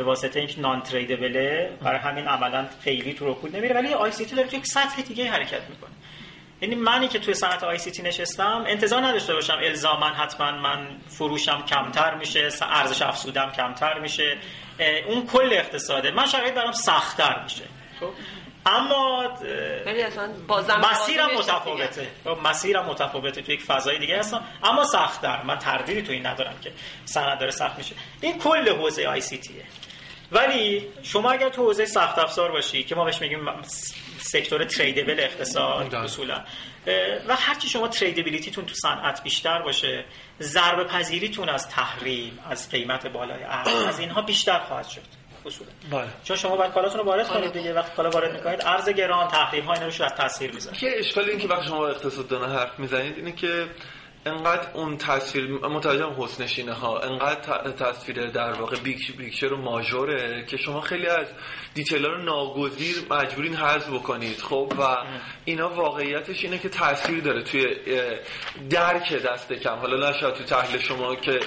به 0.00 0.06
واسطه 0.06 0.38
اینکه 0.38 0.60
نان 0.60 0.82
تریدبله 0.82 1.70
برای 1.82 1.98
همین 1.98 2.28
عملا 2.28 2.66
خیلی 2.84 3.14
تو 3.14 3.30
رکود 3.30 3.56
نمیره 3.56 3.74
ولی 3.74 3.94
آی 3.94 4.12
سی 4.12 4.24
تی 4.24 4.36
داره 4.36 4.48
تو 4.48 4.56
یک 4.56 4.66
سطح 4.66 5.02
دیگه 5.02 5.30
حرکت 5.30 5.62
می‌کنه. 5.70 5.90
یعنی 6.60 6.74
منی 6.74 7.08
که 7.08 7.18
توی 7.18 7.34
صنعت 7.34 7.64
آی 7.64 7.78
سی 7.78 7.90
تی 7.90 8.02
نشستم 8.02 8.64
انتظار 8.66 9.02
نداشته 9.02 9.34
باشم 9.34 9.58
الزاما 9.62 10.06
حتما 10.06 10.50
من 10.50 10.86
فروشم 11.08 11.62
کمتر 11.62 12.14
میشه 12.14 12.48
ارزش 12.62 13.02
افزودم 13.02 13.52
کمتر 13.56 13.98
میشه. 13.98 14.36
اون 15.08 15.26
کل 15.26 15.48
اقتصاده. 15.52 16.10
من 16.10 16.26
شرایط 16.26 16.54
برام 16.54 16.72
سختتر 16.72 17.42
میشه. 17.42 17.64
خب؟ 18.00 18.10
اما 18.66 19.28
مسیرم 20.90 21.30
متفاوته. 21.38 22.08
خب، 22.24 22.38
مسیرم 22.44 22.86
متفاوته 22.86 23.42
تو 23.42 23.52
یک 23.52 23.62
فضای 23.62 23.98
دیگه. 23.98 24.18
هستم 24.18 24.44
اما 24.64 24.84
سختتر. 24.84 25.42
من 25.42 25.58
تردیدی 25.58 26.02
تو 26.02 26.12
این 26.12 26.26
ندارم 26.26 26.54
که 26.60 26.72
صنعت 27.04 27.38
داره 27.38 27.50
سخت 27.50 27.78
میشه. 27.78 27.94
این 28.20 28.38
کل 28.38 28.68
حوزه 28.68 29.06
ICT 29.06 29.38
ه 29.38 29.62
ولی 30.32 30.86
شما 31.02 31.30
اگر 31.30 31.48
تو 31.48 31.62
حوزه 31.62 31.84
سخت 31.84 32.18
افزار 32.18 32.50
باشی 32.52 32.82
که 32.82 32.94
ما 32.94 33.04
بهش 33.04 33.20
میگیم 33.20 33.48
sector 34.18 34.64
tradable 34.64 35.20
اقتصاد 35.20 35.94
اصولا 35.94 36.44
و 37.28 37.36
هرچی 37.36 37.68
شما 37.68 37.88
tradability 37.88 38.49
تون 38.49 38.66
تو 38.66 38.74
صنعت 38.74 39.22
بیشتر 39.22 39.62
باشه 39.62 40.04
ضربه 40.40 40.84
پذیریتون 40.84 41.48
از 41.48 41.68
تحریم 41.68 42.38
از 42.50 42.70
قیمت 42.70 43.06
بالای 43.06 43.42
ارز 43.44 43.68
از 43.88 43.98
اینها 43.98 44.22
بیشتر 44.22 44.58
خواهد 44.58 44.88
شد 44.88 45.02
اصولا. 45.46 45.70
بله. 45.90 46.08
چون 46.24 46.36
شما 46.36 46.56
باید 46.56 46.72
کالاتون 46.72 47.00
رو 47.00 47.06
وارد 47.06 47.28
کنید 47.28 47.52
دیگه 47.52 47.74
وقتی 47.74 47.96
کالا 47.96 48.10
وارد 48.10 48.32
می‌کنید 48.32 48.62
ارز 48.62 48.88
گران 48.88 49.28
تحریم 49.28 49.64
ها 49.64 49.72
اینا 49.72 49.86
رو 49.86 50.04
از 50.04 50.14
تاثیر 50.14 50.52
می‌ذاره. 50.52 50.84
یه 50.84 50.92
اشکال 50.98 51.24
این 51.24 51.38
که 51.38 51.48
وقتی 51.48 51.66
شما 51.66 51.86
اقتصاددان 51.86 52.50
حرف 52.50 52.78
می‌زنید 52.78 53.16
اینه 53.16 53.32
که 53.32 53.66
انقدر 54.26 54.68
اون 54.74 54.96
تصویر 54.96 55.46
متوجهم 55.50 56.22
حسنشینه 56.22 56.72
ها 56.72 57.00
انقدر 57.00 57.70
تصویر 57.70 58.26
در 58.26 58.52
واقع 58.52 58.76
بیکش 58.76 59.12
بیکشر 59.12 59.52
و 59.52 59.56
ماژوره 59.56 60.44
که 60.46 60.56
شما 60.56 60.80
خیلی 60.80 61.06
از 61.06 61.26
دیتیل 61.74 62.04
رو 62.04 62.22
ناگزیر 62.22 62.96
مجبورین 63.10 63.56
حذف 63.56 63.88
بکنید. 63.88 64.38
خب؟ 64.38 64.72
و 64.78 64.82
اینا 65.44 65.68
واقعیتش 65.68 66.44
اینه 66.44 66.58
که 66.58 66.68
تاثیر 66.68 67.20
داره 67.20 67.42
توی 67.42 67.76
درک 68.70 69.12
دست 69.12 69.52
کم. 69.52 69.76
حالا 69.76 70.10
نشاید 70.10 70.34
تو 70.34 70.44
تحلیل 70.44 70.80
شما 70.80 71.16
که 71.16 71.40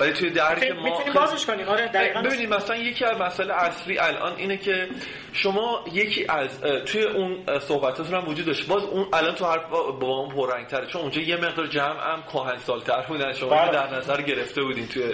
ولی 0.00 0.12
توی 0.12 0.30
درک 0.30 0.70
ما 0.70 0.82
می‌تونی 0.82 1.10
بازش 1.10 1.46
کنیم. 1.46 1.68
آره 1.68 1.90
ببینید 2.24 2.54
مثلا 2.54 2.76
یکی 2.76 3.04
از 3.04 3.20
مسئله 3.20 3.54
اصلی 3.54 3.98
الان 3.98 4.36
اینه 4.36 4.56
که 4.56 4.88
شما 5.32 5.84
یکی 5.92 6.26
از 6.28 6.60
توی 6.60 7.02
اون 7.02 7.38
صحبتاتون 7.60 8.14
هم 8.14 8.28
وجود 8.28 8.46
داشت. 8.46 8.66
باز 8.66 8.84
اون 8.84 9.06
الان 9.12 9.34
تو 9.34 9.44
حرف 9.44 9.66
با 10.00 10.06
اون 10.06 10.28
پررنگ‌تره. 10.28 10.86
چون 10.86 11.02
اونجا 11.02 11.20
یه 11.20 11.36
مقدار 11.36 11.66
جمع 11.66 12.12
هم 12.12 12.22
کهن 12.32 12.56
سالتر 12.56 13.02
بودن. 13.08 13.32
شما 13.32 13.48
بله. 13.48 13.72
در 13.72 13.96
نظر 13.96 14.22
گرفته 14.22 14.62
بودین 14.62 14.88
توی 14.88 15.04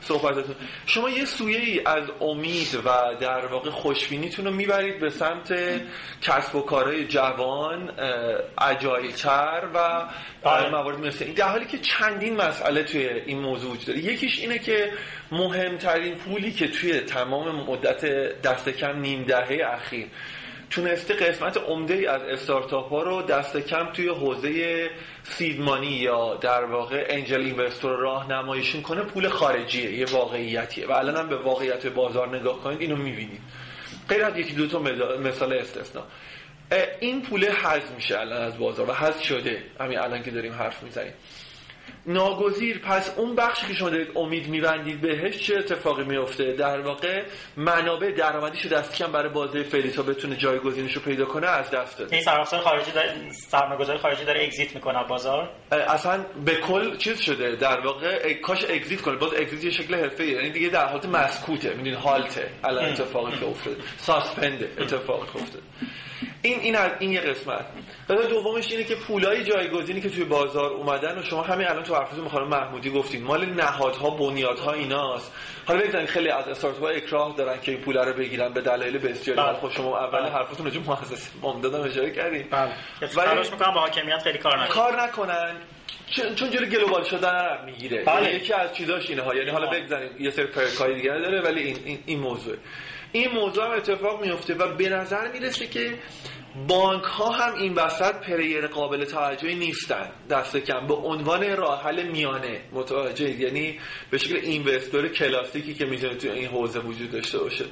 صحبتاتون. 0.00 0.54
شما 0.86 1.10
یه 1.10 1.24
سویه 1.24 1.58
ای 1.58 1.80
از 1.86 2.04
امید 2.20 2.74
و 2.84 2.90
در 3.20 3.46
واقع 3.46 3.70
خوشبینیتون 3.70 4.44
رو 4.44 4.50
می‌برید 4.50 5.00
به 5.00 5.10
سمت 5.10 5.54
کسب 6.22 6.54
و 6.54 6.60
کارهای 6.60 7.04
جوان 7.04 7.90
اجایچر 8.58 9.62
و 9.74 10.04
بله. 10.44 10.70
موارد 10.70 10.98
مثل 10.98 11.24
این. 11.24 11.34
در 11.34 11.48
حالی 11.48 11.64
که 11.64 11.78
چندین 11.78 12.36
مسئله 12.36 12.82
توی 12.82 13.08
این 13.08 13.40
موضوع 13.40 13.70
وجود 13.70 13.86
داره. 13.86 13.98
یکیش 13.98 14.40
اینه 14.40 14.58
که 14.58 14.92
مهمترین 15.32 16.14
پولی 16.14 16.52
که 16.52 16.68
توی 16.68 17.00
تمام 17.00 17.54
مدت 17.54 18.04
دست 18.42 18.68
کم 18.68 19.00
نیم 19.00 19.22
دهه 19.22 19.53
اخیر. 19.62 20.06
تونسته 20.70 21.14
قسمت 21.14 21.56
عمده 21.56 22.10
از 22.10 22.22
استارتاپ 22.22 22.90
ها 22.90 23.02
رو 23.02 23.22
دست 23.22 23.56
کم 23.56 23.92
توی 23.92 24.08
حوزه 24.08 24.90
سیدمانی 25.22 25.86
یا 25.86 26.34
در 26.34 26.64
واقع 26.64 27.06
انجل 27.08 27.40
اینوستور 27.40 27.96
راهنماییشون 27.96 28.82
کنه 28.82 29.02
پول 29.02 29.28
خارجیه 29.28 29.92
یه 29.92 30.06
واقعیتیه. 30.06 30.86
و 30.86 30.92
الان 30.92 31.16
هم 31.16 31.28
به 31.28 31.36
واقعیت 31.36 31.86
بازار 31.86 32.36
نگاه 32.36 32.60
کنید 32.60 32.80
اینو 32.80 32.96
می‌بینید. 32.96 33.40
غیر 34.08 34.24
از 34.24 34.38
یکی 34.38 34.54
دو 34.54 34.66
تا 34.66 34.78
مثال 35.18 35.52
استثنا. 35.52 36.02
این 37.00 37.22
پول 37.22 37.44
حذف 37.44 37.90
میشه 37.90 38.20
الان 38.20 38.42
از 38.42 38.58
بازار 38.58 38.90
و 38.90 38.92
حذف 38.92 39.22
شده. 39.22 39.62
همین 39.80 39.98
الان 39.98 40.22
که 40.22 40.30
داریم 40.30 40.52
حرف 40.52 40.82
می‌زنیم. 40.82 41.12
ناگزیر 42.06 42.78
پس 42.78 43.14
اون 43.16 43.34
بخشی 43.34 43.66
که 43.66 43.74
شما 43.74 43.90
دارید 43.90 44.08
امید 44.16 44.48
میبندید 44.48 45.00
بهش 45.00 45.38
چه 45.38 45.56
اتفاقی 45.58 46.04
میفته 46.04 46.52
در 46.52 46.80
واقع 46.80 47.22
منابع 47.56 48.10
درآمدیشو 48.10 48.68
دست 48.68 48.94
کم 48.94 49.12
برای 49.12 49.28
بازه 49.28 49.62
فعلی 49.62 49.90
تا 49.90 50.02
بتونه 50.02 50.36
جایگزینش 50.36 50.92
رو 50.92 51.00
پیدا 51.02 51.24
کنه 51.24 51.46
از 51.46 51.70
دست 51.70 51.98
داده. 51.98 52.16
این 52.16 52.24
سرمایه‌گذار 52.24 52.60
خارجی 52.60 52.90
داره 52.90 53.30
سرمایه‌گذار 53.30 53.96
خارجی 53.96 54.24
داره 54.24 54.44
اگزییت 54.44 54.74
می‌کنه 54.74 55.04
بازار؟ 55.08 55.50
اصلا 55.70 56.24
به 56.44 56.54
کل 56.54 56.96
چیز 56.96 57.20
شده. 57.20 57.56
در 57.56 57.80
واقع 57.80 58.32
کاش 58.32 58.64
اگزییت 58.64 59.00
کنه. 59.00 59.16
باز 59.16 59.34
اگزییت 59.34 59.64
یه 59.64 59.70
شکل 59.70 59.94
حرفه‌ای 59.94 60.30
یعنی 60.30 60.50
دیگه 60.50 60.68
در 60.68 60.86
حالت 60.86 61.06
مسکوته. 61.06 61.70
می‌دونید 61.70 61.94
حالته. 61.94 62.50
الان 62.64 62.84
اتفاقی 62.84 63.38
که 63.38 63.46
افتاده. 63.46 63.76
ساسپند 63.98 64.64
اتفاقی 64.78 65.22
افتاده. 65.22 65.64
این 66.44 66.60
این 66.60 66.76
این 66.98 67.12
یه 67.12 67.20
قسمت. 67.20 67.66
قسمت 68.10 68.28
دومش 68.28 68.70
اینه 68.72 68.84
که 68.84 68.94
پولای 68.94 69.44
جایگزینی 69.44 70.00
که 70.00 70.10
توی 70.10 70.24
بازار 70.24 70.70
اومدن 70.70 71.18
و 71.18 71.22
شما 71.22 71.42
همین 71.42 71.68
الان 71.68 71.82
تو 71.82 71.94
حرفتون 71.94 72.28
خانم 72.28 72.48
محمودی 72.48 72.90
گفتین. 72.90 73.22
مال 73.22 73.46
نهادها 73.46 74.10
بنیادها 74.10 74.72
ایناست. 74.72 75.32
حالا 75.66 75.80
بگذارید 75.80 76.08
خیلی 76.08 76.28
از 76.28 76.48
استارتاپ 76.48 76.82
ها 76.82 76.88
اکراه 76.88 77.34
دارن 77.36 77.60
که 77.60 77.72
این 77.72 77.80
پولا 77.80 78.04
رو 78.04 78.12
بگیرن 78.12 78.52
به 78.52 78.60
دلایل 78.60 78.98
بسیاری. 78.98 79.40
بله. 79.40 79.52
خب 79.52 79.70
شما 79.76 79.98
اول 79.98 80.20
بله. 80.20 80.30
حرفتون 80.30 80.66
رو 80.66 80.80
مؤسسه 80.80 81.30
امدادم 81.44 81.80
اشاره 81.80 82.10
کردین. 82.10 82.46
بله. 82.50 82.70
ولی 83.16 83.50
می‌کنم 83.50 83.74
با 83.74 83.80
حاکمیت 83.80 84.22
خیلی 84.22 84.38
کار 84.38 84.56
نکنن 84.56 84.74
کار 84.74 85.02
نکنن. 85.02 85.56
چون 86.36 86.50
جلوی 86.50 86.70
گلوبال 86.70 87.04
شدن 87.04 87.58
می‌گیره. 87.66 88.04
بله. 88.04 88.34
یکی 88.34 88.52
از 88.52 88.74
چیزاش 88.74 89.10
اینه 89.10 89.22
ها. 89.22 89.34
یعنی 89.34 89.50
حالا 89.50 89.66
بگذاریم 89.70 90.10
یه 90.18 90.30
سری 90.30 90.46
پرکای 90.46 90.94
دیگه 90.94 91.10
داره 91.10 91.40
ولی 91.40 91.62
این 91.62 91.78
این, 91.84 91.98
این 92.06 92.20
موضوع. 92.20 92.56
این 93.12 93.30
موضوع 93.32 93.64
هم 93.64 93.70
اتفاق 93.70 94.22
میفته 94.22 94.54
و 94.54 94.74
به 94.74 94.88
نظر 94.88 95.32
می‌رسه 95.32 95.66
که 95.66 95.94
بانک 96.68 97.02
ها 97.04 97.30
هم 97.30 97.54
این 97.54 97.74
وسط 97.74 98.14
پریر 98.14 98.66
قابل 98.66 99.04
توجهی 99.04 99.54
نیستن. 99.54 100.10
دست 100.30 100.56
کم. 100.56 100.86
به 100.86 100.94
عنوان 100.94 101.56
راه 101.56 101.82
حل 101.82 102.02
میانه. 102.02 102.60
متوجه 102.72 103.30
یعنی 103.30 103.80
به 104.10 104.18
شکل 104.18 104.36
اینوستور 104.36 105.08
کلاسیکی 105.08 105.74
که 105.74 105.84
می‌تونه 105.84 106.14
تو 106.14 106.28
این 106.28 106.46
حوزه 106.46 106.80
وجود 106.80 107.10
داشته 107.10 107.38
باشه. 107.38 107.64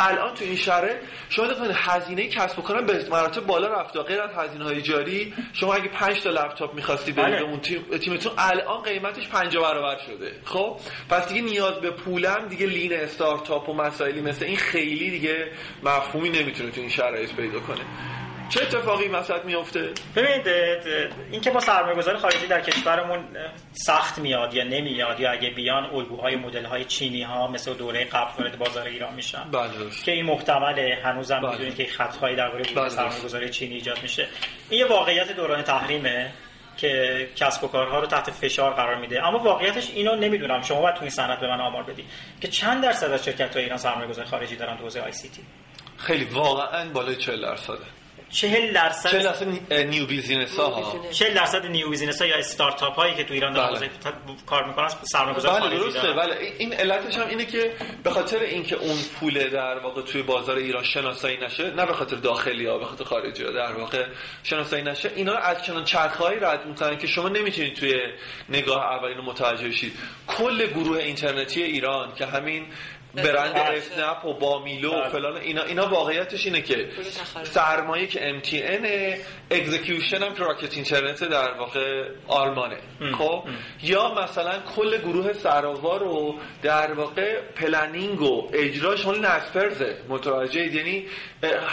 الان 0.00 0.34
تو 0.34 0.44
این 0.44 0.56
شرایط 0.56 0.96
شما 1.28 1.46
دقیقاً 1.46 1.72
هزینه 1.74 2.28
کسب 2.28 2.58
و 2.58 2.62
کار 2.62 2.82
به 2.82 3.08
مراتب 3.10 3.46
بالا 3.46 3.68
رفته 3.80 4.02
غیر 4.02 4.20
از 4.20 4.30
هزینه 4.30 4.64
های 4.64 4.82
جاری 4.82 5.34
شما 5.52 5.74
اگه 5.74 5.88
5 5.88 6.20
تا 6.20 6.30
لپتاپ 6.30 6.74
می‌خواستی 6.74 7.12
بدید 7.12 7.24
بله. 7.24 7.42
اون 7.42 7.60
تیم 7.60 7.82
تیمتون 7.98 8.32
الان 8.38 8.82
قیمتش 8.82 9.28
5 9.28 9.56
برابر 9.56 9.98
شده. 9.98 10.32
خب؟ 10.44 10.76
پس 11.10 11.28
دیگه 11.28 11.42
نیاز 11.42 11.74
به 11.74 11.90
پولم 11.90 12.48
دیگه 12.48 12.66
لین 12.66 12.92
استارتاپ 12.92 13.68
و 13.68 13.74
مسائلی 13.74 14.20
مثل 14.20 14.44
این 14.44 14.56
خیلی 14.56 15.10
دیگه 15.10 15.52
مفهومی 15.82 16.28
نمی‌تونه 16.28 16.70
تو 16.70 16.80
این 16.80 16.90
شرایط 16.90 17.34
پیدا 17.34 17.60
کنه. 17.60 17.84
چه 18.48 18.62
اتفاقی 18.62 19.08
وسط 19.08 19.44
میفته 19.44 19.92
ببینید 20.16 20.48
اینکه 21.30 21.50
با 21.50 21.60
سرمایه‌گذار 21.60 22.16
خارجی 22.16 22.46
در 22.46 22.60
کشورمون 22.60 23.24
سخت 23.72 24.18
میاد 24.18 24.54
یا 24.54 24.64
نمیاد 24.64 25.20
یا 25.20 25.30
اگه 25.30 25.50
بیان 25.50 25.84
الگوهای 25.84 26.36
مدل‌های 26.36 26.84
چینی 26.84 27.22
ها 27.22 27.48
مثل 27.48 27.74
دوره 27.74 28.04
قبل 28.04 28.42
وارد 28.42 28.58
بازار 28.58 28.86
ایران 28.86 29.14
میشن. 29.14 29.50
بله 29.50 29.70
که 30.04 30.12
این 30.12 30.24
محتمله. 30.24 30.98
هنوزم 31.04 31.40
بله. 31.40 31.50
می‌دونید 31.50 31.76
که 31.76 31.86
خطایی 31.86 32.36
درباره 32.36 32.64
بله. 32.74 32.88
سرمایه‌گذاری 32.88 33.48
چینی 33.48 33.74
ایجاد 33.74 34.02
میشه. 34.02 34.28
این 34.70 34.80
یه 34.80 34.86
واقعیت 34.86 35.32
دوران 35.32 35.62
تحریمه 35.62 36.32
که 36.76 37.28
کسب 37.36 37.64
و 37.64 37.68
کارها 37.68 37.98
رو 37.98 38.06
تحت 38.06 38.30
فشار 38.30 38.74
قرار 38.74 38.94
میده. 39.00 39.26
اما 39.26 39.38
واقعیتش 39.38 39.90
اینو 39.90 40.16
نمی‌دونم. 40.16 40.62
شما 40.62 40.80
باید 40.80 40.94
تو 40.94 41.00
این 41.00 41.10
صنعت 41.10 41.40
به 41.40 41.46
من 41.46 41.60
آمار 41.60 41.82
بدی 41.82 42.04
که 42.40 42.48
چند 42.48 42.82
درصد 42.82 43.10
از 43.10 43.24
شرکت‌های 43.24 43.62
ایران 43.62 43.78
سرمایه‌گذاری 43.78 44.28
خارجی 44.28 44.56
دارن 44.56 44.76
تو 44.76 44.82
حوزه 44.82 45.00
آی 45.00 45.12
سی 45.12 45.28
تی؟ 45.28 45.42
خیلی 45.96 46.24
واقعا 46.24 46.88
بالای 46.88 47.16
40 47.16 47.42
درصده. 47.42 47.84
40 48.30 48.72
درصد 48.72 49.10
40 49.10 49.22
درصد 49.22 49.72
new 49.72 50.06
business 50.06 50.56
ها. 50.58 51.00
40 51.10 51.34
درصد 51.34 51.66
new 51.66 51.90
business 51.90 52.22
ها 52.22 52.28
یا 52.28 52.36
استارتاپ 52.36 52.94
هایی 52.94 53.14
که 53.14 53.24
تو 53.24 53.34
ایران 53.34 53.52
دارن 53.52 53.80
بله. 53.80 53.90
کار 54.46 54.66
می‌کنن 54.66 54.88
سرمایه‌گذار 54.88 55.60
بله 55.60 55.76
درسته. 55.76 56.12
بله. 56.12 56.36
این 56.58 56.72
علتش 56.72 57.18
هم 57.18 57.28
اینه 57.28 57.44
که 57.44 57.72
به 58.02 58.10
خاطر 58.10 58.38
اینکه 58.38 58.76
اون 58.76 58.96
پول 59.20 59.48
در 59.48 59.78
واقع 59.78 60.02
توی 60.02 60.22
بازار 60.22 60.56
ایران 60.56 60.84
شناسایی 60.84 61.36
نشه 61.36 61.70
نه 61.70 61.86
به 61.86 61.92
خاطر 61.92 62.16
داخلی 62.16 62.66
ها 62.66 62.78
به 62.78 62.84
خاطر 62.84 63.04
خارجی 63.04 63.44
ها 63.44 63.50
در 63.50 63.72
واقع 63.72 64.06
شناسایی 64.42 64.82
نشه 64.82 65.10
اینا 65.16 65.32
رو 65.32 65.38
از 65.38 65.64
چنان 65.64 65.84
چرخهایی 65.84 66.40
رد 66.40 66.66
می‌کنن 66.66 66.98
که 66.98 67.06
شما 67.06 67.28
نمی‌تونید 67.28 67.74
توی 67.74 67.94
نگاه 68.48 68.84
اولین 68.84 69.18
متوجه 69.18 69.72
شید 69.72 69.92
کل 70.26 70.66
گروه 70.66 70.98
اینترنتی 70.98 71.62
ایران 71.62 72.14
که 72.14 72.26
همین 72.26 72.66
برند 73.14 73.54
بله. 73.54 73.78
اسنپ 73.78 74.24
و 74.24 74.34
بامیلو 74.34 74.90
و 74.90 75.00
بله. 75.00 75.08
فلان 75.08 75.36
اینا 75.36 75.62
اینا 75.62 75.88
واقعیتش 75.88 76.46
اینه 76.46 76.62
که. 76.62 76.88
سرمایه 77.42 78.06
که 78.06 78.40
MTN 78.40 78.86
execution 79.50 80.22
هم 80.22 80.34
که 80.34 80.44
Rocket 80.44 80.74
Internet 80.74 81.24
در 81.24 81.52
واقع 81.52 82.08
آلمانه 82.28 82.76
خب 83.18 83.44
یا 83.82 84.14
مثلا 84.14 84.52
کل 84.76 84.98
گروه 84.98 85.32
سرآوار 85.32 86.00
رو 86.00 86.34
در 86.62 86.92
واقع 86.92 87.40
planning 87.40 88.22
و 88.22 88.50
اجراش 88.52 89.06
مال 89.06 89.26
Naspers 89.26 89.87
ه 89.87 89.96
متوجه 90.08 90.60
اید؟ 90.60 90.74
یعنی 90.74 91.06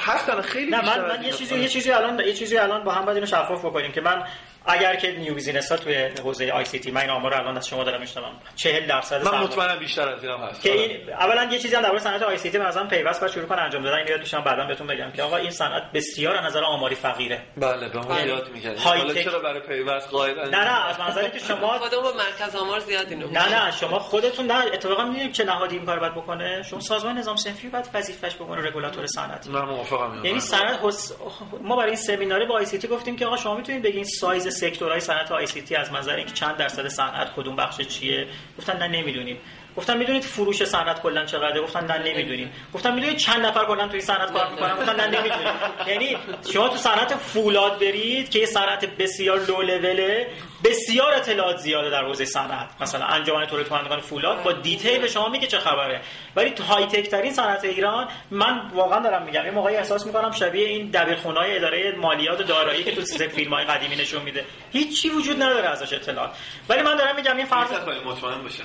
هستن 0.05 0.41
خیلی 0.41 0.71
نه 0.71 0.85
من, 0.85 1.17
من 1.17 1.23
یه. 1.23 1.31
چیزی 1.31 1.55
یه 1.55 1.67
چیزی 1.67 1.91
الان 1.91 2.19
یه 2.19 2.33
چیزی 2.33 2.57
الان 2.57 2.83
با 2.83 2.91
هم 2.91 3.05
باید 3.05 3.17
اینو 3.17 3.27
شفاف 3.27 3.65
بکنیم 3.65 3.91
که 3.91 4.01
من 4.01 4.23
اگر 4.67 4.95
که 4.95 5.11
new 5.11 5.33
business 5.33 5.71
ها 5.71 5.77
توی 5.77 5.95
حوزه 6.23 6.51
ICT 6.51 6.91
من 6.91 7.01
این 7.01 7.09
آمار 7.09 7.31
رو 7.33 7.37
الان 7.39 7.57
از 7.57 7.67
شما 7.67 7.83
دارم 7.83 7.99
میشنوم. 8.01 8.31
40 8.55 8.87
درصد 8.87 9.25
من 9.25 9.39
مطمئنم 9.43 9.79
بیشتر 9.79 10.09
از 10.09 10.23
اینم 10.23 10.39
هست. 10.43 10.61
که 10.61 10.71
این 10.73 11.09
اولا 11.13 11.43
یه 11.43 11.59
چیزی 11.59 11.75
هم 11.75 11.81
درباره 11.81 11.99
صنعت 12.01 12.23
ICT 12.23 12.57
مثلا 12.57 12.87
پیوست 12.87 13.19
باید 13.21 13.33
شروع 13.33 13.45
کنه 13.45 13.61
انجام 13.61 13.83
دادن. 13.83 13.97
اینو 13.97 14.09
یاد 14.09 14.19
میشم 14.19 14.41
بعدا 14.41 14.65
بهتون 14.67 14.87
بگم 14.87 15.11
که 15.11 15.23
آقا 15.23 15.37
این 15.37 15.49
صنعت 15.51 15.83
بسیار 15.93 16.35
از 16.35 16.45
نظر 16.45 16.63
آماری 16.63 16.95
فقیره. 16.95 17.41
بله 17.57 17.89
به 17.89 17.97
ما 17.99 18.05
بله. 18.05 18.27
یاد 18.27 18.49
می‌کردید 18.49 18.79
های 18.79 18.99
حالا 18.99 19.13
تک. 19.13 19.23
چرا 19.23 19.39
برای 19.39 19.59
پیوست 19.59 20.09
قائل 20.09 20.39
نه 20.49 20.57
نه 20.63 20.87
از 20.89 20.99
منظری 20.99 21.31
که 21.31 21.39
شما 21.39 21.77
خودمون 21.79 22.03
با 22.03 22.13
مرکز 22.13 22.55
آمار 22.55 22.79
زیاد 22.79 23.07
اینو 23.09 23.27
نه 23.31 23.65
نه 23.65 23.71
شما 23.71 23.99
خودتون 23.99 24.45
نه 24.45 24.65
اتفاقا 24.73 25.03
می‌دونید 25.05 25.31
چه 25.31 25.43
نهادی 25.43 25.75
این 25.77 25.85
کار 25.85 25.99
باید 25.99 26.13
بکنه. 26.15 26.63
شما 26.69 26.79
سازمان 26.79 27.17
نظام 27.17 27.35
صنفی 27.35 27.67
باید 27.69 27.89
وظیفش 27.93 28.35
بکنه 28.35 28.67
رگولاتور 28.67 29.05
صنعتی 29.05 29.49
من 29.49 29.61
موافقم. 29.65 30.25
یعنی 30.25 30.39
صنعت 30.39 30.79
حس- 30.83 31.13
ما 31.61 31.75
برای 31.75 31.87
این 31.89 31.95
سمینار 31.99 32.45
با 32.45 32.55
ICT 32.55 32.87
گفتیم 32.87 33.15
که 33.15 33.25
آقا 33.25 33.37
شما 33.37 33.55
می‌تونید 33.55 33.81
بگین 33.81 34.03
سایز 34.03 34.47
sector 34.55 34.88
های 34.88 34.99
صنعت 34.99 35.31
ICT 35.31 35.75
از 35.75 35.93
نظر 35.93 36.15
اینکه 36.15 36.33
چند 36.33 36.57
درصد 36.57 36.87
صنعت 36.87 37.33
کدوم 37.35 37.55
بخش 37.55 37.81
چیه؟ 37.81 38.27
گفتن 38.57 38.77
نه 38.77 38.87
نمی‌دونیم. 38.87 39.37
گفتن 39.77 39.97
می‌دونید 39.97 40.23
فروش 40.23 40.63
صنعت 40.63 41.01
کلا 41.01 41.25
چقدره؟ 41.25 41.61
گفتن 41.61 41.85
نه 41.85 41.97
نمی‌دونیم. 41.97 42.51
گفتن 42.73 42.93
می‌دونید 42.93 43.17
چند 43.17 43.45
نفر 43.45 43.65
کلا 43.65 43.87
توی 43.87 44.01
صنعت 44.01 44.31
کار 44.33 44.49
می‌کنن؟ 44.49 44.75
گفتن 44.75 44.95
نه 44.95 45.07
نمی‌دونیم. 45.07 45.53
یعنی 45.87 46.17
شما 46.53 46.69
تو 46.69 46.77
صنعت 46.77 47.15
فولاد 47.15 47.79
برید 47.79 48.29
که 48.29 48.39
یه 48.39 48.45
صنعت 48.45 48.85
بسیار 48.85 49.39
لو 49.39 49.61
لوله 49.61 50.27
بسیار 50.65 51.13
اطلاعات 51.13 51.57
زیاده 51.57 51.89
در 51.89 52.05
حوزه 52.05 52.25
صنعت. 52.25 52.69
مثلا 52.81 53.05
انجمن 53.05 53.45
تولید 53.45 53.67
کنندگان 53.67 53.99
فولاد 53.99 54.43
با 54.43 54.51
detail 54.51 55.01
به 55.01 55.07
شما 55.07 55.29
میگه 55.29 55.47
چه 55.47 55.59
خبره. 55.59 56.01
ولی 56.35 56.49
تو 56.49 56.63
های 56.63 56.85
تک 56.85 57.09
ترین 57.09 57.33
صنعت 57.33 57.63
ایران 57.63 58.07
من 58.31 58.71
واقعا 58.73 58.99
دارم 58.99 59.23
میگم 59.23 59.45
یه 59.45 59.51
موقعی 59.51 59.75
احساس 59.75 60.05
می‌کنم 60.05 60.31
شبیه 60.31 60.67
این 60.67 60.89
دبیرخونه‌های 60.89 61.57
اداره 61.57 61.95
مالیات 61.97 62.39
و 62.39 62.43
دارایی 62.43 62.83
که 62.83 62.95
تو 62.95 63.01
سیستم 63.01 63.27
فیلم‌های 63.37 63.65
قدیمی 63.65 63.95
نشون 63.95 64.21
میده. 64.21 64.45
هیچی 64.71 65.09
وجود 65.09 65.43
نداره 65.43 65.69
ازش 65.69 65.93
اطلاعات. 65.93 66.31
ولی 66.69 66.81
من 66.81 66.95
دارم 66.95 67.15
میگم 67.15 67.37
این 67.37 67.45
فرض 67.45 67.71
مطمئن 68.05 68.41
باشم. 68.43 68.63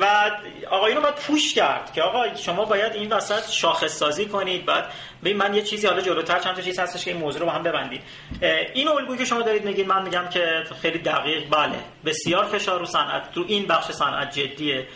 و 0.00 0.30
آقایون 0.70 0.96
رو 0.96 1.02
باید 1.02 1.14
پوش 1.14 1.54
کرد 1.54 1.92
که 1.92 2.02
آقا 2.02 2.34
شما 2.34 2.64
باید 2.64 2.92
این 2.92 3.12
وسط 3.12 3.50
شاخص 3.50 3.98
سازی 3.98 4.26
کنید 4.26 4.66
بعد 4.66 4.84
ببین 5.24 5.36
من 5.36 5.54
یه 5.54 5.62
چیزی 5.62 5.86
حالا 5.86 6.00
جلوتر 6.00 6.38
چند 6.38 6.56
تا 6.56 6.62
چیز 6.62 6.78
هستش 6.78 7.04
که 7.04 7.10
این 7.10 7.20
موضوع 7.20 7.40
رو 7.40 7.46
با 7.46 7.52
هم 7.52 7.62
ببندید 7.62 8.02
اه، 8.42 8.50
این 8.74 8.88
الگویی 8.88 9.18
که 9.18 9.24
شما 9.24 9.42
دارید 9.42 9.64
میگید 9.64 9.86
من 9.86 10.02
میگم 10.02 10.28
که 10.28 10.62
خیلی 10.82 10.98
دقیق 10.98 11.50
بله. 11.50 11.78
بسیار 12.04 12.44
فشار 12.44 12.78
رو 12.78 12.84
صنعت 12.84 13.32
تو 13.32 13.44
این 13.48 13.66
بخش 13.66 13.90
صنعت 13.90 14.30
جدیه. 14.38 14.86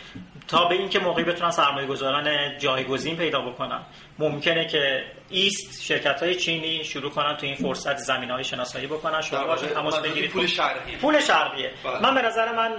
تا 0.47 0.65
به 0.65 0.75
اینکه 0.75 0.99
موقعی 0.99 1.23
بتونن 1.23 1.51
سرمایه 1.51 1.87
گذاران 1.87 2.57
جایگزین 2.57 3.17
پیدا 3.17 3.41
بکنن. 3.41 3.81
ممکنه 4.19 4.65
که 4.65 5.03
ایست 5.29 5.83
شرکت 5.83 6.23
های 6.23 6.35
چینی 6.35 6.83
شروع 6.83 7.11
کنن 7.11 7.37
تو 7.37 7.45
این 7.45 7.55
فرصت 7.55 7.97
زمین 7.97 8.29
های 8.29 8.43
شناسایی 8.43 8.87
بکنن. 8.87 9.21
شما 9.21 9.43
باشید 9.43 9.69
تماس 9.69 9.99
بگیرید. 9.99 10.31
پول 10.31 10.47
شرقی. 10.47 10.95
پول 10.95 11.19
شرقیه. 11.19 11.71
بله. 11.83 12.01
من 12.01 12.15
به 12.15 12.21
نظر 12.21 12.51
من 12.51 12.71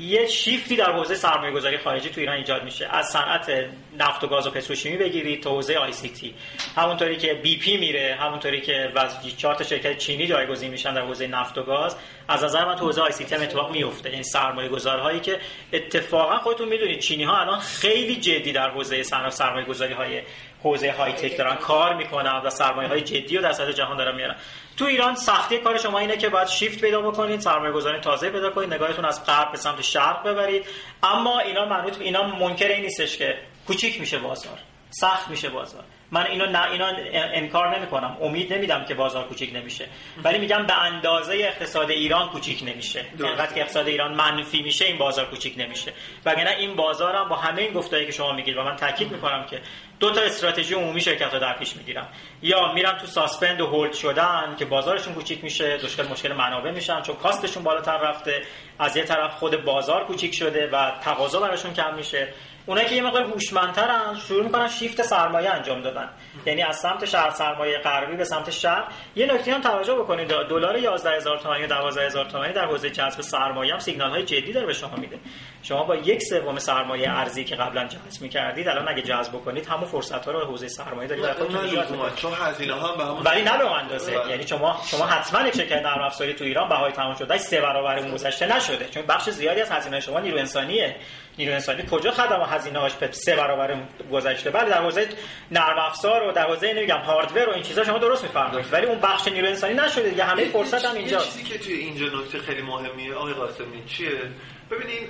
یه 0.00 0.26
شیفتی 0.26 0.76
در 0.76 0.92
حوزه 0.92 1.14
سرمایه 1.14 1.52
گذاری 1.52 1.78
خارجی 1.78 2.08
تو 2.08 2.20
ایران 2.20 2.36
ایجاد 2.36 2.64
میشه. 2.64 2.88
از 2.90 3.06
صنعت 3.08 3.52
نفت 3.98 4.24
و 4.24 4.26
گاز 4.26 4.46
و 4.46 4.50
پتروشیمی 4.50 4.96
بگیرید 4.96 5.42
تا 5.42 5.50
حوزه 5.50 5.74
ICT. 5.74 6.34
همونطوری 6.76 7.16
که 7.16 7.34
BP 7.34 7.76
میره 7.76 8.16
همونطوری 8.20 8.60
که 8.60 8.92
وز... 8.94 9.36
چهار 9.36 9.54
تا 9.54 9.64
شرکت 9.64 9.98
چینی 9.98 10.26
جایگزین 10.26 10.70
میشن 10.70 10.94
در 10.94 11.02
حوزه 11.02 11.26
نفت 11.26 11.58
و 11.58 11.62
گاز 11.62 11.96
از 12.28 12.44
نظر 12.44 12.64
من 12.64 12.76
تو 12.76 12.84
حوزه 12.84 13.02
آی 13.02 13.12
سی 13.12 13.24
تی 13.24 13.34
هم 13.34 13.42
اتفاق 13.42 13.70
میفته. 13.70 14.08
این 14.08 14.22
سرمایه 14.22 14.68
گذارهایی 14.68 15.20
که 15.20 15.38
اتفاقا 15.72 16.38
خودتون 16.38 16.68
می‌دونید 16.68 16.98
چینی 16.98 17.24
ها 17.24 17.40
الان 17.40 17.58
خیلی 17.58 18.16
جدی 18.16 18.52
در 18.52 18.70
حوزه 18.70 19.02
صنعت 19.02 19.32
سرمایه 19.32 19.66
گذاری 19.66 19.92
های 19.92 20.22
حوزه 20.62 20.92
های 20.92 21.12
تک 21.12 21.38
دارن 21.38 21.54
کار 21.54 21.94
می‌کنن 21.94 22.40
و 22.44 22.50
سرمایه 22.50 22.88
های 22.88 23.00
جدی 23.00 23.36
رو 23.36 23.42
در 23.42 23.52
سطح 23.52 23.72
جهان 23.72 23.96
دارن 23.96 24.16
میارن. 24.16 24.36
تو 24.76 24.84
ایران 24.84 25.14
سختی 25.14 25.58
کار 25.58 25.78
شما 25.78 25.98
اینه 25.98 26.16
که 26.16 26.28
باید 26.28 26.48
شیفت 26.48 26.80
پیدا 26.80 27.02
بکنید 27.02 27.40
سرمایه 27.40 27.72
گذاری 27.72 28.00
تازه 28.00 28.30
پیدا 28.30 28.50
کنید 28.50 28.74
نگاهتون 28.74 29.04
از 29.04 29.26
غرب 29.26 29.52
به 29.52 29.58
سمت 29.58 29.82
شرق 29.82 30.28
ببرید. 30.28 30.66
اما 31.02 31.38
اینا 31.38 31.64
منوط 31.64 32.00
اینا 32.00 32.22
منکر 32.22 32.68
این 32.68 32.82
نیستش 32.82 33.16
که 33.16 33.38
کوچیک 33.66 34.00
میشه 34.00 34.18
بازار 34.18 34.58
سخت 34.90 35.28
میشه 35.28 35.48
بازار. 35.48 35.84
من 36.10 36.26
اینو 36.26 36.46
نه 36.46 36.70
اینا 36.70 36.92
انکار 37.12 37.76
نمی 37.78 37.86
کنم 37.86 38.16
امید 38.20 38.52
نمیدم 38.52 38.84
که 38.84 38.94
بازار 38.94 39.24
کوچیک 39.24 39.54
نمیشه. 39.54 39.88
ولی 40.24 40.38
میگم 40.38 40.66
به 40.66 40.82
اندازه 40.82 41.34
اقتصاد 41.34 41.90
ایران 41.90 42.28
کوچیک 42.28 42.62
نمیشه. 42.66 43.04
انقدر 43.20 43.52
که 43.52 43.60
اقتصاد 43.60 43.88
ایران 43.88 44.14
منفی 44.14 44.62
میشه 44.62 44.84
این 44.84 44.98
بازار 44.98 45.26
کوچیک 45.26 45.54
نمیشه. 45.58 45.92
وگرنه 46.24 46.50
این 46.50 46.76
بازار 46.76 47.14
هم 47.14 47.28
با 47.28 47.36
همه 47.36 47.62
این 47.62 47.72
گفتایی 47.72 48.06
که 48.06 48.12
شما 48.12 48.32
میگید 48.32 48.56
و 48.56 48.62
من 48.62 48.76
تاکید 48.76 49.12
می‌کنم 49.12 49.46
که 49.50 49.60
دو 50.00 50.10
تا 50.10 50.20
استراتژی 50.20 50.74
عمومی 50.74 51.00
شرکت 51.00 51.32
ها 51.32 51.38
در 51.38 51.52
پیش 51.52 51.76
می‌گیرن 51.76 52.06
یا 52.42 52.72
میرن 52.72 52.98
تو 52.98 53.06
ساسپند 53.06 53.60
و 53.60 53.66
هولد 53.66 53.92
شدن 53.92 54.56
که 54.58 54.64
بازارشون 54.64 55.14
کوچیک 55.14 55.44
میشه 55.44 55.78
مشکل 55.84 56.06
مشکل 56.08 56.32
منابع 56.32 56.70
میشن 56.70 57.02
چون 57.02 57.16
کاستشون 57.16 57.62
بالاتر 57.62 57.96
رفته. 57.96 58.42
از 58.78 58.96
یه 58.96 59.04
طرف 59.04 59.34
خود 59.34 59.64
بازار 59.64 60.04
کوچیک 60.04 60.34
شده 60.34 60.70
و 60.72 60.90
تقاضا 60.90 61.40
براشون 61.40 61.74
کم 61.74 61.94
میشه. 61.94 62.28
اونایی 62.66 62.88
که 62.88 62.94
یه 62.94 63.02
مقدار 63.02 63.22
هوشمندترن 63.22 64.14
شروع 64.28 64.44
می‌کنن 64.44 64.68
شیفت 64.68 65.02
سرمایه 65.02 65.50
انجام 65.50 65.82
دادن. 65.82 66.08
یعنی 66.46 66.62
از 66.62 66.76
سمت 66.76 67.04
شهر 67.04 67.30
سرمایه 67.30 67.78
غربی 67.78 68.16
به 68.16 68.24
سمت 68.24 68.50
شرق 68.50 68.84
یه 69.16 69.26
نکته 69.34 69.54
هم 69.54 69.60
توجه 69.60 69.94
بکنید 69.94 70.28
دلار 70.28 70.76
11000 70.76 71.38
تومانی 71.38 71.64
و 71.64 71.66
12000 71.66 72.24
تومانی 72.24 72.52
در 72.52 72.64
حوزه 72.64 72.90
جذب 72.90 73.20
سرمایه 73.20 73.72
هم 73.72 73.78
سیگنال 73.78 74.10
های 74.10 74.22
جدی 74.22 74.52
داره 74.52 74.66
به 74.66 74.72
شما 74.72 74.96
میده. 74.96 75.18
شما 75.62 75.84
با 75.84 75.96
یک 75.96 76.22
سوم 76.22 76.58
سرمایه 76.58 77.10
ارزی 77.10 77.44
که 77.44 77.56
قبلا 77.56 77.84
جذب 77.84 78.22
می‌کردید 78.22 78.68
الان 78.68 78.88
اگه 78.88 79.02
جذب 79.02 79.32
بکنید 79.32 79.66
همون 79.66 79.84
فرصت 79.84 80.24
ها 80.24 80.32
رو 80.32 80.38
به 80.38 80.46
حوزه 80.46 80.68
سرمایه 80.68 81.08
دارید 81.08 81.24
چون 82.16 82.32
هزینه 82.32 82.74
ها 82.74 82.88
هم 82.88 82.98
به 82.98 83.04
همون 83.04 83.22
ولی 83.22 83.42
نه 83.42 83.58
به 83.58 83.72
اندازه. 83.72 84.18
بله. 84.18 84.30
یعنی 84.30 84.46
شما 84.46 84.80
شما 84.90 85.06
حتما 85.06 85.48
یک 85.48 85.56
شرکت 85.56 85.82
نرم 85.82 86.02
افزاری 86.02 86.34
تو 86.34 86.44
ایران 86.44 86.68
بهای 86.68 86.92
تمام 86.92 87.14
شده 87.14 87.38
سه 87.38 87.60
برابر 87.60 87.98
اون 87.98 88.14
گذشته 88.14 88.56
نشده. 88.56 88.88
چون 88.88 89.02
بخش 89.06 89.30
زیادی 89.30 89.60
از 89.60 89.70
هزینه 89.70 90.00
شما 90.00 90.20
نیرو 90.20 90.38
انسانیه 90.38 90.96
نیرو 91.38 91.52
انسانی. 91.52 91.84
کجا 91.90 92.10
خدمات 92.10 92.48
هزینه 92.48 92.78
هاش 92.78 92.94
به 92.94 93.12
سه 93.12 93.36
برابر 93.36 93.80
گذشته؟ 94.12 94.50
بله 94.50 94.70
در 94.70 94.82
حوزه 94.82 95.08
نرم 95.50 95.78
افزار 95.78 96.22
و 96.22 96.32
در 96.32 96.46
حوزه 96.46 96.72
نمیگم 96.72 96.98
hardware 96.98 97.48
و 97.48 97.52
این 97.52 97.62
چیزا 97.62 97.84
شما 97.84 97.98
درست 97.98 98.22
میفرمایید. 98.22 98.72
ولی 98.72 98.86
اون 98.86 98.98
بخش 98.98 99.28
نیرو 99.28 99.46
انسانی 99.46 99.74
نشده 99.74 100.10
دیگه. 100.10 100.24
همه 100.24 100.44
فرصت 100.44 100.84
هم 100.84 100.94
یه 100.94 101.00
اینجاست. 101.00 101.26
چیزی 101.26 101.44
که 101.44 101.58
توی 101.58 101.74
اینجا 101.74 102.06
نکته 102.06 102.38
خیلی 102.38 102.62
مهمیه 102.62 103.14
آقای 103.14 103.34
قاسمی 103.34 103.84
چیه؟ 103.86 104.20
ببینین 104.70 105.08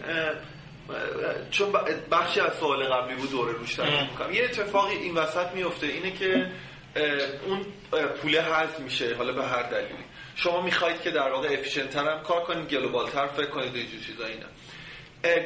چون 1.50 1.72
بخشی 2.10 2.40
از 2.40 2.54
سوال 2.54 2.84
قبلی 2.84 3.14
بود 3.16 3.30
دوره 3.30 3.52
روش 3.52 3.78
می‌کنم. 3.78 4.32
یه 4.32 4.44
اتفاقی 4.44 4.94
این 4.94 5.14
وسط 5.14 5.52
میفته 5.54 5.86
اینه 5.86 6.10
که 6.10 6.50
اون 7.46 7.66
پوله 8.22 8.42
حذف 8.42 8.80
میشه 8.80 9.14
حالا 9.14 9.32
به 9.32 9.44
هر 9.44 9.62
دلیلی. 9.62 10.04
شما 10.36 10.62
می‌خواید 10.62 11.02
که 11.02 11.10
در 11.10 11.30
واقع 11.30 11.48
efficient 11.48 11.90
تر 11.90 12.08
هم 12.08 12.22
کار 12.22 12.40
کنید 12.40 12.68
global 12.68 13.10
تر 13.10 13.26
فکر 13.26 13.50
کنید 13.50 13.74
و 13.74 13.76
اینجور 13.76 14.00
چیزا 14.00 14.26
اینا. 14.26 14.46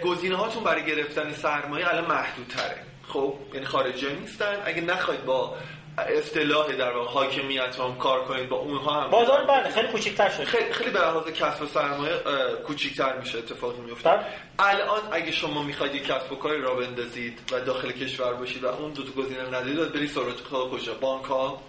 گزینه 0.04 0.36
هاتون 0.36 0.64
برای 0.64 0.84
گرفتن 0.84 1.32
سرمایه 1.32 1.88
الان 1.88 2.06
محدودتره. 2.06 2.76
خب 3.08 3.34
یعنی 3.54 3.66
خارجی 3.66 4.12
نیستن. 4.20 4.62
اگه 4.64 4.80
نخواید 4.80 5.24
با 5.24 5.56
اصطلاح 5.98 6.72
در 6.72 6.92
واقع 6.92 7.10
حاکمیت 7.10 7.80
هم 7.80 7.96
کار 7.98 8.24
کنید 8.24 8.48
با 8.48 8.56
اونها 8.56 9.00
هم 9.00 9.10
بازار 9.10 9.44
بله 9.44 9.70
خیلی 9.70 9.88
کوچیک‌تر 9.88 10.30
شده. 10.30 10.44
خیلی 10.44 10.72
خیلی 10.72 10.90
به 10.90 10.98
لحاظ 10.98 11.26
کسب 11.26 11.66
سرمایه 11.66 12.14
اه، 12.14 12.52
کوچیک‌تر 12.52 13.18
میشه 13.18 13.38
اتفاقی 13.38 13.80
میفته. 13.80 14.10
بله. 14.10 14.24
الان 14.58 15.00
اگه 15.12 15.32
شما 15.32 15.62
می‌خواید 15.62 15.94
یک 15.94 16.06
کسب 16.06 16.32
و 16.32 16.36
کاری 16.36 16.60
را 16.60 16.74
بندازید 16.74 17.52
و 17.52 17.60
داخل 17.60 17.92
کشور 17.92 18.32
باشید 18.34 18.64
و 18.64 18.66
اون 18.66 18.92
دو 18.92 19.02
تا 19.02 19.22
گزینه 19.22 19.42
ندارید 19.42 19.76
باید 19.76 19.92
برید 19.92 20.10
سراغ 20.10 20.70
کجا؟ 20.70 20.94
بانک 20.94 21.24
ها 21.24 21.62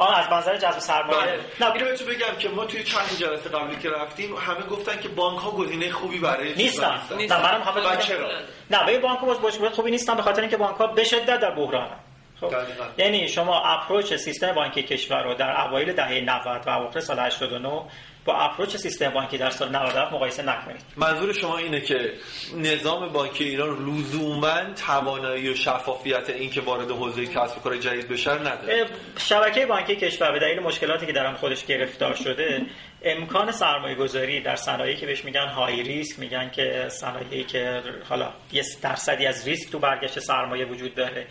آن 0.00 0.14
از 0.14 0.30
منظر 0.30 0.56
جذب 0.56 0.78
سرمایه 0.78 1.20
بله. 1.20 1.40
نه 1.60 1.72
اینو 1.72 1.84
بهتون 1.84 2.06
بگم 2.06 2.36
که 2.38 2.48
ما 2.48 2.64
توی 2.64 2.84
چند 2.84 3.18
جلسه 3.18 3.48
قبلی 3.48 3.76
که 3.76 3.90
رفتیم 3.90 4.36
همه 4.36 4.66
گفتن 4.66 5.00
که 5.00 5.08
بانک 5.08 5.38
ها 5.38 5.50
گزینه 5.50 5.90
خوبی 5.90 6.18
برای 6.18 6.54
نیستن. 6.54 7.00
نه 7.10 7.42
منم 7.42 7.62
همه 7.62 7.96
چرا؟ 7.96 8.30
نه 8.70 8.86
به 8.86 8.98
بانک 8.98 9.20
باش 9.20 9.54
خوبی 9.58 9.90
نیستن 9.90 10.14
به 10.14 10.22
خاطر 10.22 10.40
اینکه 10.40 10.56
بانک 10.56 10.76
ها 10.76 10.86
به 10.86 11.04
شدت 11.04 11.40
در 11.40 11.50
بحرانن 11.50 11.99
خب. 12.40 12.54
یعنی 12.98 13.28
شما 13.28 13.60
اپروچ 13.60 14.14
سیستم 14.14 14.52
بانکی 14.52 14.82
کشور 14.82 15.22
رو 15.22 15.34
در 15.34 15.60
اوایل 15.60 15.92
دهه 15.92 16.20
90 16.20 16.66
و 16.66 16.70
اواخر 16.70 17.00
سال 17.00 17.18
89 17.18 17.82
با 18.24 18.36
اپروچ 18.36 18.76
سیستم 18.76 19.10
بانکی 19.10 19.38
در 19.38 19.50
سال 19.50 19.68
97 19.68 20.12
مقایسه 20.12 20.42
نکنید. 20.42 20.80
منظور 20.96 21.32
شما 21.32 21.58
اینه 21.58 21.80
که 21.80 22.12
نظام 22.56 23.08
بانکی 23.08 23.44
ایران 23.44 23.88
لزوما 23.88 24.60
توانایی 24.86 25.48
و 25.48 25.54
شفافیت 25.54 26.30
این 26.30 26.50
که 26.50 26.60
وارد 26.60 26.90
حوزه 26.90 27.26
کسب 27.26 27.58
و 27.58 27.60
کار 27.60 27.76
جدید 27.76 28.08
بشه 28.08 28.30
نداره. 28.30 28.86
شبکه 29.18 29.66
بانکی 29.66 29.96
کشور 29.96 30.32
به 30.32 30.38
دلیل 30.38 30.60
مشکلاتی 30.60 31.06
که 31.06 31.12
در 31.12 31.32
خودش 31.32 31.66
گرفتار 31.66 32.14
شده 32.14 32.62
امکان 33.02 33.52
سرمایه 33.52 33.94
گذاری 33.94 34.40
در 34.40 34.56
صنایعی 34.56 34.96
که 34.96 35.06
بهش 35.06 35.24
میگن 35.24 35.48
های 35.48 35.82
ریسک 35.82 36.18
میگن 36.18 36.50
که 36.50 36.86
صنایعی 36.88 37.44
که 37.44 37.82
حالا 38.08 38.32
یه 38.52 38.62
درصدی 38.82 39.26
از 39.26 39.48
ریسک 39.48 39.72
تو 39.72 39.78
برگشت 39.78 40.18
سرمایه 40.18 40.64
وجود 40.64 40.94
داره. 40.94 41.26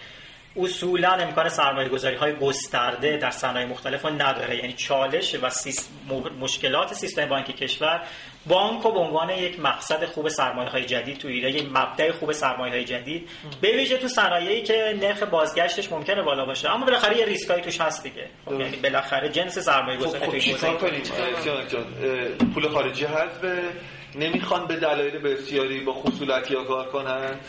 اصولا 0.55 1.11
امکان 1.11 1.49
سرمایه 1.49 1.89
گذاری 1.89 2.15
های 2.15 2.35
گسترده 2.35 3.17
در 3.17 3.29
صنایع 3.31 3.67
مختلف 3.67 4.01
رو 4.01 4.09
نداره. 4.09 4.55
یعنی 4.55 4.73
چالش 4.73 5.35
و 5.35 5.49
مشکلات 6.39 6.93
سیستم 6.93 7.25
بانکی 7.25 7.53
کشور 7.53 8.01
بانک 8.45 8.85
و 8.85 8.91
به 8.91 8.99
عنوان 8.99 9.29
یک 9.29 9.59
مقصد 9.59 10.05
خوب 10.05 10.29
سرمایه 10.29 10.69
های 10.69 10.85
جدید 10.85 11.17
تو 11.17 11.27
ایران 11.27 11.51
یک 11.51 11.65
مبدع 11.71 12.11
خوب 12.11 12.31
سرمایه 12.31 12.73
های 12.73 12.83
جدید 12.83 13.29
به 13.61 13.71
ویژه 13.71 13.97
تو 13.97 14.07
صنایعی 14.07 14.63
که 14.63 14.97
نرخ 15.01 15.23
بازگشتش 15.23 15.91
ممکنه 15.91 16.21
بالا 16.21 16.45
باشه. 16.45 16.71
اما 16.71 16.85
بالاخره 16.85 17.17
یه 17.17 17.25
ریسکایی 17.25 17.61
توش 17.61 17.81
هست 17.81 18.03
دیگه. 18.03 18.27
خب 18.45 18.59
یعنی 18.59 18.77
بالاخره 18.77 19.29
جنس 19.29 19.59
سرمایه 19.59 19.97
گذاری 19.97 20.41
خب 20.41 20.57
خب 20.57 20.77
پول 22.53 22.69
خارجی 22.69 23.05
هست 23.05 23.39
نمی‌خوان 24.15 24.67
به 24.67 24.75
دلایل 24.75 25.17
بسیاری 25.17 25.79
با 25.79 25.93
خصولتی 25.93 26.55
کار 26.67 26.89
کنن. 26.89 27.39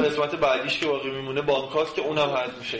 قسمت 0.00 0.34
بعدیش 0.34 0.78
که 0.78 0.86
باقی 0.86 1.10
میمونه 1.10 1.42
بانکاست 1.42 1.94
که 1.94 2.02
اونم 2.02 2.30
حذف 2.30 2.58
میشه 2.58 2.78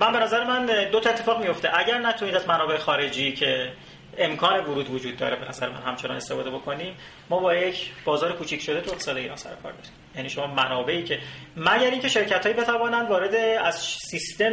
من 0.00 0.12
به 0.12 0.18
نظر 0.18 0.44
من 0.44 0.66
دو 0.92 1.00
تا 1.00 1.10
اتفاق 1.10 1.40
میفته. 1.40 1.78
اگر 1.78 1.98
نتونید 1.98 2.34
از 2.34 2.48
منابع 2.48 2.76
خارجی 2.76 3.32
که 3.32 3.72
امکان 4.18 4.60
ورود 4.60 4.90
وجود 4.90 5.16
داره 5.16 5.36
به 5.36 5.48
نظر 5.48 5.68
من 5.68 5.82
همچنان 5.82 6.16
استفاده 6.16 6.50
بکنیم 6.50 6.94
ما 7.30 7.38
با 7.38 7.54
یک 7.54 7.90
بازار 8.04 8.32
کوچیک 8.32 8.62
شده 8.62 8.80
تو 8.80 8.90
اقتصاد 8.90 9.16
ایران 9.16 9.36
سر 9.36 9.50
کار 9.50 9.72
داریم. 9.72 9.90
یعنی 10.16 10.28
شما 10.28 10.46
منابعی 10.46 11.04
که 11.04 11.18
مگر 11.56 11.90
اینکه 11.90 12.08
شرکت 12.08 12.46
هایی 12.46 12.54
بتوانند 12.58 13.10
وارد 13.10 13.34
از 13.64 13.78
سیستم 14.10 14.52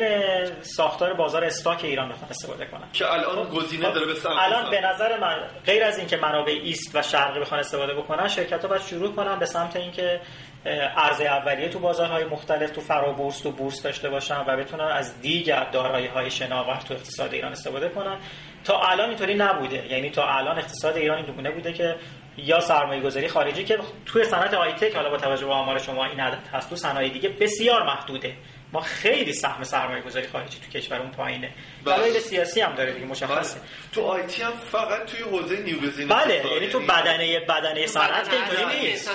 ساختار 0.61 1.13
بازار 1.13 1.43
استاک 1.43 1.83
ایران 1.83 2.09
بخوان 2.09 2.29
استفاده 2.29 2.65
کنند. 2.65 2.91
که 2.93 3.13
الان 3.13 3.49
گزینه 3.49 3.91
داره 3.91 4.05
به 4.05 4.29
الان 4.29 4.71
به 4.71 4.81
نظر 4.81 5.19
من 5.19 5.35
غیر 5.65 5.83
از 5.83 5.97
اینکه 5.97 6.17
منابع 6.17 6.51
ایست 6.51 6.95
و 6.95 7.01
شرقی 7.01 7.39
بخوان 7.39 7.59
استفاده 7.59 7.93
بکنن 7.93 8.27
شرکت 8.27 8.61
ها 8.61 8.67
باید 8.67 8.81
شروع 8.81 9.15
کنن 9.15 9.39
به 9.39 9.45
سمت 9.45 9.75
اینکه 9.75 10.21
عرضه 10.97 11.23
اولیه 11.23 11.69
تو 11.69 11.79
بازارهای 11.79 12.23
مختلف 12.23 12.71
تو 12.71 12.81
فرابورس 12.81 13.39
تو 13.39 13.51
بورس 13.51 13.81
داشته 13.81 14.09
باشن 14.09 14.43
و 14.47 14.57
بتونن 14.57 14.83
از 14.83 15.21
دیگر 15.21 15.63
دارایی 15.63 16.07
های 16.07 16.31
شناور 16.31 16.75
تو 16.75 16.93
اقتصاد 16.93 17.33
ایران 17.33 17.51
استفاده 17.51 17.89
کنن. 17.89 18.17
تا 18.63 18.79
الان 18.79 19.09
اینطوری 19.09 19.35
نبوده. 19.35 19.87
یعنی 19.91 20.09
تا 20.09 20.27
الان 20.27 20.57
اقتصاد 20.57 20.97
ایران 20.97 21.17
اینگونه 21.17 21.51
بوده 21.51 21.73
که 21.73 21.95
یا 22.37 22.59
سرمایه 22.59 23.01
گذاری 23.01 23.27
خارجی 23.27 23.63
که 23.63 23.77
توی 24.05 24.23
صنعت 24.23 24.53
آیتک 24.53 24.95
حالا 24.95 25.09
با 25.09 25.17
توجه 25.17 25.45
به 25.45 25.53
آمار 25.53 25.77
شما 25.77 26.05
این 26.05 26.19
عدد 26.19 26.47
هست 26.53 26.69
تو 26.69 26.75
صنایع 26.75 27.09
دیگه 27.09 27.29
بسیار 27.29 27.83
محدوده. 27.83 28.33
ما 28.77 28.83
خیلی 28.83 29.33
سهم 29.33 29.63
سرمایه 29.63 30.01
گذاری 30.01 30.27
خارجی 30.27 30.57
تو 30.59 30.79
کشورمون 30.79 31.11
پایینه. 31.11 31.51
بله. 31.85 31.95
دلایل 31.95 32.19
سیاسی 32.19 32.61
هم 32.61 32.75
داره 32.75 32.91
دیگه 32.91 33.05
مشخصه. 33.05 33.59
بله. 33.59 33.69
تو 33.91 34.01
آیتی 34.01 34.41
هم 34.41 34.53
فقط 34.71 35.05
توی 35.05 35.19
حوزه 35.19 35.57
نیو 35.57 35.79
بزینس 35.79 36.11
بله 36.11 36.43
یعنی 36.53 36.67
تو 36.67 36.79
بدنه 36.79 37.39
بدنه 37.39 37.87
صنعت 37.87 38.29
که 38.29 38.35
اینطوری 38.35 38.79
نیست. 38.79 39.11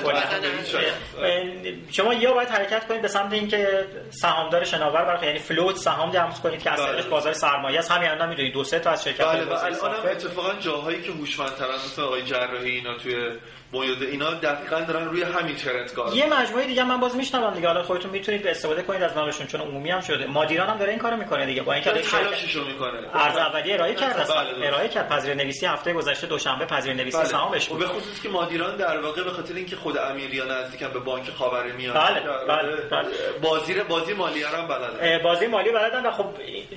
شما 1.90 2.14
یا 2.14 2.32
باید 2.32 2.48
حرکت 2.48 2.86
کنید 2.86 3.02
به 3.02 3.08
سمت 3.08 3.32
اینکه 3.32 3.86
سهامدار 4.10 4.64
شناور 4.64 5.04
برای 5.04 5.26
یعنی 5.26 5.38
فلوت 5.38 5.76
سهام 5.76 6.10
جمع 6.10 6.32
کنید 6.32 6.62
که 6.62 6.70
اصلش 6.70 7.02
بله. 7.02 7.10
بازار 7.10 7.32
سرمایه 7.32 7.78
است. 7.78 7.90
همین 7.90 8.08
الان 8.08 8.28
می‌دونید 8.28 8.52
دو 8.52 8.64
سه 8.64 8.78
تا 8.78 8.90
از 8.90 9.04
شرکت 9.04 9.24
بله 9.24 9.44
و 9.44 9.52
الان 9.52 10.06
اتفاقا 10.06 10.54
جاهایی 10.54 11.02
که 11.02 11.12
هوشمندترن 11.12 11.74
مثل 11.74 12.02
آقای 12.02 12.22
جراحی 12.22 12.70
اینا 12.70 12.98
توی 12.98 13.30
مویده 13.72 14.06
اینا 14.06 14.34
دقیقا 14.34 14.80
دارن 14.80 15.04
روی 15.04 15.22
همین 15.22 15.56
ترند 15.56 15.92
کار 15.92 16.14
یه 16.14 16.26
مجموعه 16.26 16.66
دیگه 16.66 16.84
من 16.84 17.00
باز 17.00 17.16
میشنوم 17.16 17.54
دیگه. 17.54 17.66
حالا 17.66 17.82
خودتون 17.82 18.10
می‌تونید 18.10 18.46
استفاده 18.46 18.82
کنید 18.82 19.02
از 19.02 19.16
نامشون 19.16 19.46
چون 19.46 19.60
عمومی 19.60 19.90
هم 19.90 20.00
شده. 20.00 20.26
مادیران 20.26 20.68
هم 20.68 20.78
داره 20.78 20.90
این 20.90 20.98
کارو 20.98 21.16
می‌کنه 21.16 21.46
دیگه. 21.46 21.62
با 21.62 21.72
اینکه 21.72 21.90
تلاششو 21.90 22.64
می‌کنه. 22.64 22.98
ارز 23.14 23.36
اولیه 23.36 23.74
ارائه 23.74 23.94
کرد 23.94 24.28
بله 24.28 24.66
ارائه 24.66 24.88
کرد. 24.88 25.08
پذیر 25.08 25.34
نویسی 25.34 25.66
هفته 25.66 25.92
گذشته 25.92 26.26
دوشنبه 26.26 26.66
پذیر 26.66 26.92
نویسی 26.94 27.18
بله. 27.18 27.26
سهامش 27.26 27.68
بود. 27.68 27.78
به 27.78 27.86
خصوص 27.86 28.22
که 28.22 28.28
مادیران 28.28 28.76
در 28.76 29.00
واقع 29.00 29.22
به 29.24 29.30
خاطر 29.30 29.54
اینکه 29.54 29.76
خود 29.76 29.98
امیریان 29.98 30.50
نزدیکن 30.50 30.88
به 30.92 30.98
بانک 30.98 31.30
خاورمیانه 31.30 32.00
بله 32.00 32.20
بله, 32.48 32.76
بله. 32.90 33.08
بازی 33.42 33.74
بازی 33.74 34.12
مالی 34.12 34.42
هم 34.42 34.68
بلدن. 34.68 35.22
بازی 35.22 35.46
مالی 35.46 35.70
بلدن 35.70 36.06
و 36.06 36.10
خب 36.10 36.26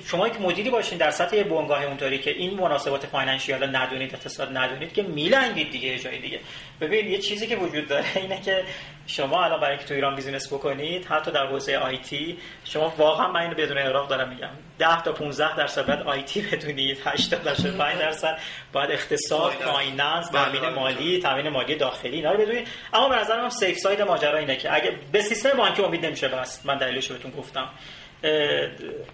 شما 0.06 0.28
که 0.28 0.38
مدیری 0.38 0.70
باشین 0.70 0.98
در 0.98 1.10
سطح 1.10 1.42
بنگاه 1.42 1.84
اونطوری 1.84 2.18
که 2.18 2.30
این 2.30 2.60
مناسبات 2.60 3.06
financial 3.06 3.76
ندونید 3.76 4.14
اقتصاد 4.14 4.56
ندونید 4.56 4.92
که 4.92 5.02
میلنگید 5.02 5.70
دیگه 5.70 5.98
جای 5.98 6.18
دیگه. 6.18 6.40
ببین 6.86 7.06
یه 7.06 7.18
چیزی 7.18 7.46
که 7.46 7.56
وجود 7.56 7.88
داره 7.88 8.04
اینه 8.22 8.40
که 8.40 8.64
شما 9.06 9.44
الان 9.44 9.60
برای 9.60 9.70
اینکه 9.70 9.84
تو 9.84 9.94
ایران 9.94 10.14
business 10.14 10.52
بکنید 10.52 11.04
حتی 11.04 11.30
در 11.30 11.46
حوزه 11.46 11.76
IT 11.76 12.38
شما 12.64 12.94
واقعا 12.98 13.32
من 13.32 13.40
اینو 13.40 13.54
بدون 13.54 13.78
اغراق 13.78 14.08
دارم 14.08 14.28
میگم. 14.28 14.48
10 14.78 15.02
تا 15.02 15.12
15 15.12 15.56
درصد 15.56 15.86
باید 15.86 16.02
IT 16.02 16.40
بدونید 16.52 16.98
80 17.04 17.42
درصد 17.42 17.76
5 17.76 17.98
درصد. 17.98 18.38
باید 18.72 18.90
اقتصاد 18.90 19.52
finance 19.52 20.30
تامین 20.30 20.60
بله، 20.60 20.70
مالی 20.70 21.20
تامین 21.20 21.48
مالی 21.48 21.74
داخلی 21.74 22.16
اینا 22.16 22.32
رو 22.32 22.40
بدونید. 22.40 22.68
اما 22.92 23.08
به 23.08 23.16
نظر 23.16 23.42
من 23.42 23.50
safe 23.50 23.78
side 23.78 24.02
ماجرا 24.02 24.38
اینه 24.38 24.56
که 24.56 24.74
اگه 24.74 24.92
به 25.12 25.20
سیستم 25.20 25.56
بانکی 25.56 25.82
امید 25.82 26.06
نمیشه 26.06 26.28
بس. 26.28 26.66
من 26.66 26.78
دلیلش 26.78 27.08
بهتون 27.08 27.30
گفتم. 27.30 27.68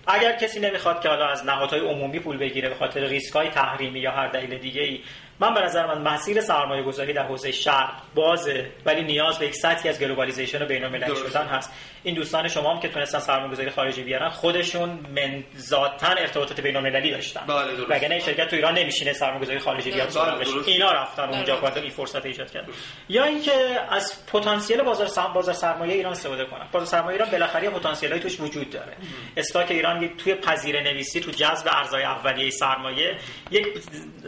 اگر 0.07 0.33
کسی 0.33 0.61
نمی‌خواد 0.61 1.03
که 1.03 1.09
حالا 1.09 1.27
از 1.27 1.47
نهادهای 1.47 1.81
عمومی 1.81 2.19
پول 2.19 2.39
بگیره 2.39 2.69
به 2.69 2.75
خاطر 2.75 3.01
ریسک 3.01 3.37
های 3.37 3.49
تحریمی 3.49 4.01
یا 4.01 4.11
هر 4.11 4.29
دلیل 4.29 4.59
دیگه 4.59 4.83
ای 4.83 5.01
من 5.41 5.55
به 5.55 5.61
نظر 5.61 5.87
من 5.87 6.13
مسیر 6.13 6.41
سرمایه 6.41 6.83
گذاری 6.83 7.13
در 7.13 7.27
حوزه 7.27 7.53
شرق 7.53 7.93
بازه 8.15 8.71
ولی 8.87 9.03
نیاز 9.05 9.39
به 9.39 9.47
یک 9.47 9.55
سطحی 9.55 9.89
از 9.89 10.01
globalization 10.01 10.63
و 10.63 10.67
بین‌المللی 10.67 11.17
شدن 11.17 11.47
هست. 11.47 11.73
این 12.05 12.15
دوستان 12.15 12.49
شما 12.49 12.75
هم 12.75 12.81
که 12.81 12.89
تونستن 12.89 13.19
سرمایه 13.19 13.53
گذاری 13.53 13.71
خارجی 13.71 14.03
بیارن 14.03 14.29
خودشون 14.29 14.89
من 15.17 15.45
ذاتا 15.57 16.07
ارتباطات 16.07 16.61
بین‌المللی 16.61 17.11
داشتن. 17.11 17.41
بله 17.47 17.85
وگرنه 17.89 18.19
شرکت 18.19 18.49
تو 18.49 18.57
ایران 18.57 18.79
نمیشینه 18.79 19.13
سرمایه 19.13 19.41
گذاری 19.41 19.59
خارجی 19.59 19.91
بیاد 19.91 20.15
بله 20.15 20.47
اینا 20.67 20.93
رفتن 20.93 21.27
بله. 21.27 21.37
اونجا 21.37 21.57
بعد 21.57 21.79
این 21.79 21.91
فرصت 21.91 22.27
ایجاد 22.27 22.51
کرد. 22.51 22.69
یا 23.09 23.25
اینکه 23.25 23.81
از 23.91 24.27
پتانسیل 24.27 24.83
بازار 24.83 25.07
سرمایه 25.07 25.35
بازار 25.35 25.55
سرمایه 25.55 25.95
ایران 25.95 26.13
استفاده 26.13 26.45
کنن. 26.45 26.69
بازار 26.73 26.87
سرمایه 26.87 27.13
ایران 27.13 27.31
بالاخره 27.31 27.71
پتانسیلی 27.71 28.19
توش 28.19 28.41
وجود 28.41 28.71
داره. 28.71 28.97
استاک 29.37 29.71
ایران 29.71 30.17
توی 30.17 30.35
پذیر 30.35 30.81
نویسی 30.81 31.21
تو 31.21 31.31
جذب 31.31 31.69
ارزهای 31.71 32.03
اولیه 32.03 32.51
سرمایه 32.51 33.17
یک 33.51 33.67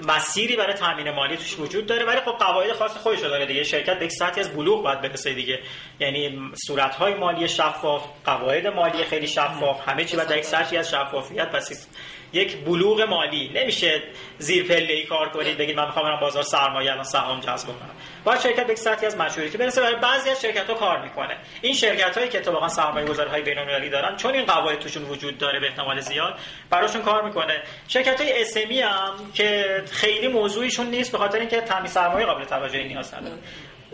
مسیری 0.09 0.57
برای 0.57 0.75
تامین 0.75 1.11
مالی 1.11 1.37
توش 1.37 1.59
وجود 1.59 1.87
داره. 1.87 2.05
ولی 2.05 2.20
خب 2.20 2.33
قواعد 2.33 2.72
خاص 2.72 2.97
خودش 2.97 3.20
داره 3.20 3.47
دیگه. 3.47 3.62
شرکت 3.62 3.99
به 3.99 4.05
یک 4.05 4.12
سطحی 4.12 4.41
از 4.41 4.57
بلوغ 4.57 4.83
باید 4.83 5.01
برسه 5.01 5.35
دیگه. 5.35 5.61
یعنی 6.01 6.51
صورت 6.66 6.95
های 6.95 7.14
مالی 7.14 7.49
شفاف 7.65 8.05
قواعد 8.25 8.67
مالی 8.67 9.05
خیلی 9.05 9.27
شفاف 9.27 9.89
همه 9.89 10.05
چی 10.05 10.17
باید 10.17 10.31
یک 10.31 10.45
سطحی 10.45 10.77
از 10.77 10.91
شفافیت 10.91 11.49
پس 11.51 11.89
یک 12.33 12.65
بلوغ 12.65 13.01
مالی. 13.01 13.51
نمیشه 13.55 14.03
زیر 14.39 14.65
پله 14.65 14.93
ای 14.93 15.05
کار 15.05 15.29
کنید 15.29 15.59
بگید 15.59 15.77
من 15.77 15.87
می‌خوام 15.87 16.21
بازار 16.21 16.43
سرمایه 16.43 16.91
الان 16.91 17.05
سهام 17.05 17.41
جذب 17.41 17.67
کنم 17.67 17.91
باید 18.25 18.41
شرکت 18.41 18.67
به 18.67 18.73
یک 18.73 18.79
سطحی 18.79 19.07
از 19.07 19.17
مچوریتی 19.17 19.59
برسه 19.59 19.81
برای 19.81 19.97
بعضی 19.97 20.31
از 20.31 20.43
شرکت 20.43 20.71
ها 20.71 20.75
کار 20.75 21.03
می‌کنه. 21.03 21.37
این 21.62 21.75
شرکت 21.75 22.19
هایی 22.19 22.31
که 22.31 22.39
اتفاقا 22.39 22.69
سرمایه 22.69 23.07
گذاری 23.07 23.31
های 23.31 23.43
بین 23.43 23.59
المللی 23.59 23.91
دارن 23.91 24.17
چون 24.17 24.35
این 24.35 24.45
قواعد 24.45 24.79
توشون 24.79 25.03
وجود 25.05 25.39
داره 25.39 25.61
به 25.61 25.67
احتمال 25.67 26.01
زیاد 26.01 26.39
براشون 26.71 27.03
کار 27.03 27.25
می‌کنه. 27.25 27.62
شرکت 27.89 28.21
های 28.21 28.43
اسمی 28.43 28.81
هم 28.81 29.12
که 29.35 29.83
خیلی 29.91 30.29
موضوعیشون 30.29 30.87
نیست 30.87 31.12
به 31.12 31.19
خاطر 31.19 31.39
اینکه 31.39 31.61
تامین 31.61 31.87
سرمایه 31.87 32.27
قابل 32.27 32.45
توجهی 32.45 32.89
نیاز 32.89 33.15
نداره. 33.15 33.37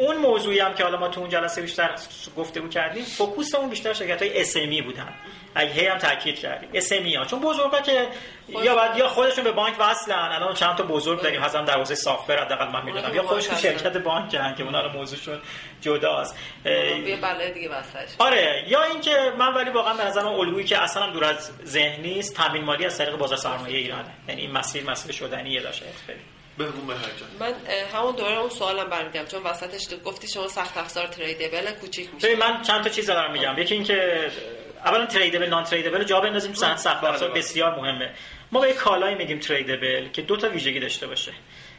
اون 0.01 0.17
موضوعی 0.17 0.59
هم 0.59 0.75
که 0.75 0.83
حالا 0.83 0.99
ما 0.99 1.09
تو 1.09 1.21
اون 1.21 1.31
جلسه 1.31 1.63
بیشتر 1.63 1.91
گفته 2.37 2.61
بود 2.61 2.71
کردیم 2.71 3.05
فوکوس 3.05 3.55
اون 3.55 3.71
بیشتر 3.71 3.93
شرکت 3.93 4.23
های 4.23 4.41
اسمی 4.41 4.83
بودن. 4.83 5.15
اگه 5.55 5.93
هم 5.93 5.99
تاکید 5.99 6.39
کردیم. 6.39 6.69
اسمی 6.75 7.15
ها. 7.15 7.25
چون 7.25 7.41
بزرگا 7.41 7.81
که 7.81 8.09
یا 8.49 8.75
بعد 8.75 8.99
یا 8.99 9.09
خودشون 9.09 9.45
به 9.45 9.53
بانک 9.53 9.75
وصلن. 9.79 10.15
الان 10.15 10.55
چند 10.55 10.77
تا 10.77 10.83
بزرگ 10.83 11.23
داریم. 11.23 11.41
مثلا 11.41 11.65
در 11.65 11.79
حوزه 11.79 11.95
سافر 11.95 12.37
حداقل 12.37 12.69
من 12.69 12.85
می‌دونم. 12.85 13.15
یا 13.15 13.23
خودشون 13.23 13.57
شرکت 13.57 13.97
بانک 13.97 14.35
هستن 14.35 14.55
که 14.55 14.63
اونها 14.63 14.81
رو 14.81 14.89
موضوعشون 14.93 15.39
جداست. 15.81 16.37
یه 16.65 17.51
دیگه 17.55 17.71
آره. 18.19 18.65
یا 18.69 18.83
اینکه 18.83 19.33
من 19.39 19.55
ولی 19.55 19.71
واقعا 19.71 19.95
به 19.95 20.05
نظرم 20.05 20.27
الگویی 20.27 20.67
که 20.67 20.83
اصلا 20.83 21.11
دور 21.11 21.25
از 21.25 21.51
ذهنی 21.65 22.19
است 22.19 22.37
تامین 22.37 22.65
مالی 22.65 22.87
از 22.87 22.99
طریق 22.99 23.17
بازار 23.17 23.39
سرمایه 23.39 23.79
ایرانه. 23.79 24.11
یعنی 24.29 24.41
این 24.41 24.51
مسیر 24.51 24.85
مسیر 24.85 25.13
شدنیه 25.13 25.63
داشته 25.63 25.87
خیلی 26.07 26.21
من 27.41 27.55
همون 27.95 28.17
دوره 28.17 28.39
اون 28.39 28.51
سوالم 28.51 28.91
برمیگردم 28.91 29.29
چون 29.29 29.43
وسطش 29.43 29.89
گفتی 30.05 30.29
شما 30.29 30.49
سخت 30.49 30.77
افزار 30.77 31.07
تریدبل 31.07 31.71
کوچیک 31.71 32.09
میشه. 32.15 32.37
من 32.37 32.63
چند 32.63 32.85
تا 32.85 32.91
چیز 32.91 33.07
دارم 33.07 33.33
میگم. 33.33 33.59
یکی 33.59 33.75
اینکه 33.75 34.31
اولا 34.85 35.07
تریدبل 35.07 35.49
نان 35.49 35.65
تریدبل 35.65 36.05
جا 36.05 36.21
بندازیم. 36.21 36.55
صنعت 36.55 36.79
سخت 36.79 37.05
افزار 37.05 37.29
بله، 37.29 37.29
بله. 37.29 37.39
بسیار 37.39 37.81
مهمه. 37.81 38.15
ما 38.53 38.61
به 38.61 38.73
کالایی 38.73 39.15
میگیم 39.15 39.39
تریدبل 39.39 40.09
که 40.09 40.23
دو 40.23 40.37
تا 40.37 40.49
ویژگی 40.49 40.81
داشته 40.81 41.07
باشه. 41.07 41.33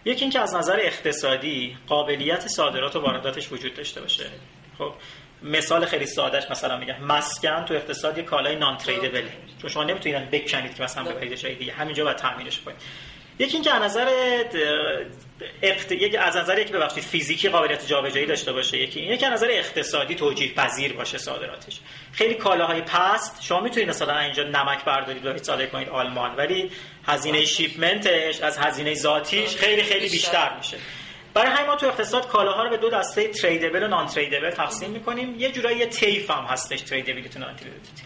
یکی 0.06 0.22
اینکه 0.22 0.40
از 0.40 0.56
نظر 0.56 0.80
اقتصادی 0.80 1.78
قابلیت 1.88 2.48
صادرات 2.48 2.96
و 2.96 3.00
وارداتش 3.00 3.52
وجود 3.52 3.74
داشته 3.74 4.02
باشه. 4.02 4.26
خب 4.78 4.94
مثال 5.44 5.86
خیلی 5.86 6.06
سادهش 6.06 6.44
مثلا 6.50 6.78
میگم. 6.78 7.04
مسکن 7.04 7.66
تو 7.66 7.74
اقتصاد 7.74 8.18
یه 8.18 8.24
کالای 8.24 8.56
نان 8.56 8.78
تریدبل 8.78 9.28
چون 9.62 9.70
شما 9.70 9.84
نمی‌تونید 9.84 10.32
بکنید 10.32 10.76
که 10.76 10.84
مثلا 10.84 11.04
ببرید 11.04 11.36
جای 11.36 11.56
دیگه. 11.56 11.74
همینجا 11.74 12.04
باید 12.04 12.18
تامینش 12.18 12.60
کنید. 12.60 12.78
یکی 13.42 13.54
اینکه 13.54 13.74
از 13.74 13.82
نظر 13.82 14.08
اقت... 15.62 15.92
یک 15.92 16.16
از 16.16 16.38
نظر 16.38 16.60
یک 16.60 16.72
ببخشید 16.72 17.04
فیزیکی 17.04 17.50
قابلیت 17.50 17.88
جابجایی 17.88 18.26
داشته 18.26 18.54
باشه 18.54 18.78
یکی 18.78 19.00
این. 19.00 19.12
یکی 19.12 19.26
از 19.26 19.34
نظر 19.34 19.48
اقتصادی 19.52 20.16
توجیه 20.16 20.54
پذیر 20.54 20.94
باشه 20.94 21.18
صادراتش. 21.18 21.80
خیلی 22.12 22.34
کالاهای 22.34 22.82
پست. 22.82 23.44
شما 23.44 23.60
می‌تونید 23.60 23.90
مثلا 23.90 24.20
اینجا 24.20 24.44
نمک 24.44 24.86
بردارید 24.86 25.26
و 25.26 25.38
صادر 25.38 25.66
کنید 25.66 25.90
آلمان 25.90 26.36
ولی 26.36 26.72
هزینه 27.08 27.46
شیپمنتش 27.46 28.42
از 28.42 28.58
هزینه 28.58 28.94
ذاتیش 28.94 29.56
خیلی 29.56 29.84
خیلی 29.84 30.10
بیشتر. 30.10 30.58
میشه. 30.58 30.78
برای 31.34 31.52
همین 31.52 31.68
ما 31.68 31.76
تو 31.76 31.88
اقتصاد 31.88 32.28
کالاها 32.28 32.64
رو 32.64 32.70
به 32.70 32.78
دو 32.78 32.90
دسته 32.90 33.28
تریدبل 33.28 33.84
و 33.84 33.88
نان 33.88 34.06
تریدبل 34.06 34.50
تقسیم 34.50 34.90
می‌کنیم. 34.90 35.40
یه 35.40 35.52
جورایی 35.52 35.78
یه 35.78 35.86
تیف 35.86 36.32
هم 36.32 36.44
هستش 36.44 36.80
نان 36.80 37.56
تریدبیلیتی 37.56 38.04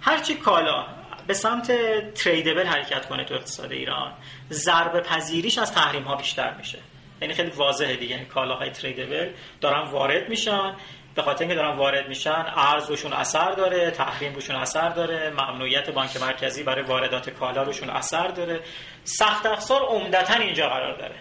هر 0.00 0.18
چی 0.18 0.34
کالا 0.34 0.86
به 1.26 1.34
سمت 1.34 1.72
تریدبل 2.14 2.66
حرکت 2.66 3.06
کنه 3.06 3.24
تو 3.24 3.34
اقتصاد 3.34 3.72
ایران. 3.72 4.12
ضربه 4.50 5.00
پذیریش 5.00 5.58
از 5.58 5.72
تحریم 5.72 6.02
ها 6.02 6.16
بیشتر 6.16 6.54
میشه. 6.54 6.78
یعنی 7.22 7.34
خیلی 7.34 7.50
واضحه 7.50 7.96
دیگه. 7.96 8.14
یعنی 8.14 8.26
کالاهای 8.26 8.70
تریدبل 8.70 9.30
دارن 9.60 9.90
وارد 9.90 10.28
میشن. 10.28 10.76
به 11.14 11.22
خاطر 11.22 11.44
اینکه 11.44 11.54
دارن 11.54 11.76
وارد 11.76 12.08
میشن 12.08 12.44
ارز 12.56 12.90
روشون 12.90 13.12
اثر 13.12 13.50
داره 13.50 13.90
تحریم 13.90 14.34
روشون 14.34 14.56
اثر 14.56 14.88
داره 14.88 15.30
ممنوعیت 15.30 15.90
بانک 15.90 16.16
مرکزی 16.16 16.62
برای 16.62 16.84
واردات 16.84 17.30
کالا 17.30 17.62
روشون 17.62 17.90
اثر 17.90 18.28
داره. 18.28 18.60
سخت 19.04 19.46
افزار 19.46 19.82
عمدتا 19.82 20.34
اینجا 20.34 20.68
قرار 20.68 20.98
داره. 20.98 21.14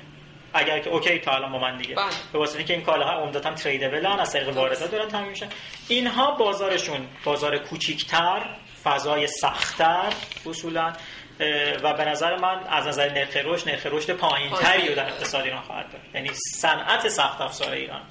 اگر 0.53 0.79
که 0.79 0.89
اوکی 0.89 1.19
تا 1.19 1.31
الان 1.31 1.51
با 1.51 1.59
من 1.59 1.77
دیگه. 1.77 1.95
بله. 1.95 2.05
به 2.33 2.39
واسطه 2.39 2.57
اینکه 2.57 2.73
این 2.73 2.83
کالاها 2.83 3.11
عمدتا 3.11 3.53
تریدبل 3.53 4.05
از 4.05 4.33
طریق 4.33 4.57
واردات 4.57 4.91
دارن 4.91 5.07
تامین 5.07 5.29
میشن. 5.29 5.47
اینها 5.87 6.31
بازارشون 6.31 7.07
بازار 7.23 7.57
کوچیکتر 7.57 8.45
فضای 8.83 9.27
سختتر 9.27 10.13
اصولا 10.45 10.93
و 11.83 11.93
به 11.93 12.05
نظر 12.05 12.37
من 12.37 12.59
از 12.69 12.87
نظر 12.87 13.09
نرخ 13.09 13.37
رشد 13.45 13.69
نرخ 13.69 13.85
رشد 13.85 14.11
پایینتری 14.11 14.87
رو 14.89 14.95
در 14.95 15.05
اقتصاد 15.05 15.43
ایران 15.43 15.61
خواهد 15.61 15.91
داشت. 15.91 16.15
یعنی 16.15 16.29
صنعت 16.33 17.07
سخت 17.07 17.41
افزار 17.41 17.71
ایران 17.71 18.01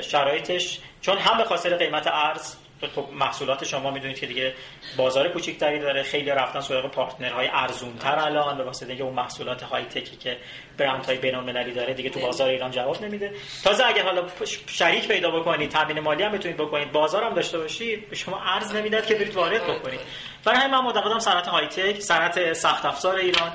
شرایطش 0.00 0.78
چون 1.00 1.18
هم 1.18 1.38
به 1.38 1.44
خاطر 1.44 1.76
قیمت 1.76 2.06
ارز 2.06 2.56
خب 2.94 3.06
محصولات 3.12 3.64
شما 3.64 3.90
می‌دونید 3.90 4.18
که 4.18 4.26
دیگه 4.26 4.54
بازار 4.96 5.28
کوچیکتری 5.28 5.78
داره 5.78 6.02
خیلی 6.02 6.30
رفتن 6.30 6.60
سراغ 6.60 6.90
پارتنرهای 6.90 7.48
ارزونتر 7.52 8.18
الان 8.18 8.58
به 8.58 8.64
واسطه 8.64 8.88
اینکه 8.88 9.04
اون 9.04 9.14
محصولات 9.14 9.62
های 9.62 9.84
تکی 9.84 10.16
که 10.16 10.36
برندهای 10.78 11.18
بین‌المللی 11.18 11.72
داره 11.72 11.94
دیگه 11.94 12.10
تو 12.10 12.20
بازار 12.20 12.48
ایران 12.48 12.70
جواب 12.70 13.04
نمیده. 13.04 13.32
تازه 13.64 13.86
اگه 13.86 14.02
حالا 14.02 14.22
شریک 14.66 15.08
پیدا 15.08 15.30
بکنید 15.30 15.70
تامین 15.70 16.00
مالی 16.00 16.22
هم 16.22 16.32
بتونید 16.32 16.56
بکنید 16.56 16.92
بازار 16.92 17.24
هم 17.24 17.34
داشته 17.34 17.58
باشید 17.58 18.10
به 18.10 18.16
شما 18.16 18.40
ارز 18.40 18.74
نمی‌داد 18.74 19.06
که 19.06 19.14
برید 19.14 19.34
وارد 19.34 19.62
بکنید. 19.62 20.00
برای 20.44 20.58
همین 20.58 20.70
من 20.70 20.84
معتقدم 20.84 21.18
صنعت 21.18 21.46
high 21.46 21.66
tech 21.66 22.00
صنعت 22.00 22.52
سخت 22.52 22.84
افزار 22.84 23.16
ایران 23.16 23.52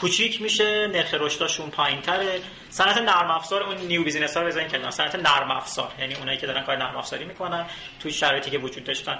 کوچیک 0.00 0.42
میشه 0.42 0.86
نرخ 0.86 1.14
رشدشون 1.14 1.70
پایینتره. 1.70 2.40
صنعت 2.70 2.96
نرم 2.98 3.30
افزار 3.30 3.62
اون 3.62 3.76
new 3.76 4.04
business 4.04 4.36
ها 4.36 4.44
بزنین 4.44 4.68
کنار. 4.68 4.90
صنعت 4.90 5.14
نرم 5.14 5.50
افزار 5.50 5.92
یعنی 5.98 6.14
اونایی 6.14 6.38
که 6.38 6.46
دارن 6.46 6.62
کار 6.64 6.76
نرم 6.76 6.96
افزاری 6.96 7.24
می‌کنن 7.24 7.66
توی 8.00 8.12
شرایطی 8.12 8.50
که 8.50 8.58
وجود 8.58 8.84
داشتن. 8.84 9.18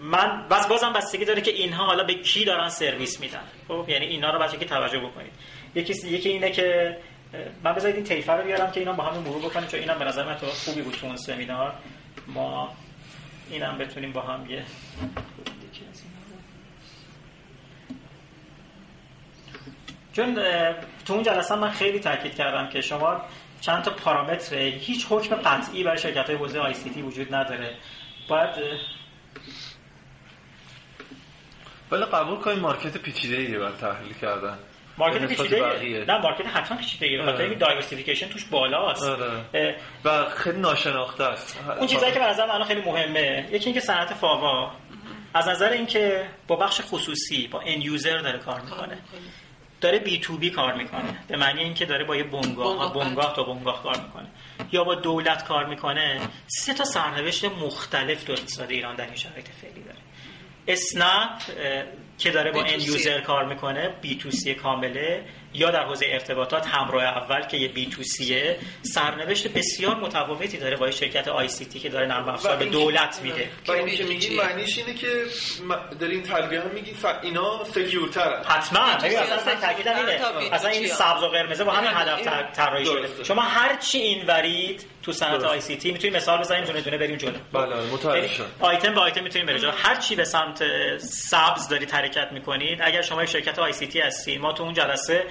من 0.00 0.48
بس 0.50 0.66
بازم 0.66 0.92
بستگی 0.92 1.24
داره 1.24 1.40
که 1.40 1.50
اینها 1.50 1.86
حالا 1.86 2.04
به 2.04 2.14
کی 2.14 2.44
دارن 2.44 2.68
سرویس 2.68 3.20
میدن. 3.20 3.42
خب 3.68 3.84
یعنی 3.88 4.06
اینا 4.06 4.30
رو 4.30 4.38
بچه 4.38 4.56
که 4.56 4.64
توجه 4.64 4.98
بکنید. 4.98 5.32
یکی 5.74 6.08
یکی 6.08 6.28
اینه 6.28 6.50
که 6.50 6.96
من 7.64 7.72
بذارید 7.72 7.96
این 7.96 8.04
طیفه 8.04 8.32
رو 8.32 8.44
بیارم 8.44 8.70
که 8.70 8.80
اینا 8.80 8.92
با 8.92 9.04
هم 9.04 9.18
مرور 9.22 9.42
بکنیم 9.42 9.68
چون 9.68 9.80
اینم 9.80 9.98
به 9.98 10.04
نظر 10.04 10.24
من 10.24 10.36
تو 10.36 10.46
خوبی 10.46 10.82
بود 10.82 10.94
تو 10.94 11.06
اون 11.06 11.16
سمینار. 11.16 11.74
ما 12.26 12.76
اینم 13.50 13.78
بتونیم 13.78 14.12
با 14.12 14.20
هم 14.20 14.50
یه 14.50 14.56
یکی 14.56 14.64
از 15.90 16.02
اینا 16.02 16.18
رو- 16.28 16.42
چون 20.12 20.34
تو 21.04 21.12
اون 21.12 21.22
جلسه 21.22 21.56
من 21.56 21.70
خیلی 21.70 22.00
تاکید 22.00 22.34
کردم 22.34 22.68
که 22.68 22.80
شما 22.80 23.22
چند 23.60 23.82
تا 23.82 23.90
پارامتر 23.90 24.56
هیچ 24.56 25.06
حکم 25.10 25.36
قطعی 25.36 25.84
برای 25.84 25.98
شرکت 25.98 26.26
های 26.26 26.36
حوزه 26.36 26.58
آی 26.58 26.74
سی 26.74 26.90
تی 26.90 27.02
وجود 27.02 27.34
نداره. 27.34 27.76
باید 28.28 28.50
ولی 31.90 32.04
قبول 32.04 32.38
کنیم 32.38 32.58
market 32.58 32.96
پیچیده 32.96 33.36
ایه 33.36 33.58
برای 33.58 33.72
تحلیل 33.80 34.14
کردن. 34.14 34.58
market 34.98 35.22
نسبت 35.22 35.38
پیچیده. 35.38 36.04
نه 36.08 36.18
market 36.18 36.46
حتما 36.46 36.78
پیچیده 36.78 37.06
ای 37.06 37.18
بخاطر 37.18 37.32
آره. 37.32 37.44
اینکه 37.44 37.58
diversification 37.58 38.28
توش 38.28 38.44
بالاست. 38.44 39.02
آره. 39.02 39.76
و 40.04 40.24
خیلی 40.30 40.58
ناشناخته 40.58 41.24
است. 41.24 41.60
اون 41.78 41.86
چیزایی 41.86 42.12
که 42.12 42.18
به 42.18 42.24
نظر 42.26 42.46
من 42.46 42.50
الان 42.50 42.68
خیلی 42.68 42.80
مهمه 42.80 43.48
یکی 43.50 43.64
اینکه 43.64 43.80
صنعت 43.80 44.14
فاوا 44.14 44.72
از 45.34 45.48
نظر 45.48 45.68
اینکه 45.68 46.28
با 46.46 46.56
بخش 46.56 46.80
خصوصی 46.84 47.48
با 47.48 47.60
end 47.60 47.82
user 47.82 48.18
داره 48.18 48.38
کار 48.38 48.60
می‌کنه. 48.60 48.98
داره 49.82 49.98
B2B 49.98 50.50
کار 50.50 50.74
می‌کنه. 50.74 51.18
به 51.28 51.36
معنی 51.36 51.60
اینکه 51.60 51.84
داره 51.84 52.04
با 52.04 52.16
یه 52.16 52.24
بنگاه 52.24 52.78
بنگاه 52.78 52.94
بنگاه 52.94 53.32
تا 53.36 53.42
بنگاه 53.42 53.82
کار 53.82 54.00
می‌کنه. 54.00 54.26
یا 54.72 54.84
با 54.84 54.94
دولت 54.94 55.44
کار 55.44 55.66
می‌کنه. 55.66 56.20
سه 56.46 56.74
تا 56.74 56.84
سرنوشت 56.84 57.44
مختلف 57.44 58.24
تو 58.24 58.32
اقتصاد 58.32 58.70
ایران 58.70 58.96
در 58.96 59.06
این 59.06 59.14
شرایط 59.14 59.48
فعلی 59.48 59.82
داره. 59.82 59.98
اسنپ 60.68 61.38
که 62.18 62.30
داره 62.30 62.52
با 62.52 62.64
B2C. 62.64 62.72
end 62.72 62.80
user 62.80 63.20
کار 63.20 63.44
می‌کنه 63.44 63.88
B2C 64.00 64.54
کامله. 64.54 65.24
یا 65.54 65.70
در 65.70 65.82
حوزه 65.84 66.06
ارتباطات 66.08 66.66
همراه 66.66 67.02
اول 67.04 67.40
که 67.42 67.56
یه 67.56 67.68
B2C 67.68 68.02
ه 68.02 68.56
سرنوشت 68.82 69.48
بسیار 69.48 69.94
متفاوتی 69.96 70.56
داره 70.58 70.76
با 70.76 70.90
شرکت 70.90 71.28
ICT 71.28 71.78
که 71.80 71.88
داره 71.88 72.06
نرم 72.06 72.28
افزار 72.28 72.56
به 72.56 72.64
این- 72.64 72.72
دولت 72.72 73.20
میده. 73.22 73.50
و 73.68 73.72
اینی 73.72 73.96
که 73.96 74.04
میگی؟ 74.04 74.36
معنیش 74.36 74.78
اینه 74.78 74.94
که 74.94 75.06
م- 75.68 75.96
دارین 75.96 76.22
تلقیه 76.22 76.60
هم 76.60 76.70
میگین 76.74 76.94
ف... 76.94 77.06
اینا 77.22 77.64
secure 77.64 78.12
ترن. 78.12 78.44
حتما. 78.44 78.80
اصلا 78.80 79.52
اینه. 79.88 80.54
اصلا 80.54 80.70
این؟ 80.70 80.88
سبز 80.88 81.22
و 81.22 81.28
قرمزه 81.28 81.64
با 81.64 81.72
همین 81.72 81.90
هدف 81.94 82.18
این- 82.18 82.52
طراحی 82.52 82.84
شده. 82.84 83.24
شما 83.24 83.42
هر 83.42 83.76
چی 83.76 83.98
این 83.98 84.26
ورید 84.26 84.86
تو 85.02 85.12
صنعت. 85.12 85.44
ICT 85.44 85.92
می‌تونید 85.92 86.16
مثال 86.16 86.40
بزنیم 86.40 86.64
دونه 86.64 86.80
دونه 86.80 86.98
بریم 86.98 87.16
جلو. 87.16 87.32
بله، 87.52 87.66
بله، 87.66 87.92
متوجه 87.92 88.16
یعنی 88.16 88.28
شدم. 88.28 88.46
آیتم 88.60 88.94
به 88.94 89.00
آیتم 89.00 89.22
می‌تونیم 89.22 89.46
بریم 89.46 89.58
جلو. 89.58 89.70
هر 89.70 89.94
چی 89.94 90.16
به 90.16 90.24
سمت 90.24 90.62
سبز 90.98 91.68
دارید 91.68 91.90
حرکت 91.90 92.32
می‌کنید 92.32 92.78
اگر 92.82 93.02
شما 93.02 93.22
یک 93.22 93.28
شرکت 93.28 93.58
ICT 93.58 94.00
هستید 94.00 94.40
ما 94.40 94.52
تو 94.52 94.62
اون 94.62 94.74
جلسه 94.74 95.24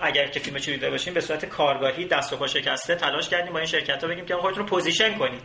اگر 0.00 0.26
که 0.26 0.40
فیلم 0.40 0.58
دیده 0.58 0.90
باشیم 0.90 1.14
به 1.14 1.20
صورت 1.20 1.44
کارگاهی 1.44 2.04
دست 2.04 2.32
و 2.32 2.36
پا 2.36 2.46
شکسته 2.46 2.94
تلاش 2.94 3.28
کردیم 3.28 3.52
با 3.52 3.58
این 3.58 3.68
شرکت 3.68 4.04
ها 4.04 4.10
بگیم 4.10 4.26
که 4.26 4.36
خودتون 4.36 4.62
رو 4.62 4.68
position 4.68 5.18
کنید. 5.18 5.42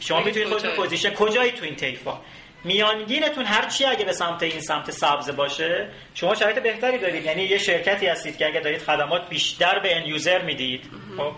شما 0.00 0.20
بگید 0.20 0.26
می‌تونید 0.26 0.48
خودتون؟ 0.48 0.76
position 0.76 1.14
کجایی 1.14 1.52
تو 1.52 1.64
این 1.64 1.76
طیفا 1.76 2.20
میانگینتون 2.64 3.44
هر 3.44 3.68
چی 3.68 3.84
اگه 3.84 4.04
به 4.04 4.12
سمت 4.12 4.42
این 4.42 4.60
سمت 4.60 4.90
سبز 4.90 5.36
باشه 5.36 5.88
شما 6.14 6.34
شرایط 6.34 6.58
بهتری 6.58 6.98
دارید. 6.98 7.24
یعنی 7.24 7.42
یه 7.42 7.58
شرکتی 7.58 8.06
هستید 8.06 8.38
که 8.38 8.46
اگه 8.46 8.60
دارید 8.60 8.82
خدمات 8.82 9.28
بیشتر 9.28 9.78
به 9.78 9.96
end 9.96 10.06
user 10.06 10.42
می‌دید. 10.42 10.90
خب؟ 11.16 11.32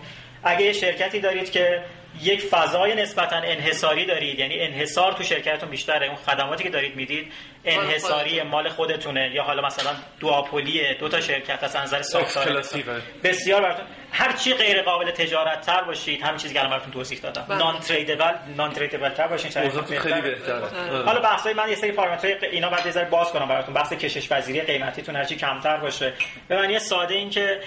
اگه 0.47 0.61
یه 0.61 0.73
شرکتی 0.73 1.19
دارید 1.19 1.51
که 1.51 1.83
یک 2.21 2.41
فضای 2.41 2.95
نسبتا 2.95 3.35
انحصاری 3.35 4.05
دارید 4.05 4.39
یعنی 4.39 4.59
انحصار 4.59 5.13
تو 5.13 5.23
شرکتتون 5.23 5.69
بیشتره 5.69 6.07
اون 6.07 6.15
خدماتی 6.15 6.63
که 6.63 6.69
دارید 6.69 6.95
می‌دید 6.95 7.31
انحصاری. 7.65 8.41
مال 8.41 8.69
خودتونه 8.69 9.31
یا 9.33 9.43
حالا 9.43 9.65
مثلا 9.65 9.91
دواپولیه 10.19 10.97
دو 10.99 11.09
تا 11.09 11.21
شرکت 11.21 11.63
از 11.63 11.75
نظر 11.75 12.01
ساختار 12.01 12.43
اکسکلوسیوه. 12.43 13.01
بسیار 13.23 13.61
براتون 13.61 13.85
هر 14.17 14.33
چی 14.33 14.53
غیر 14.53 14.81
قابل 14.81 15.11
تجارت 15.11 15.61
تر 15.61 15.83
باشید 15.83 16.21
همین 16.21 16.37
چیزی 16.37 16.53
که 16.53 16.59
الان 16.59 16.71
براتون 16.71 16.91
توضیح 16.91 17.19
دادم. 17.19 17.45
بله. 17.49 17.57
نان 17.57 17.79
تریدبل 17.79 18.33
نان 18.55 18.71
تریدبل 18.71 19.09
تر 19.09 19.27
باشین 19.27 19.51
خیلی 19.51 19.69
بهتره. 19.69 20.21
بهتره 20.21 20.55
آره. 20.55 21.05
حالا 21.05 21.19
بحثای 21.19 21.53
من 21.53 21.69
یه 21.69 21.75
سری 21.75 21.91
پارامترهای 21.91 22.45
اینا 22.51 22.69
بعد 22.69 22.85
یه 22.85 22.91
ذره 22.91 23.09
باز 23.09 23.31
کنم 23.31 23.47
براتون. 23.47 23.73
بحث 23.73 23.93
کشش 23.93 24.29
پذیری 24.29 24.61
قیمتیتون 24.61 25.15
هرچی 25.15 25.35
کمتر 25.35 25.77
باشه. 25.77 26.13
به 26.47 26.55
معنی 26.55 26.79
ساده 26.79 27.13
این 27.13 27.29
که 27.29 27.59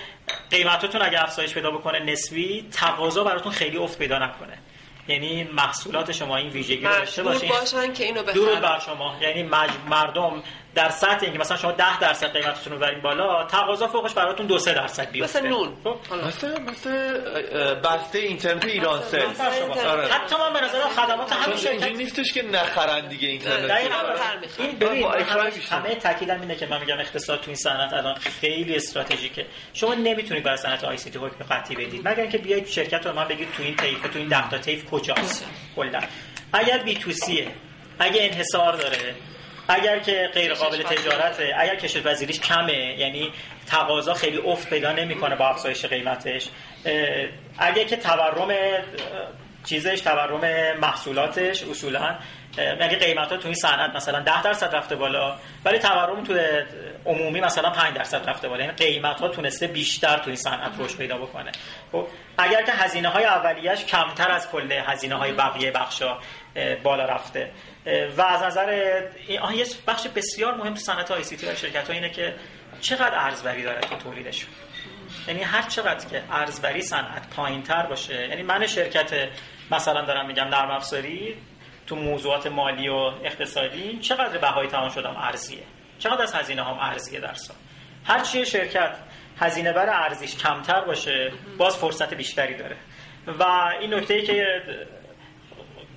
قیمتاتون 0.50 1.02
اگه 1.02 1.22
افزایش 1.22 1.54
پیدا 1.54 1.70
بکنه 1.70 1.98
نسبی 1.98 2.68
تقاضا 2.72 3.24
براتون 3.24 3.52
خیلی 3.52 3.76
افت 3.76 3.98
پیدا 3.98 4.18
نکنه. 4.18 4.58
یعنی 5.08 5.48
محصولات 5.52 6.12
شما 6.12 6.36
این 6.36 6.48
ویژگی 6.48 6.84
رو 6.86 6.92
داشته 6.92 7.22
باشه 7.22 7.46
باشن 7.46 7.92
که 7.92 8.04
اینو 8.04 8.22
بخرن. 8.22 8.60
بر 8.60 8.78
شما. 8.78 9.16
یعنی 9.20 9.42
مج... 9.42 9.70
مردم 9.88 10.42
در 10.74 10.88
سطح 10.88 11.18
اینکه 11.22 11.38
مثلا 11.38 11.56
شما 11.56 11.72
10 11.72 11.98
درصد 11.98 12.32
قیمتتون 12.32 12.72
رو 12.72 12.78
ببرین 12.78 13.02
بالا 13.02 13.44
تقاضا 13.44 13.88
فوقش 13.88 14.14
براتون 14.14 14.46
2 14.46 14.58
3 14.58 14.74
درصد 14.74 15.10
بیفته. 15.10 15.38
مثل 15.38 15.48
نون. 15.48 15.76
خب؟ 15.84 15.96
حالا. 16.10 16.26
مثل 16.26 16.62
مثل 16.62 16.90
اه، 17.52 17.74
بسته 17.74 18.18
اینترنت 18.18 18.64
ایران 18.64 19.02
سل 19.02 19.26
مثل 19.26 19.86
آره. 19.86 20.08
حتی 20.08 20.36
من 20.36 20.52
به 20.52 20.60
نظرم 20.60 20.88
خدمات 20.88 21.32
همین 21.32 21.56
شرکت 21.56 21.92
نیستش 21.96 22.32
که 22.32 22.42
نخرن 22.42 23.08
دیگه 23.08 23.28
اینترنت. 23.28 23.70
این 24.58 24.78
ببین. 24.78 25.06
همه 25.70 25.94
تاکیدم 25.94 26.40
اینه 26.40 26.56
که 26.56 26.66
من 26.66 26.80
میگم 26.80 26.98
اقتصاد 26.98 27.38
تو 27.40 27.44
این 27.46 27.56
صنعت 27.56 27.92
الان 27.92 28.14
خیلی 28.14 28.76
استراتژیکه. 28.76 29.46
شما 29.74 29.94
نمی‌تونید 29.94 30.44
برای 30.44 30.56
صنعت 30.56 30.84
آی 30.84 30.96
سی 30.96 31.10
تی 31.10 31.18
حکم 31.18 31.44
قطعی 31.50 31.76
بدید. 31.76 32.08
مگر 32.08 32.20
اینکه 32.20 32.38
بیاید 32.38 32.66
شرکت 32.66 33.06
رو 33.06 33.12
من 33.12 33.28
بگید 33.28 33.48
تو 33.56 33.62
این 33.62 33.76
طیف 33.76 34.02
تو 34.02 34.18
این 34.18 34.28
10 34.28 34.50
تا 34.50 34.58
طیف 34.58 34.90
کجاست. 34.90 35.46
کلا. 35.76 36.00
اگر 36.52 36.78
بی 36.78 36.94
تو 36.94 37.12
سیه 37.12 37.48
اگه 37.98 38.22
انحصار 38.22 38.76
داره 38.76 39.14
اگر 39.70 39.98
که 39.98 40.30
غیر 40.34 40.54
قابل 40.54 40.82
تجارته 40.82 41.54
اگر 41.58 41.76
کشف 41.76 42.00
وزیریش 42.04 42.40
کمه 42.40 42.98
یعنی 42.98 43.32
تقاضا 43.66 44.14
خیلی 44.14 44.38
افت 44.38 44.70
پیدا 44.70 44.92
نمی‌کنه 44.92 45.36
با 45.36 45.48
افزایش 45.48 45.84
قیمتش. 45.84 46.48
اگه 47.58 47.84
که 47.84 47.96
تورم 47.96 48.48
چیزش 49.64 50.00
تورم 50.00 50.40
محصولاتش 50.78 51.62
اصولا 51.62 52.18
یعنی 52.58 52.96
قیمت 52.96 53.32
ها 53.32 53.36
تو 53.36 53.48
این 53.48 53.54
صنعت 53.54 53.96
مثلا 53.96 54.20
10 54.20 54.42
درصد 54.42 54.74
رفته 54.74 54.96
بالا 54.96 55.36
ولی 55.64 55.78
تورم 55.78 56.24
تو 56.24 56.38
عمومی 57.06 57.40
مثلا 57.40 57.70
5 57.70 57.96
درصد 57.96 58.28
رفته 58.28 58.48
بالا. 58.48 58.64
یعنی 58.64 58.76
قیمت 58.76 59.20
ها 59.20 59.28
تونسته 59.28 59.66
بیشتر 59.66 60.16
تو 60.18 60.26
این 60.26 60.36
صنعت 60.36 60.72
رشد 60.78 60.96
پیدا 60.96 61.18
بکنه. 61.18 61.52
خب 61.92 62.06
اگر 62.38 62.62
که 62.62 62.72
هزینه 62.72 63.08
های 63.08 63.24
اولیش 63.24 63.84
کمتر 63.84 64.30
از 64.30 64.50
کل 64.50 64.72
هزینه 64.72 65.14
های 65.14 65.32
بقیه 65.32 65.70
بخشا 65.70 66.18
بالا 66.82 67.04
رفته. 67.04 67.50
و 68.16 68.22
از 68.22 68.42
نظر 68.42 69.02
یه 69.28 69.66
بخش 69.86 70.08
بسیار 70.08 70.54
مهم 70.54 70.74
تو 70.74 70.80
صنعت 70.80 71.10
آی 71.10 71.24
سی 71.24 71.36
تی 71.36 71.46
و 71.46 71.54
شرکت 71.54 71.86
ها 71.86 71.92
اینه 71.92 72.10
که 72.10 72.34
چقدر 72.80 73.18
ارزبری 73.18 73.62
داره 73.62 73.80
تو 73.80 73.96
تولیدشون 73.96 74.50
یعنی 75.28 75.42
هر 75.42 75.62
چقدر 75.62 76.08
که 76.08 76.22
ارزبری 76.30 76.82
صنعت 76.82 77.30
پایینتر 77.36 77.86
باشه 77.86 78.28
یعنی 78.28 78.42
من 78.42 78.66
شرکت 78.66 79.28
مثلا 79.70 80.04
دارم 80.04 80.26
میگم 80.26 80.44
نرم 80.44 80.70
افزاری 80.70 81.36
تو 81.86 81.96
موضوعات 81.96 82.46
مالی 82.46 82.88
و 82.88 82.94
اقتصادی 83.24 83.98
چقدر 83.98 84.38
بهای 84.38 84.68
تمام 84.68 84.88
شدم 84.88 85.16
ارزیه؟ 85.16 85.62
چقدر 85.98 86.22
از 86.22 86.34
هزینه 86.34 86.64
هم 86.64 86.78
ارزیه 86.80 87.20
در 87.20 87.34
سال؟ 87.34 87.56
هر 88.04 88.20
چی 88.20 88.44
شرکت 88.44 88.96
هزینه 89.38 89.72
بر 89.72 89.88
ارزیش 89.88 90.36
کمتر 90.36 90.80
باشه 90.80 91.32
باز 91.58 91.76
فرصت 91.76 92.14
بیشتری 92.14 92.54
داره. 92.54 92.76
و 93.38 93.44
این 93.80 93.94
نکته 93.94 94.14
ای 94.14 94.22
که 94.22 94.62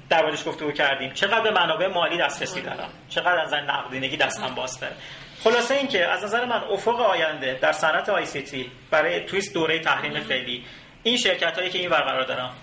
در 0.10 0.24
موردش 0.24 0.48
گفتگو 0.48 0.72
کردیم 0.72 1.14
چقدر 1.14 1.42
به 1.42 1.52
منابع 1.52 1.88
مالی 1.88 2.18
دسترسی 2.18 2.62
دارم 2.62 2.90
چقدر 3.10 3.40
از 3.40 3.48
نظر 3.48 3.62
نقدینگی 3.62 4.18
دستم 4.18 4.56
باز 4.56 4.80
داره 4.80 4.94
خلاصه 5.44 5.74
اینکه 5.74 6.06
از 6.06 6.24
نظر 6.24 6.46
من 6.46 6.64
افق 6.72 7.00
آینده 7.02 7.60
در 7.62 7.72
صنعت 7.72 8.10
ICT 8.10 8.72
برای 8.92 9.20
توی 9.20 9.42
دوره 9.54 9.80
تحریم 9.80 10.20
فعلی 10.20 10.66
این 11.04 11.18
شرکت 11.18 11.58
هایی 11.58 11.70
که 11.70 11.80
این 11.80 11.90
برقرار 11.90 12.24
دارم 12.24 12.54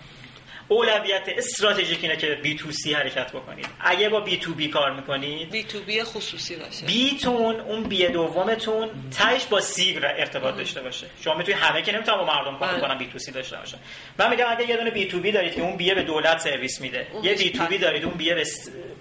اولویت 0.70 1.28
استراتژیک 1.36 1.98
اینه 2.02 2.16
که 2.16 2.38
B2C 2.42 2.94
حرکت 2.94 3.32
بکنید. 3.32 3.66
اگه 3.80 4.08
با 4.08 4.20
B2B 4.20 4.68
کار 4.68 4.94
می‌کنید 4.94 5.50
B2B 5.50 6.02
خصوصی 6.02 6.56
باشه. 6.56 6.86
B2B 6.86 7.18
تون 7.22 7.60
اون 7.60 7.82
B 7.82 8.08
دومتون 8.08 8.90
تهش 9.10 9.44
با 9.44 9.60
C 9.60 9.98
ارتباط 10.02 10.56
داشته 10.56 10.82
باشه. 10.82 11.06
شما 11.24 11.34
می‌تونید 11.34 11.60
همه 11.60 11.82
که 11.82 11.92
نمی‌تونن 11.92 12.18
با 12.18 12.24
مردم 12.24 12.58
کار. 12.58 12.80
کنن 12.80 12.98
B2C 12.98 13.32
داشته 13.32 13.56
باشن. 13.56 13.78
من 14.18 14.30
میگم 14.30 14.46
اگه 14.48 14.70
یه 14.70 14.76
دونه 14.76 14.90
B2B 14.90 15.32
دارید 15.32 15.54
که 15.54 15.60
اون 15.60 15.76
B 15.76 15.94
به 15.94 16.02
دولت 16.02 16.38
سرویس 16.38 16.80
میده 16.80 17.06
یه 17.22 17.34
B2B 17.34 17.78
دارید 17.78 18.04
اون 18.04 18.14
B 18.14 18.34
به 18.34 18.44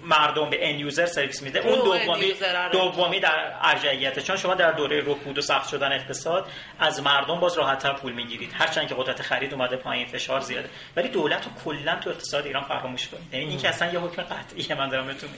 مردم 0.04 0.50
به 0.50 0.68
end 0.70 0.78
user 0.78 1.06
سرویس 1.06 1.42
میده. 1.42 1.58
اون 1.58 1.78
دومی 1.78 2.34
دومی 2.72 3.20
در 3.20 3.52
ارجحیت 3.62 4.18
چون 4.18 4.36
شما 4.36 4.54
در 4.54 4.72
دوره 4.72 5.00
رکود 5.00 5.38
و 5.38 5.40
سخت 5.40 5.68
شدن 5.68 5.92
اقتصاد 5.92 6.46
از 6.78 7.02
مردم 7.02 7.40
باز 7.40 7.58
راحت‌تر 7.58 7.92
پول 7.92 8.12
می‌گیرید. 8.12 8.50
هرچند 8.58 8.88
که 8.88 8.94
قدرت 8.94 9.22
خرید 9.22 9.54
اومده 9.54 9.76
پایین 9.76 10.06
فشار 10.06 10.40
زیاده. 10.40 10.68
ولی 10.96 11.08
دولت 11.08 11.46
کلا 11.64 11.96
تو 11.96 12.10
اقتصاد 12.10 12.46
ایران 12.46 12.62
فراموش 12.62 13.08
کنید. 13.08 13.34
یعنی 13.34 13.46
این 13.46 13.58
که 13.58 13.68
اصلا 13.68 13.92
یه 13.92 13.98
حکم 13.98 14.22
قطعی 14.22 14.74
من 14.74 14.88
دارم 14.88 15.06
بهتون 15.06 15.30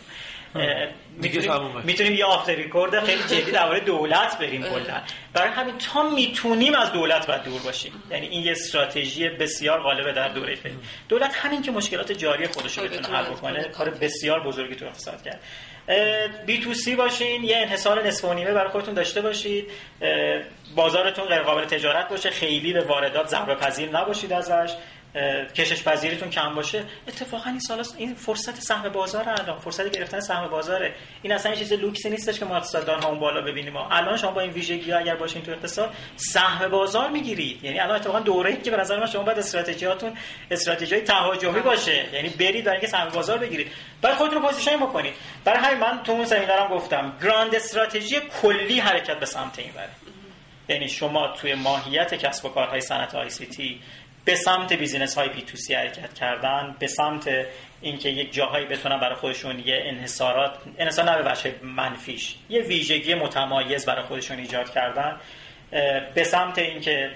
می‌تونیم 1.17 1.83
می‌تونیم 1.85 2.13
یه 2.13 2.25
after 2.25 2.55
record 2.55 3.05
خیلی 3.05 3.23
جدی 3.23 3.51
درباره 3.51 3.81
دولت 3.81 4.39
بریم 4.39 4.63
کلا. 4.63 5.01
برای 5.33 5.49
همین 5.49 5.79
تا 5.79 6.11
می‌تونیم 6.11 6.75
از 6.75 6.93
دولت 6.93 7.27
باید 7.27 7.43
دور 7.43 7.61
باشیم. 7.63 7.93
یعنی 8.11 8.27
این 8.27 8.45
یه 8.45 8.53
استراتژی 8.53 9.29
بسیار 9.29 9.81
غالبه 9.81 10.13
در 10.13 10.29
دوره 10.29 10.55
فعلی 10.55 10.79
دولت 11.09 11.35
همین 11.35 11.63
که 11.63 11.71
مشکلات 11.71 12.13
جاری 12.13 12.47
خودش 12.47 12.79
رو 12.79 12.85
بتونه 12.85 13.19
حل 13.19 13.25
بکنه 13.25 13.65
کار 13.65 13.91
بسیار 13.91 14.47
بزرگی 14.47 14.75
تو 14.75 14.85
اقتصاد 14.85 15.23
کرد. 15.23 15.41
بی 16.47 16.61
تو 16.61 16.75
سی 16.75 16.97
باشین 16.97 17.45
یه 17.45 17.57
انحصار 17.57 18.07
نصف 18.07 18.25
و 18.25 18.35
نیمه 18.35 18.53
برای 18.53 18.71
خودتون 18.71 18.95
داشته 18.95 19.21
باشید. 19.21 19.71
بازارتون 20.77 21.25
غیر 21.25 21.43
قابل 21.43 21.65
تجارت 21.65 22.09
باشه 22.09 22.31
خیلی 22.31 22.73
به 22.73 22.81
واردات 22.81 23.27
ضربه 23.27 23.55
پذیر 23.55 23.89
نباشید 23.89 24.33
ازش. 24.33 24.75
کشش 25.55 25.83
پذیریتون 25.83 26.31
کم 26.31 26.55
باشه. 26.55 26.85
اتفاقا 27.09 27.51
این 27.51 27.61
سال 27.61 27.85
این 27.97 28.15
فرصت 28.15 28.61
سهم 28.61 28.89
بازار 28.89 29.29
الان 29.29 29.59
فرصت 29.59 29.91
گرفتن 29.91 30.21
سهم 30.21 30.49
بازاره. 30.49 30.95
این 31.23 31.33
اصلا 31.33 31.55
چیز 31.55 31.73
لوکسی 31.73 32.11
نیستش 32.11 32.39
که 32.39 32.45
ما 32.45 32.57
اقتصاددان 32.57 33.03
ها 33.03 33.09
اون 33.09 33.19
بالا 33.19 33.41
ببینیم. 33.41 33.77
الان 33.77 34.17
شما 34.17 34.31
با 34.31 34.41
این 34.41 34.51
ویژگی 34.51 34.91
ها 34.91 34.99
اگر 34.99 35.17
باشین 35.17 35.43
تو 35.43 35.53
اقتصاد 35.53 35.95
سهم 36.17 36.69
بازار 36.69 37.11
می‌گیرید 37.11 37.65
یعنی 37.65 37.81
الان 37.81 37.97
اتفاقا 37.97 38.21
دوره 38.21 38.57
که 38.57 38.71
به 38.71 38.77
نظر 38.77 39.01
من 39.01 39.07
شما 39.07 39.23
باید 39.23 39.39
استراتژیاتون 39.39 40.13
استراتژی 40.51 41.01
تهاجمی 41.01 41.61
باشه. 41.61 42.05
یعنی 42.13 42.29
برید 42.29 42.65
برای 42.65 42.77
اینکه 42.77 42.87
سهم 42.87 43.09
بازار 43.09 43.39
بگیرید. 43.39 43.73
بعد 44.03 44.15
خودتون 44.15 44.43
رو 44.43 44.49
position 44.49 44.77
بکنید. 44.77 45.15
برای 45.45 45.59
همین 45.59 45.79
من 45.79 46.03
تو 46.03 46.13
اون 46.13 46.25
سمینارم 46.25 46.69
گفتم 46.69 47.13
grand 47.23 47.55
strategy 47.55 48.17
کلی 48.43 48.81
حرکت 48.81 49.21
به 49.21 49.27
سمت 49.27 49.59
این 49.59 49.73
بره 49.73 49.91
یعنی 50.69 50.89
شما 50.89 51.29
توی 51.29 51.55
ماهیت 51.55 52.15
کسب 52.15 52.45
و 52.45 52.49
کارهای 52.49 52.81
صنعت 52.81 53.15
ICT 53.15 53.81
به 54.25 54.35
سمت 54.35 54.73
business 54.73 55.15
های 55.15 55.29
B2C 55.29 55.75
حرکت 55.75 56.15
کردن 56.15 56.77
به 56.79 56.87
سمت 56.87 57.31
اینکه 57.81 58.09
یک 58.09 58.33
جاهایی 58.33 58.67
بتونن 58.67 59.01
برای 59.01 59.15
خودشون 59.15 59.59
یه 59.59 59.83
انحصارات 59.85 60.59
انحصار 60.79 61.05
نه 61.05 61.23
به 61.23 61.55
منفیش 61.63 62.37
یه 62.49 62.61
ویژگی 62.61 63.15
متمایز 63.15 63.87
برای 63.87 64.03
خودشون 64.03 64.39
ایجاد 64.39 64.71
کردن. 64.71 65.17
به 66.15 66.25
سمت 66.25 66.59
اینکه 66.59 67.11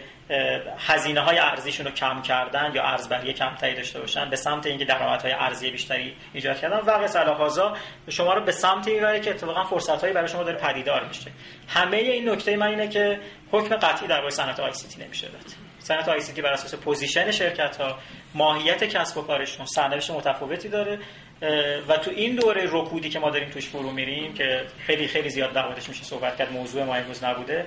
هزینه 0.78 1.20
های 1.20 1.38
ارزیشون 1.38 1.86
رو 1.86 1.92
کم 1.92 2.22
کردن 2.22 2.72
یا 2.74 2.82
ارزبری 2.82 3.32
کمتری 3.32 3.74
داشته 3.74 4.00
باشن 4.00 4.30
به 4.30 4.36
سمت 4.36 4.66
اینکه 4.66 4.94
های 4.94 5.32
ارزی 5.32 5.70
بیشتری 5.70 6.16
ایجاد 6.32 6.60
کردن. 6.60 6.76
و 6.76 6.98
غیره 6.98 7.72
شما 8.08 8.34
رو 8.34 8.44
به 8.44 8.52
سمت 8.52 8.88
این 8.88 9.20
که 9.20 9.30
اتفاقا 9.30 9.64
فرصت 9.64 10.00
هایی 10.00 10.12
برای 10.12 10.28
شما 10.28 10.42
داره 10.42 10.58
پدیدار 10.58 11.08
میشه. 11.08 11.30
همه 11.68 11.96
این 11.96 12.28
نکته 12.28 12.56
من 12.56 12.66
اینه 12.66 12.88
که 12.88 13.20
حکم 13.52 13.76
قطعی 13.76 14.08
در 14.08 14.30
صنعت 14.30 14.60
ICT 14.60 15.04
نمیشه 15.04 15.28
داد 15.28 15.65
صنعت 15.86 16.08
ICT 16.08 16.42
بر 16.42 16.52
اساس 16.52 16.74
position 16.74 17.30
شرکت 17.30 17.76
ها 17.76 17.98
ماهیت 18.34 18.84
کسب 18.84 19.18
و 19.18 19.22
کارشون 19.22 19.66
سرنوشت 19.66 20.10
متفاوتی 20.10 20.68
داره 20.68 20.98
و 21.88 21.96
تو 21.96 22.10
این 22.10 22.36
دوره 22.36 22.68
رکودی 22.72 23.08
که 23.08 23.18
ما 23.18 23.30
داریم 23.30 23.50
توش 23.50 23.68
فرو 23.68 23.90
میریم 23.90 24.34
که 24.34 24.66
خیلی 24.86 25.08
خیلی 25.08 25.30
زیاد 25.30 25.52
در 25.52 25.68
میشه 25.68 26.04
صحبت 26.04 26.36
کرد 26.36 26.52
موضوع 26.52 26.84
ما 26.84 26.94
امروز 26.94 27.24
نبوده 27.24 27.66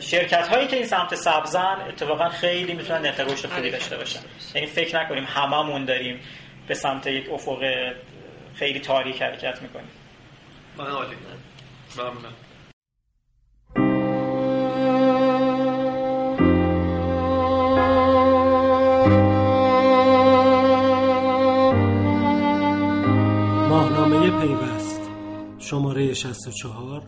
شرکت 0.00 0.48
هایی 0.48 0.66
که 0.66 0.76
این 0.76 0.86
سمت 0.86 1.14
سبزن 1.14 1.84
اتفاقا 1.88 2.28
خیلی 2.28 2.74
می‌تونن 2.74 3.00
نرخ 3.00 3.20
رشد 3.20 3.48
خوبی 3.48 3.70
داشته 3.70 3.96
باشن. 3.96 4.20
یعنی 4.54 4.66
فکر 4.66 5.02
نکنیم 5.02 5.24
هممون 5.24 5.84
داریم 5.84 6.20
به 6.68 6.74
سمت 6.74 7.06
یک 7.06 7.30
افق 7.30 7.62
خیلی 8.54 8.80
تاریک 8.80 9.22
حرکت 9.22 9.62
می‌کنیم. 9.62 9.90
من 10.76 10.86
عالی. 10.86 11.16
ممنون. 11.96 12.32
پیوست. 24.30 25.00
شماره 25.58 26.14
64 26.14 27.02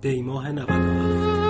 دیماه 0.00 0.52
97 0.52 1.45